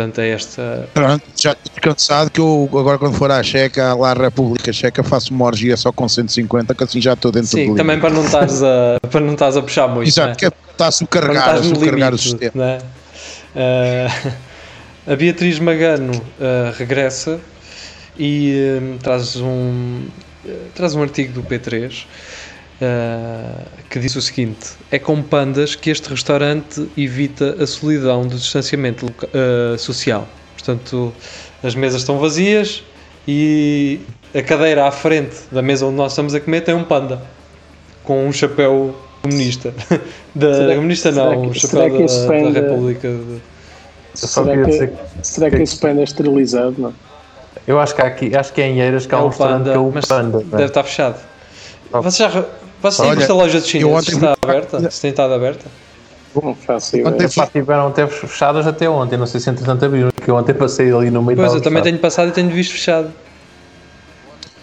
Portanto, 0.00 0.18
é 0.20 0.30
esta. 0.30 0.88
Pronto, 0.94 1.22
já 1.36 1.52
estou 1.52 1.82
cansado 1.82 2.30
que 2.30 2.40
eu 2.40 2.70
agora, 2.72 2.98
quando 2.98 3.14
for 3.16 3.30
à 3.30 3.42
Checa, 3.42 3.92
lá 3.92 4.12
à 4.12 4.14
República 4.14 4.72
Checa, 4.72 5.02
faço 5.02 5.34
uma 5.34 5.44
orgia 5.44 5.76
só 5.76 5.92
com 5.92 6.08
150, 6.08 6.74
que 6.74 6.84
assim 6.84 7.02
já 7.02 7.12
estou 7.12 7.30
dentro 7.30 7.48
Sim, 7.48 7.72
do 7.72 7.76
também 7.76 8.00
para 8.00 8.08
não 8.08 8.24
estares 8.24 8.62
a, 8.62 8.98
para 9.10 9.20
não 9.20 9.34
estás 9.34 9.58
a 9.58 9.62
puxar 9.62 9.88
muito. 9.88 10.08
Exato, 10.08 10.30
né? 10.30 10.34
que 10.36 10.46
é 10.46 10.52
está 10.70 10.86
a 10.86 10.90
subcarregar, 10.90 11.56
a 11.56 12.10
o 12.14 12.18
sistema. 12.18 12.50
Né? 12.54 12.78
Uh, 13.54 14.32
a 15.12 15.16
Beatriz 15.16 15.58
Magano 15.58 16.12
uh, 16.14 16.72
regressa 16.78 17.38
e 18.18 18.54
uh, 18.80 18.98
traz, 19.02 19.36
um, 19.36 20.06
traz 20.74 20.94
um 20.94 21.02
artigo 21.02 21.34
do 21.34 21.42
P3 21.42 22.06
que 23.88 23.98
diz 23.98 24.16
o 24.16 24.22
seguinte: 24.22 24.70
É 24.90 24.98
com 24.98 25.22
pandas 25.22 25.74
que 25.74 25.90
este 25.90 26.08
restaurante 26.08 26.88
evita 26.96 27.62
a 27.62 27.66
solidão 27.66 28.26
do 28.26 28.36
distanciamento 28.36 29.06
social. 29.78 30.26
Portanto, 30.54 31.12
as 31.62 31.74
mesas 31.74 32.02
estão 32.02 32.18
vazias 32.18 32.82
e 33.26 34.00
a 34.34 34.42
cadeira 34.42 34.86
à 34.86 34.90
frente 34.90 35.36
da 35.50 35.62
mesa 35.62 35.86
onde 35.86 35.96
nós 35.96 36.12
estamos 36.12 36.34
a 36.34 36.40
comer 36.40 36.62
tem 36.62 36.74
um 36.74 36.84
panda 36.84 37.22
com 38.04 38.26
um 38.26 38.32
chapéu 38.32 38.94
comunista. 39.22 39.74
Da, 40.32 40.54
será, 40.54 40.74
comunista 40.76 41.10
não, 41.10 41.48
o 41.48 41.52
chapéu 41.52 42.06
da, 42.06 42.60
da, 42.60 42.60
República. 42.60 43.08
De... 43.08 43.40
Será 44.14 44.64
que, 44.64 44.92
será 45.22 45.50
que 45.50 45.56
esse 45.56 45.76
panda 45.76 46.02
é 46.02 46.04
esterilizado? 46.04 46.76
Não? 46.78 46.94
Eu 47.66 47.80
acho 47.80 47.96
que, 47.96 48.00
há 48.00 48.06
aqui, 48.06 48.36
acho 48.36 48.52
que 48.52 48.62
é 48.62 48.68
em 48.68 48.80
Eiras 48.80 49.06
que 49.06 49.14
há 49.14 49.18
é 49.18 49.22
um 49.22 49.26
restaurante 49.26 49.64
que 49.64 49.70
é 49.70 49.78
o 49.78 49.92
panda. 50.06 50.38
Deve 50.38 50.66
estar 50.66 50.84
fechado. 50.84 51.20
Oh. 51.92 52.00
Você 52.00 52.22
já, 52.22 52.46
você 52.80 53.02
Olha, 53.02 53.20
esta 53.20 53.34
loja 53.34 53.60
de 53.60 53.68
chineses 53.68 54.08
está 54.08 54.36
aberta? 54.40 54.90
Se 54.90 55.00
tem 55.00 55.10
estado 55.10 55.34
aberta? 55.34 55.66
Não 56.34 56.54
faço 56.54 56.96
ideia. 56.96 57.28
tiveram 57.52 57.88
até 57.88 58.06
fechadas 58.06 58.66
até 58.66 58.88
ontem, 58.88 59.16
não 59.16 59.26
sei 59.26 59.40
se 59.40 59.50
entretanto 59.50 59.84
abriram, 59.84 60.10
porque 60.14 60.30
eu 60.30 60.36
ontem 60.36 60.54
passei 60.54 60.92
ali 60.92 61.10
no 61.10 61.22
meio 61.22 61.36
Pois, 61.36 61.54
eu 61.54 61.60
também 61.60 61.82
tenho 61.82 61.98
passado 61.98 62.28
e 62.28 62.32
tenho 62.32 62.50
visto 62.50 62.72
fechado. 62.72 63.12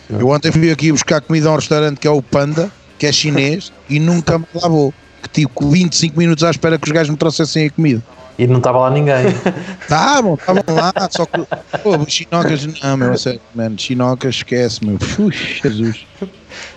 Eu 0.09 0.29
ontem 0.29 0.51
fui 0.51 0.71
aqui 0.71 0.91
buscar 0.91 1.19
comida 1.19 1.49
a 1.49 1.51
um 1.51 1.55
restaurante 1.55 1.99
que 1.99 2.07
é 2.07 2.11
o 2.11 2.21
Panda, 2.21 2.71
que 2.97 3.05
é 3.05 3.11
chinês, 3.11 3.73
e 3.89 3.99
nunca 3.99 4.39
me 4.39 4.45
lá 4.55 4.69
vou. 4.69 4.93
Que 5.21 5.29
tive 5.29 5.49
25 5.59 6.17
minutos 6.17 6.43
à 6.43 6.51
espera 6.51 6.77
que 6.77 6.85
os 6.87 6.91
gajos 6.91 7.09
me 7.09 7.17
trouxessem 7.17 7.67
a 7.67 7.69
comida. 7.69 8.01
E 8.39 8.47
não 8.47 8.57
estava 8.57 8.77
lá 8.77 8.91
ninguém. 8.91 9.25
Estavam, 9.81 10.35
estavam 10.35 10.63
lá, 10.75 10.93
só 11.09 11.25
que. 11.25 11.41
Pô, 11.81 12.05
chinocas, 12.07 12.67
não, 12.83 12.95
meu, 12.95 13.17
sério, 13.17 13.41
mano, 13.55 13.77
chinocas, 13.79 14.35
esquece, 14.35 14.85
meu. 14.85 14.99
Ui, 15.17 15.31
Jesus. 15.31 16.05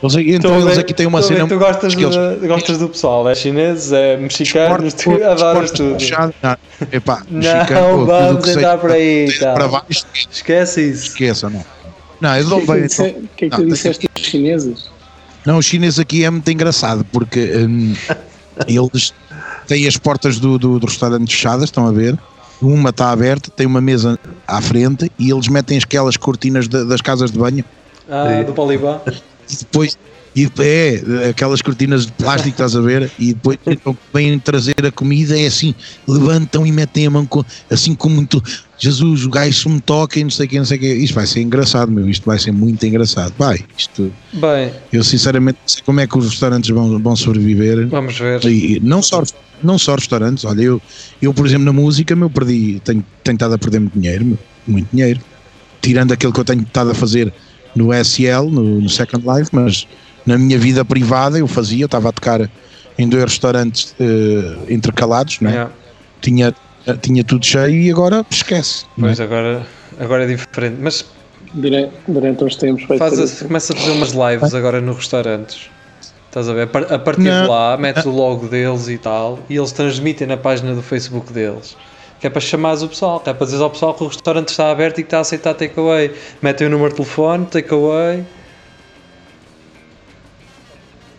Eles, 0.03 0.15
então 0.37 0.61
eles 0.61 0.79
aqui 0.79 0.95
têm 0.95 1.07
uma 1.07 1.23
cena. 1.23 1.47
Tu 1.47 1.59
gostas, 1.59 1.95
de, 1.95 2.03
eles, 2.03 2.17
gostas 2.47 2.79
do 2.79 2.89
pessoal, 2.89 3.29
é 3.29 3.35
chinês, 3.35 3.93
é 3.93 4.17
mexicano, 4.17 4.91
tu 4.93 5.13
adoras 5.25 5.71
tudo. 5.71 5.97
Não, 6.43 6.57
epá, 6.91 7.23
não 7.29 8.07
vamos 8.07 8.49
entrar 8.49 8.79
por 8.79 8.93
aí. 8.93 9.31
Tá. 9.39 9.53
Para 9.53 9.69
baixo, 9.69 10.07
Esquece 10.31 10.91
isso. 10.91 11.09
Esqueça, 11.09 11.51
não. 11.51 11.65
Não, 12.21 12.37
eu 12.37 12.45
não 12.45 12.61
venho. 12.61 12.87
O 12.87 13.29
que 13.37 13.45
é 13.47 13.51
que 13.51 13.57
tu 13.57 13.67
disseste 13.67 14.09
dos 14.15 14.25
chineses? 14.25 14.91
Não, 15.45 15.59
os 15.59 15.67
chineses 15.67 15.99
aqui 15.99 16.25
é 16.25 16.31
muito 16.31 16.51
engraçado 16.51 17.05
porque 17.11 17.57
hum, 17.57 17.95
eles 18.69 19.15
têm 19.67 19.87
as 19.87 19.97
portas 19.97 20.39
do, 20.39 20.59
do, 20.59 20.79
do, 20.79 20.87
restaurante 20.87 21.35
fechadas, 21.35 21.65
estão 21.65 21.87
a 21.87 21.93
ver? 21.93 22.19
Uma 22.61 22.91
está 22.91 23.11
aberta, 23.11 23.51
tem 23.51 23.67
uma 23.67 23.81
mesa 23.81 24.19
à 24.47 24.61
frente 24.61 25.11
e 25.19 25.31
eles 25.31 25.49
metem 25.49 25.79
aquelas 25.79 26.17
cortinas 26.17 26.69
de, 26.69 26.85
das 26.85 27.01
casas 27.01 27.31
de 27.31 27.39
banho. 27.39 27.65
Ah, 28.09 28.43
do 28.43 28.53
Polibá. 28.53 29.01
E 29.53 29.57
depois, 29.57 29.99
e 30.35 30.49
é, 30.61 31.29
aquelas 31.31 31.61
cortinas 31.61 32.07
de 32.07 32.13
plástico, 32.13 32.51
estás 32.51 32.77
a 32.77 32.81
ver? 32.81 33.11
E 33.19 33.35
depois 33.35 33.59
então, 33.67 33.97
vêm 34.15 34.39
trazer 34.39 34.87
a 34.87 34.93
comida, 34.93 35.39
é 35.39 35.47
assim, 35.47 35.75
levantam 36.07 36.65
e 36.65 36.71
metem 36.71 37.07
a 37.07 37.11
mão 37.11 37.27
com, 37.27 37.45
assim 37.69 37.95
com 37.95 38.09
muito. 38.09 38.43
Jesus, 38.79 39.25
o 39.25 39.31
gajo 39.31 39.69
me 39.69 39.81
toca 39.81 40.21
e 40.21 40.23
não 40.23 40.31
sei 40.31 40.47
o 40.47 40.49
que, 40.49 40.59
não 40.59 40.65
sei 40.65 40.77
o 40.77 40.81
que. 40.81 40.95
Isto 40.95 41.15
vai 41.15 41.27
ser 41.27 41.41
engraçado, 41.41 41.91
meu. 41.91 42.09
Isto 42.09 42.25
vai 42.25 42.39
ser 42.39 42.53
muito 42.53 42.87
engraçado. 42.87 43.35
Vai, 43.37 43.65
isto. 43.77 44.13
Bem. 44.33 44.73
Eu 44.93 45.03
sinceramente 45.03 45.59
não 45.61 45.69
sei 45.69 45.83
como 45.85 46.01
é 46.01 46.07
que 46.07 46.17
os 46.17 46.31
restaurantes 46.31 46.71
vão, 46.71 46.99
vão 46.99 47.17
sobreviver. 47.17 47.89
Vamos 47.89 48.17
ver. 48.17 48.45
E 48.45 48.81
não 48.81 49.03
só, 49.03 49.23
não 49.63 49.79
só 49.79 49.97
restaurantes, 49.97 50.45
olha, 50.45 50.63
eu, 50.63 50.83
eu 51.21 51.35
por 51.35 51.45
exemplo, 51.45 51.65
na 51.65 51.73
música, 51.73 52.15
meu, 52.15 52.31
perdi, 52.31 52.81
tenho, 52.85 53.05
estado 53.27 53.55
a 53.55 53.59
perder 53.59 53.81
muito 53.81 53.99
dinheiro, 53.99 54.25
meu, 54.25 54.39
muito 54.67 54.89
dinheiro. 54.93 55.21
Tirando 55.83 56.13
aquilo 56.13 56.33
que 56.33 56.41
eu 56.41 56.45
tenho 56.45 56.63
estado 56.63 56.91
a 56.91 56.95
fazer 56.95 57.33
no 57.75 57.93
SL, 57.93 58.51
no, 58.51 58.81
no 58.81 58.89
Second 58.89 59.25
Life, 59.27 59.51
mas 59.53 59.87
na 60.27 60.37
minha 60.37 60.59
vida 60.59 60.85
privada 60.85 61.39
eu 61.39 61.47
fazia, 61.47 61.83
eu 61.83 61.87
estava 61.87 62.09
a 62.09 62.13
tocar 62.13 62.49
em 62.99 63.09
dois 63.09 63.25
restaurantes 63.25 63.95
uh, 63.99 64.73
intercalados, 64.73 65.41
né? 65.41 65.51
Yeah. 65.51 65.73
tinha, 66.21 66.55
tinha 67.01 67.25
tudo 67.25 67.45
cheio 67.45 67.81
e 67.81 67.91
agora 67.91 68.25
esquece. 68.31 68.85
Pois 68.99 69.19
né? 69.19 69.25
agora, 69.25 69.67
agora 69.99 70.25
é 70.25 70.27
diferente, 70.27 70.77
mas 70.81 71.05
durante, 71.55 71.93
durante 72.07 72.45
uns 72.45 72.57
tempos 72.57 72.85
faz 72.99 73.43
a, 73.43 73.47
começa 73.47 73.73
a 73.73 73.77
fazer 73.77 73.91
umas 73.93 74.13
lives 74.13 74.55
agora 74.55 74.81
nos 74.81 74.97
restaurantes. 74.97 75.71
Estás 76.27 76.49
a 76.49 76.53
ver? 76.53 76.69
A 76.91 76.99
partir 76.99 77.23
Não. 77.23 77.43
de 77.43 77.49
lá, 77.49 77.77
metes 77.77 78.05
o 78.05 78.11
logo 78.11 78.47
deles 78.47 78.87
e 78.87 78.97
tal, 78.97 79.41
e 79.49 79.57
eles 79.57 79.73
transmitem 79.73 80.29
na 80.29 80.37
página 80.37 80.75
do 80.75 80.83
Facebook 80.83 81.33
deles. 81.33 81.77
Que 82.21 82.27
é 82.27 82.31
para 82.31 82.41
chamares 82.41 82.83
o 82.83 82.89
pessoal, 82.89 83.19
que 83.21 83.31
é 83.31 83.35
para 83.35 83.47
dizer 83.47 83.63
ao 83.63 83.71
pessoal 83.71 83.95
que 83.95 84.05
o 84.05 84.07
restaurante 84.09 84.49
está 84.49 84.71
aberto 84.71 84.99
e 84.99 85.03
que 85.03 85.07
está 85.07 85.19
a 85.19 85.21
aceitar 85.21 85.55
takeaway. 85.55 86.13
Metem 86.43 86.67
o 86.67 86.71
número 86.71 86.91
de 86.91 86.97
telefone, 86.97 87.47
takeaway, 87.47 88.25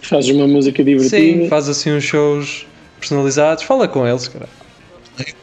Fazes 0.02 0.36
uma 0.36 0.48
música 0.48 0.84
divertida. 0.84 1.18
Sim, 1.18 1.48
faz 1.48 1.70
assim 1.70 1.92
uns 1.92 2.04
shows 2.04 2.66
personalizados. 3.00 3.64
Fala 3.64 3.88
com 3.88 4.06
eles, 4.06 4.28
cara. 4.28 4.50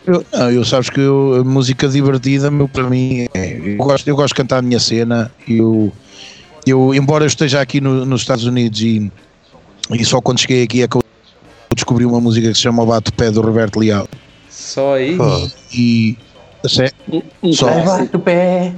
Eu, 0.06 0.24
não, 0.32 0.50
eu 0.50 0.64
sabes 0.64 0.90
que 0.90 1.00
eu, 1.00 1.36
a 1.40 1.44
música 1.44 1.88
divertida, 1.88 2.50
meu, 2.50 2.68
para 2.68 2.82
mim, 2.84 3.28
é, 3.34 3.56
eu, 3.56 3.76
gosto, 3.76 4.08
eu 4.08 4.16
gosto 4.16 4.28
de 4.28 4.34
cantar 4.34 4.58
a 4.58 4.62
minha 4.62 4.80
cena. 4.80 5.30
Eu, 5.46 5.92
eu 6.66 6.92
embora 6.94 7.24
eu 7.24 7.28
esteja 7.28 7.60
aqui 7.60 7.80
no- 7.80 8.04
nos 8.04 8.22
Estados 8.22 8.44
Unidos 8.44 8.80
e, 8.82 9.10
e 9.92 10.04
só 10.04 10.20
quando 10.20 10.40
cheguei 10.40 10.64
aqui 10.64 10.82
é 10.82 10.88
que 10.88 10.96
eu 10.96 11.02
descobri 11.74 12.04
uma 12.04 12.20
música 12.20 12.48
que 12.48 12.54
se 12.54 12.62
chama 12.62 12.82
O 12.82 12.86
Bato 12.86 13.12
Pé 13.12 13.30
do 13.30 13.40
Roberto 13.40 13.78
Leal. 13.78 14.08
Só 14.68 14.94
aí. 14.96 15.16
Pô. 15.16 15.48
E. 15.72 16.18
um 17.42 17.52
Só. 17.54 17.66
Bate 17.84 18.16
o 18.16 18.18
pé. 18.18 18.72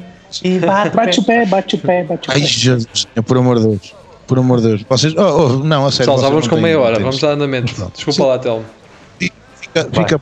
E 0.44 0.60
bate, 0.60 0.94
Bate 0.96 1.18
o 1.18 1.24
pé, 1.24 1.44
bate 1.44 1.74
o 1.74 1.78
pé, 1.78 2.04
bate 2.04 2.28
o 2.28 2.32
Ai, 2.32 2.40
pé. 2.40 2.46
Jesus, 2.46 3.08
por 3.26 3.36
amor 3.36 3.58
de 3.58 3.66
Deus. 3.66 3.94
Por 4.28 4.38
amor 4.38 4.60
de 4.60 4.68
Deus. 4.68 4.82
Vocês. 4.88 5.12
Oh, 5.16 5.22
oh, 5.22 5.48
não, 5.64 5.86
a 5.86 5.90
sério. 5.90 6.12
Vocês 6.12 6.30
vamos 6.30 6.46
com 6.46 6.56
meia 6.56 6.78
hora. 6.78 7.00
Vamos 7.00 7.18
dar 7.18 7.30
andamento. 7.30 7.74
Pronto. 7.74 7.94
Desculpa 7.96 8.24
lá, 8.24 8.38
Telmo. 8.38 8.64
Fica, 9.18 9.84
fica, 9.92 10.20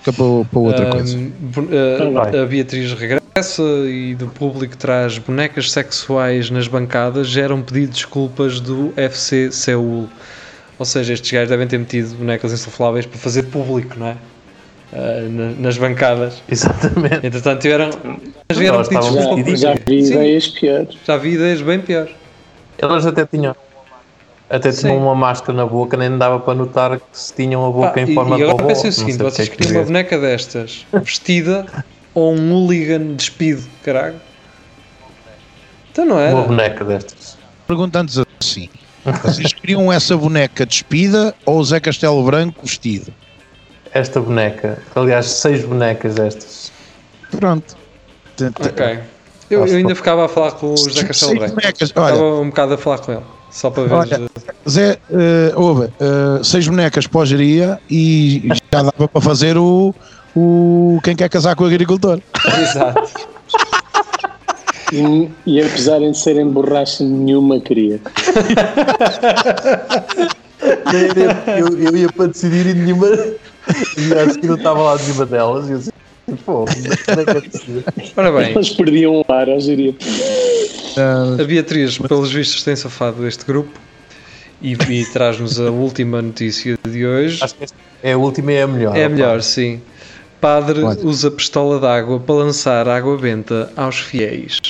fica 0.00 0.12
para, 0.12 0.44
para 0.50 0.58
outra 0.58 0.90
coisa. 0.90 1.18
Ah, 1.18 2.10
Vai. 2.10 2.40
a 2.40 2.46
Beatriz 2.46 2.92
regressa 2.94 3.62
e 3.86 4.14
do 4.14 4.28
público 4.28 4.74
traz 4.78 5.18
bonecas 5.18 5.70
sexuais 5.70 6.48
nas 6.48 6.66
bancadas, 6.66 7.28
geram 7.28 7.60
pedido 7.60 7.88
de 7.88 7.92
desculpas 7.92 8.58
do 8.58 8.94
FC 8.96 9.52
Seul. 9.52 10.08
Ou 10.78 10.86
seja, 10.86 11.12
estes 11.12 11.30
gajos 11.30 11.50
devem 11.50 11.66
ter 11.68 11.78
metido 11.78 12.14
bonecas 12.16 12.52
insufláveis 12.52 13.04
para 13.04 13.18
fazer 13.18 13.42
público, 13.44 13.98
não 13.98 14.06
é? 14.06 14.16
Na- 14.94 15.50
nas 15.58 15.76
bancadas. 15.76 16.42
Exatamente. 16.48 17.26
Entretanto, 17.26 17.60
tiveram. 17.60 17.90
Mas 18.48 18.58
vieram 18.58 18.82
pedidos. 18.84 19.60
Já, 19.60 19.74
já 19.74 19.80
vi 19.86 20.04
Sim. 20.04 20.12
ideias 20.12 20.48
piores. 20.48 20.96
Já 21.04 21.16
vi 21.16 21.30
ideias 21.34 21.60
bem 21.62 21.80
piores. 21.80 22.12
Elas 22.78 23.04
até 23.06 23.26
tinham. 23.26 23.56
Até 24.48 24.70
Sim. 24.70 24.82
tinham 24.82 24.98
uma 24.98 25.14
máscara 25.14 25.56
na 25.56 25.66
boca, 25.66 25.96
nem 25.96 26.16
dava 26.16 26.38
para 26.38 26.54
notar 26.54 26.98
que 26.98 27.04
se 27.12 27.34
tinham 27.34 27.66
a 27.66 27.70
boca 27.70 27.90
Pá, 27.90 28.00
em 28.02 28.10
e, 28.10 28.14
forma 28.14 28.34
e 28.34 28.38
de 28.38 28.42
agora 28.44 28.56
robô. 28.58 28.68
pensem 28.68 28.90
o 28.90 28.92
seguinte: 28.92 29.18
vocês 29.18 29.48
é 29.48 29.50
que 29.50 29.56
queriam 29.56 29.78
uma 29.80 29.84
boneca 29.86 30.18
destas 30.18 30.86
vestida 31.02 31.66
ou 32.14 32.32
um 32.34 32.52
hooligan 32.52 33.14
despido, 33.16 33.64
caralho? 33.82 34.16
Então 35.90 36.04
não 36.04 36.16
Uma 36.16 36.22
era. 36.22 36.40
boneca 36.42 36.84
destas. 36.84 37.36
Perguntando-nos 37.66 38.24
assim: 38.40 38.68
vocês 39.22 39.52
queriam 39.52 39.92
essa 39.92 40.16
boneca 40.16 40.64
despida 40.66 41.34
ou 41.46 41.58
o 41.58 41.64
Zé 41.64 41.80
Castelo 41.80 42.22
Branco 42.22 42.60
vestido? 42.64 43.12
Esta 43.94 44.20
boneca, 44.20 44.76
aliás, 44.96 45.26
seis 45.26 45.64
bonecas 45.64 46.16
destas. 46.16 46.72
Pronto. 47.30 47.76
Ok. 48.60 48.98
Eu, 49.48 49.64
eu 49.66 49.76
ainda 49.76 49.94
ficava 49.94 50.24
a 50.24 50.28
falar 50.28 50.50
com 50.52 50.74
o 50.74 50.76
José 50.76 51.04
Castelo 51.04 51.38
Branco. 51.38 51.60
Estava 51.80 52.40
um 52.40 52.48
bocado 52.48 52.74
a 52.74 52.78
falar 52.78 52.98
com 52.98 53.12
ele. 53.12 53.22
Só 53.52 53.70
para 53.70 53.84
ver. 53.84 53.94
Olha. 53.94 54.20
Zé, 54.68 54.98
ouve, 55.54 55.84
eh, 56.00 56.40
seis 56.42 56.66
bonecas 56.66 57.06
para 57.06 57.20
a 57.20 57.24
geria 57.24 57.78
e 57.88 58.42
já 58.72 58.82
dava 58.82 59.08
para 59.08 59.20
fazer 59.20 59.56
o, 59.56 59.94
o 60.34 60.98
quem 61.04 61.14
quer 61.14 61.28
casar 61.28 61.54
com 61.54 61.62
o 61.62 61.66
agricultor. 61.68 62.20
Exato. 62.60 63.30
E, 64.92 65.30
e 65.46 65.62
apesar 65.62 66.00
de 66.00 66.18
serem 66.18 66.48
borracha, 66.48 67.04
nenhuma 67.04 67.60
queria. 67.60 68.00
eu, 71.58 71.78
eu 71.78 71.96
ia 71.96 72.08
para 72.12 72.26
decidir 72.26 72.66
e 72.66 72.74
nenhuma. 72.74 73.06
E 73.96 74.12
acho 74.14 74.38
que 74.38 74.46
não 74.46 74.56
estava 74.56 74.82
lá 74.82 74.96
nenhuma 74.98 75.26
delas. 75.26 75.68
E 75.68 75.72
eu 75.72 75.78
disse, 75.78 75.92
pô, 76.44 76.64
como 76.64 77.20
é 77.20 77.24
que 77.24 77.30
é 77.30 77.40
possível? 77.40 77.82
Ora 78.16 78.32
bem, 78.32 78.52
Eles 78.52 78.70
perdiam 78.70 79.16
um 79.16 79.32
ar, 79.32 79.48
eu 79.48 79.58
diria. 79.58 79.94
Ah, 80.96 81.36
a 81.40 81.44
Beatriz, 81.44 81.98
pelos 81.98 82.32
vistos, 82.32 82.62
tem 82.62 82.76
safado 82.76 83.22
deste 83.22 83.44
grupo 83.44 83.70
e, 84.62 84.72
e 84.72 85.04
traz-nos 85.12 85.60
a 85.60 85.70
última 85.70 86.22
notícia 86.22 86.78
de 86.88 87.06
hoje. 87.06 87.42
Acho 87.42 87.54
que 87.54 87.64
esta 87.64 87.76
é 88.02 88.12
a 88.12 88.18
última 88.18 88.52
e 88.52 88.56
é 88.56 88.62
a 88.62 88.66
melhor. 88.66 88.96
É 88.96 89.06
opá. 89.06 89.08
melhor, 89.14 89.42
sim. 89.42 89.80
Padre 90.40 90.82
Olha. 90.82 90.98
usa 91.02 91.30
pistola 91.30 91.80
d'água 91.80 92.20
para 92.20 92.34
lançar 92.34 92.86
água 92.88 93.16
benta 93.16 93.70
aos 93.76 93.98
fiéis. 93.98 94.60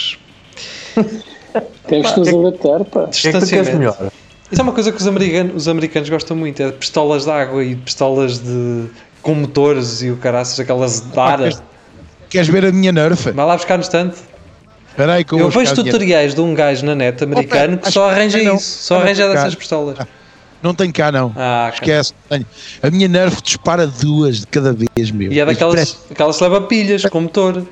Temos 1.89 2.13
que 2.13 2.21
nos 2.21 2.29
adaptar, 2.29 2.85
pá. 2.85 3.05
O 3.05 3.11
que 3.11 3.29
é 3.29 3.33
que 3.33 3.41
tu 3.41 3.47
queres 3.47 3.75
melhor? 3.75 4.11
Isso 4.51 4.61
é 4.61 4.63
uma 4.65 4.73
coisa 4.73 4.93
que 4.93 4.99
os 4.99 5.07
americanos, 5.07 5.55
os 5.57 5.69
americanos 5.69 6.09
gostam 6.09 6.37
muito, 6.37 6.63
é 6.63 6.67
de 6.67 6.73
pistolas 6.77 7.25
de 7.25 7.31
água 7.31 7.65
e 7.65 7.75
pistolas 7.77 8.39
de 8.39 8.87
com 9.23 9.35
motores 9.35 10.03
e 10.03 10.11
o 10.11 10.17
caraças, 10.17 10.61
aquelas 10.61 11.01
de 11.01 11.19
ar. 11.19 11.39
queres- 11.39 11.63
Queres 12.29 12.49
ver 12.49 12.65
a 12.67 12.73
minha 12.73 12.93
nerf? 12.93 13.31
Vai 13.31 13.47
lá 13.47 13.57
buscar 13.57 13.77
no 13.79 13.83
estante. 13.83 14.17
Espera 14.91 15.15
aí 15.15 15.25
que 15.25 15.33
eu, 15.33 15.39
Eu 15.39 15.51
vejo 15.51 15.75
tutoriais 15.75 16.35
de 16.35 16.41
um 16.41 16.53
gajo 16.55 16.85
na 16.85 16.95
net 16.95 17.23
americano 17.25 17.79
que 17.79 17.91
só 17.91 18.09
que 18.09 18.15
arranja 18.15 18.43
não. 18.43 18.57
isso, 18.57 18.83
só 18.83 18.97
arranja 19.01 19.29
dessas 19.29 19.55
pistolas. 19.55 19.99
Não 20.63 20.75
tem 20.75 20.91
cá 20.91 21.11
não. 21.13 21.33
Ah. 21.37 21.71
Esquece. 21.73 22.13
Tenho. 22.29 22.47
A 22.83 22.91
minha 22.91 23.07
nerf 23.09 23.41
dispara 23.43 23.87
duas 23.87 24.41
de 24.41 24.47
cada 24.47 24.73
vez, 24.73 25.11
meu. 25.11 25.33
E 25.33 25.39
é 25.41 25.45
daquelas 25.45 25.75
Parece- 25.75 25.97
aquelas 26.11 26.37
que 26.37 26.43
leva 26.45 26.61
pilhas 26.63 27.05
com 27.07 27.21
motor. 27.21 27.67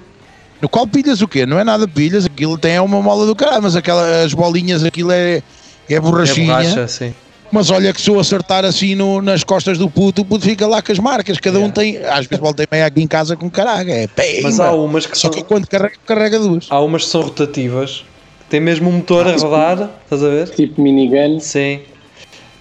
No 0.61 0.69
qual 0.69 0.87
pilhas 0.87 1.21
o 1.23 1.29
quê? 1.29 1.45
Não 1.47 1.59
é 1.59 1.65
nada 1.65 1.89
pilhas, 1.89 2.25
aquilo 2.27 2.57
tem 2.59 2.79
uma 2.79 3.01
mola 3.03 3.27
do 3.27 3.35
caralho, 3.35 3.63
mas 3.63 3.75
aquela, 3.77 4.23
as 4.25 4.33
bolinhas, 4.35 4.85
aquilo 4.85 5.11
é, 5.11 5.43
é 5.93 5.97
É 5.97 6.01
borrachinha. 6.01 6.47
borracha, 6.47 6.89
sim. 6.89 7.15
Mas 7.51 7.71
olha 7.71 7.93
que 7.93 8.01
se 8.01 8.09
eu 8.09 8.19
acertar 8.19 8.65
assim 8.65 8.95
no- 8.95 9.21
nas 9.21 9.45
costas 9.45 9.77
do 9.77 9.89
puto, 9.91 10.23
o 10.23 10.25
puto 10.25 10.45
fica 10.45 10.67
lá 10.67 10.81
com 10.81 10.91
as 10.91 10.99
marcas. 10.99 11.39
Cada 11.39 11.61
um 11.61 11.71
tem. 11.71 11.99
Às 11.99 12.27
vezes 12.27 12.39
voltei 12.41 12.67
meio 12.73 12.87
aqui 12.87 13.03
em 13.03 13.07
casa 13.07 13.37
com 13.37 13.51
caralho. 13.51 13.91
É 13.91 14.07
pé. 14.07 14.41
Mas 14.43 14.59
há 14.59 14.73
umas 14.73 15.05
que 15.05 15.17
Só 15.19 15.29
são, 15.29 15.31
que 15.33 15.45
quando 15.45 15.67
carrega, 15.67 15.95
carrega 16.07 16.39
duas. 16.39 16.67
há 16.71 16.81
umas 16.81 17.05
que 17.05 17.11
são 17.11 17.21
rotativas, 17.21 18.05
tem 18.49 18.59
mesmo 18.59 18.89
um 18.89 18.93
motor 18.93 19.27
a 19.29 19.37
rodar, 19.37 19.91
estás 20.05 20.23
a 20.25 20.29
ver? 20.31 20.49
Tipo 20.49 20.81
minigun. 20.81 21.39
Sim. 21.41 21.81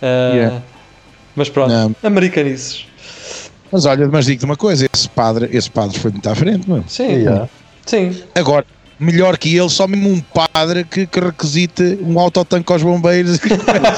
Ah, 0.02 0.32
Yeah. 0.34 0.62
Mas 1.38 1.48
pronto, 1.48 1.70
Não. 1.72 1.96
americanices. 2.04 2.86
Mas 3.72 3.86
olha, 3.86 4.10
mas 4.10 4.26
digo-te 4.26 4.44
uma 4.44 4.58
coisa: 4.58 4.86
esse 4.94 5.08
padre, 5.08 5.50
esse 5.54 5.72
padre 5.72 5.98
foi 5.98 6.12
muito 6.12 6.28
à 6.30 6.36
frente, 6.36 6.70
mano. 6.70 6.84
Sim, 6.90 7.04
Yeah. 7.08 7.48
sim. 7.86 8.22
Agora, 8.36 8.66
melhor 9.02 9.36
que 9.38 9.58
ele, 9.58 9.68
só 9.68 9.88
mesmo 9.88 10.10
um 10.10 10.22
padre 10.22 10.84
que, 10.84 11.08
que 11.08 11.20
requisite 11.20 11.98
um 12.04 12.20
autotanque 12.20 12.72
aos 12.72 12.84
bombeiros 12.84 13.38
e 13.38 13.50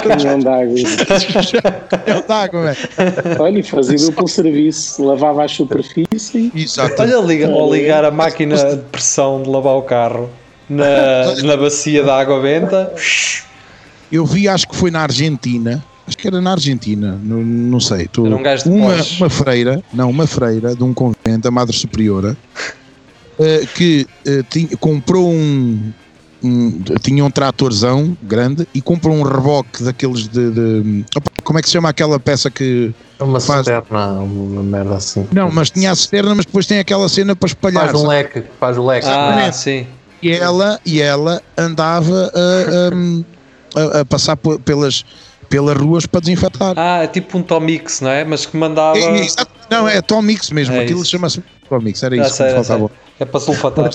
Caminhão 0.02 0.40
de 0.40 0.48
água. 0.48 0.76
é 2.06 2.16
o 2.16 2.26
d'água, 2.26 2.62
velho. 2.64 3.42
Olha, 3.42 3.60
e 3.60 3.64
fazia 3.64 3.98
duplo 3.98 4.28
serviço. 4.28 5.04
Lavava 5.04 5.44
a 5.44 5.48
superfície 5.48 6.52
e 6.56 6.64
Exato. 6.64 7.02
Olha, 7.02 7.18
liga, 7.18 7.50
ou 7.50 7.74
ligar 7.74 8.06
a 8.06 8.12
máquina 8.12 8.56
de 8.56 8.78
pressão 8.84 9.44
de 9.44 9.50
lavar 9.50 9.76
o 9.76 9.82
carro 9.82 10.30
na, 10.70 11.36
na 11.44 11.58
bacia 11.58 12.02
da 12.04 12.18
água 12.18 12.40
benta. 12.40 12.94
Eu 14.10 14.26
vi, 14.26 14.48
acho 14.48 14.68
que 14.70 14.76
foi 14.76 14.90
na 14.90 15.02
Argentina. 15.02 15.84
Acho 16.08 16.18
que 16.18 16.28
era 16.28 16.42
na 16.42 16.52
Argentina, 16.52 17.18
não, 17.24 17.42
não 17.42 17.80
sei. 17.80 18.10
Era 18.26 18.36
um 18.36 18.44
gajo 18.44 18.64
de 18.64 18.70
uma, 18.70 18.94
uma 19.18 19.30
freira, 19.30 19.82
não, 19.94 20.10
uma 20.10 20.28
freira 20.28 20.76
de 20.76 20.84
um 20.84 20.94
convento, 20.94 21.48
a 21.48 21.52
Madre 21.52 21.74
Superiora, 21.74 22.36
eh, 23.40 23.66
que 23.76 24.06
eh, 24.26 24.44
tinha- 24.50 24.76
comprou 24.78 25.32
um, 25.32 25.92
um- 26.44 26.82
Tinha 27.02 27.24
um 27.24 27.32
tratorzão 27.32 28.18
grande 28.22 28.68
e 28.74 28.82
comprou 28.82 29.16
um 29.16 29.24
reboque 29.24 29.82
daqueles 29.84 30.28
de. 30.28 30.52
de- 30.52 31.06
opa, 31.16 31.32
como 31.44 31.58
é 31.60 31.62
que 31.62 31.68
se 31.70 31.74
chama 31.74 31.90
aquela 31.90 32.20
peça 32.20 32.50
que. 32.52 32.94
Uma 33.20 33.40
Faz- 33.40 33.66
cisterna, 33.66 34.20
uma 34.20 34.62
merda 34.64 34.96
assim. 34.96 35.26
Não, 35.32 35.50
mas 35.52 35.70
tinha 35.72 35.92
a 35.92 35.96
cisterna, 35.96 36.36
mas 36.36 36.46
depois 36.46 36.66
tem 36.66 36.80
aquela 36.80 37.08
cena 37.08 37.36
para 37.36 37.48
espalhar. 37.48 37.86
Faz 37.86 37.96
um 38.02 38.08
leque, 38.08 38.44
faz 38.60 38.78
o 38.78 38.86
leque. 38.86 39.08
Ah, 39.08 39.52
sim. 39.54 39.88
E 40.22 40.32
ela, 40.32 40.80
e 40.86 41.02
ela 41.02 41.42
andava 41.58 42.32
a, 42.34 43.80
a- 43.80 43.98
a- 43.98 44.00
a 44.02 44.06
passar 44.06 44.36
pe- 44.38 44.58
pelas, 44.60 45.04
pelas 45.50 45.78
ruas 45.78 46.06
para 46.06 46.22
desinfetar. 46.22 46.74
Ah, 46.78 47.04
é 47.04 47.08
tipo 47.08 47.38
um 47.38 47.42
Tomix, 47.44 48.02
não 48.02 48.10
é? 48.10 48.24
Mas 48.26 48.46
que 48.46 48.56
mandava. 48.58 48.98
É, 48.98 49.22
é, 49.22 49.28
não, 49.70 49.88
é 49.88 50.02
Tom 50.02 50.22
Mix 50.22 50.50
mesmo, 50.50 50.76
É 50.76 50.84
aquilo 50.84 51.04
chama-se 51.06 51.42
Tom 51.70 51.80
Mix, 51.80 52.04
era 52.04 52.16
isso 52.18 52.30
que 52.32 52.36
sei. 52.38 52.54
faltava. 52.54 52.92
É 53.20 53.26
para 53.26 53.40
sulfatar. 53.40 53.92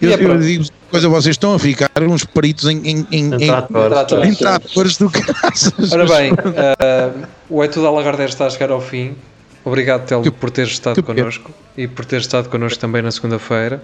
Eu, 0.00 0.10
E 0.10 0.12
é 0.12 0.14
eu 0.14 0.18
pronto. 0.18 0.42
digo 0.42 0.62
uma 0.62 0.90
coisa, 0.90 1.08
vocês 1.08 1.34
estão 1.34 1.54
a 1.54 1.58
ficar 1.58 1.90
uns 2.02 2.24
peritos 2.24 2.64
em, 2.66 2.78
em, 2.78 3.06
em, 3.10 3.34
em, 3.34 3.46
Tratores. 3.48 3.88
Tratores. 3.92 4.28
em 4.28 4.34
tratores 4.34 4.96
do 4.96 5.10
graças. 5.10 5.92
Ora 5.92 6.06
bem, 6.06 6.32
ah, 6.56 7.26
o 7.50 7.62
É 7.64 7.68
Tudo 7.68 7.90
Lagardère 7.92 8.28
está 8.30 8.46
a 8.46 8.50
chegar 8.50 8.70
ao 8.70 8.80
fim. 8.80 9.16
Obrigado, 9.64 10.06
Telmo, 10.06 10.22
Que- 10.24 10.30
por 10.30 10.50
teres 10.50 10.70
estado 10.70 11.02
connosco 11.02 11.50
e 11.76 11.86
por 11.86 12.04
teres 12.04 12.24
estado 12.24 12.48
connosco 12.48 12.78
também 12.78 13.02
na 13.02 13.10
segunda-feira. 13.10 13.82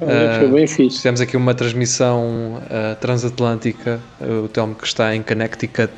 olha, 0.00 0.38
foi 0.40 0.48
bem 0.48 0.66
fixe. 0.66 0.96
Fizemos 0.96 1.20
aqui 1.20 1.36
uma 1.36 1.54
transmissão 1.54 2.60
ah, 2.68 2.96
transatlântica. 3.00 4.00
ah, 4.20 4.24
o 4.44 4.48
Telmo 4.48 4.74
que 4.74 4.86
está 4.86 5.14
em 5.14 5.22
Connecticut, 5.22 5.90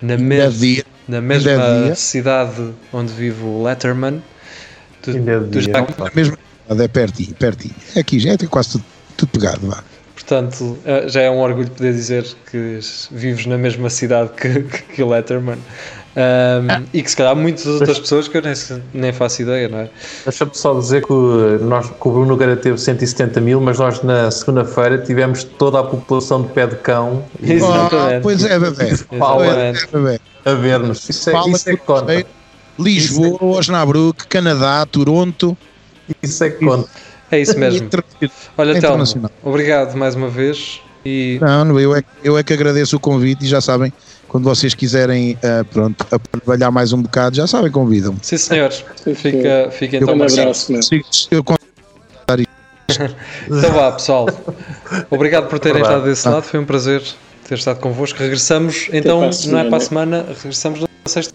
na, 0.00 0.08
Deve 0.14 0.22
mes 0.22 0.58
dia. 0.60 0.84
na 1.08 1.16
deve 1.20 1.26
mesma 1.26 1.82
dia. 1.84 1.94
cidade 1.96 2.70
onde 2.92 3.12
vive 3.12 3.42
o 3.42 3.62
Letterman. 3.62 4.22
Tu, 5.02 5.10
é 5.10 5.14
tu 5.14 5.46
dia. 5.46 5.60
já- 5.62 5.72
Na 5.80 6.10
mesma 6.14 6.38
é 6.68 6.88
pertinho, 6.88 7.34
pertinho. 7.34 7.74
Aqui, 7.96 8.18
já 8.18 8.32
é 8.32 8.36
quase 8.48 8.72
tudo, 8.72 8.84
tudo 9.16 9.28
pegado. 9.30 9.66
Vá. 9.66 9.82
portanto, 10.14 10.78
ah, 10.84 11.08
já 11.08 11.22
é 11.22 11.30
um 11.30 11.38
orgulho 11.38 11.70
poder 11.70 11.92
dizer 11.92 12.26
que 12.50 12.78
vives 13.10 13.46
na 13.46 13.56
mesma 13.56 13.88
cidade 13.88 14.30
que, 14.36 14.62
que, 14.62 14.82
que 14.82 15.02
o 15.02 15.08
Letterman. 15.08 15.58
Ah, 16.16 16.82
e 16.92 17.00
que 17.00 17.08
se 17.08 17.16
calhar 17.16 17.36
muitas 17.36 17.64
outras 17.66 17.98
pessoas 18.00 18.26
que 18.26 18.36
eu 18.36 18.42
nem, 18.42 18.52
nem 18.92 19.12
faço 19.12 19.42
ideia, 19.42 19.68
não 19.68 19.78
é? 19.78 19.90
Deixa-me 20.24 20.50
só 20.52 20.74
dizer 20.74 21.04
que 21.04 21.12
o, 21.12 21.58
nós, 21.60 21.86
que 21.86 22.08
o 22.08 22.10
Bruno 22.10 22.26
Nogueira 22.26 22.56
teve 22.56 22.76
170 22.76 23.40
mil, 23.40 23.60
mas 23.60 23.78
nós 23.78 24.02
na 24.02 24.28
segunda-feira 24.30 24.98
tivemos 24.98 25.44
toda 25.44 25.78
a 25.78 25.84
população 25.84 26.42
de 26.42 26.48
pé 26.48 26.66
de 26.66 26.76
cão 26.76 27.24
e 27.40 27.52
Exatamente. 27.52 28.16
Ah, 28.16 28.20
pois 28.20 28.44
é, 28.44 28.58
bebê. 28.58 28.96
Fala. 28.96 29.46
Exatamente. 29.46 29.86
Pois 29.90 30.04
é, 30.04 30.10
bebê. 30.10 30.20
a 30.44 30.54
ver-nos. 30.54 31.08
Isso 31.08 31.30
é, 31.30 31.32
Fala 31.32 31.50
isso 31.50 31.70
é 31.70 31.76
conta. 31.76 32.26
Lisboa, 32.78 33.38
Osnabrück, 33.58 34.26
Canadá, 34.26 34.86
Toronto. 34.86 35.56
Isso 36.22 36.44
é 36.44 36.50
que 36.50 36.64
conta. 36.64 36.88
É 37.30 37.40
isso 37.40 37.58
mesmo. 37.58 37.88
Olha, 38.56 38.72
Telmo, 38.72 38.86
Internacional. 38.96 39.30
obrigado 39.42 39.94
mais 39.96 40.14
uma 40.14 40.28
vez. 40.28 40.80
E 41.04 41.38
Não, 41.40 41.78
eu 41.78 41.94
é, 41.94 42.02
eu 42.24 42.36
é 42.38 42.42
que 42.42 42.52
agradeço 42.52 42.96
o 42.96 43.00
convite 43.00 43.44
e 43.44 43.48
já 43.48 43.60
sabem, 43.60 43.92
quando 44.26 44.44
vocês 44.44 44.74
quiserem 44.74 45.38
eh, 45.42 45.62
pronto, 45.64 46.04
a 46.10 46.18
trabalhar 46.18 46.70
mais 46.70 46.92
um 46.92 47.00
bocado, 47.02 47.36
já 47.36 47.46
sabem, 47.46 47.70
convidam. 47.70 48.16
sim, 48.22 48.36
senhor. 48.36 48.72
Sim, 48.72 49.14
Fica, 49.14 49.70
fica 49.70 49.98
Um 49.98 50.02
então 50.02 50.16
marcado. 50.16 50.40
abraço, 50.40 50.72
eu 51.30 51.44
Então 53.46 53.72
vá, 53.72 53.92
pessoal. 53.92 54.26
Obrigado 55.10 55.48
por 55.48 55.58
terem 55.58 55.82
estado 55.82 56.04
desse 56.04 56.26
lado. 56.28 56.42
Foi 56.42 56.58
um 56.60 56.64
prazer 56.64 57.02
ter 57.46 57.54
estado 57.58 57.78
convosco. 57.80 58.18
Regressamos, 58.18 58.88
então, 58.92 59.20
não 59.46 59.58
é 59.58 59.64
para 59.64 59.76
a 59.76 59.80
semana. 59.80 60.18
semana, 60.20 60.26
regressamos 60.34 60.80
na 60.80 60.88
sexta. 61.06 61.34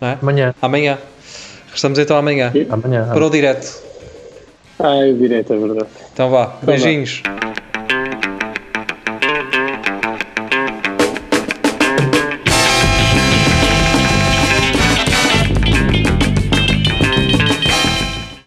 Não 0.00 0.08
é? 0.08 0.18
Amanhã. 0.20 0.54
Amanhã. 0.60 0.98
Regressamos 1.72 1.98
então 1.98 2.18
amanhã. 2.18 2.52
Amanhã. 2.68 3.08
Para 3.08 3.26
o 3.26 3.30
direto. 3.30 3.82
Ah, 4.78 4.96
é 4.96 5.12
direto, 5.12 5.54
é 5.54 5.56
verdade. 5.56 5.86
Então 6.12 6.30
vá. 6.30 6.44
vá. 6.44 6.58
Beijinhos. 6.62 7.22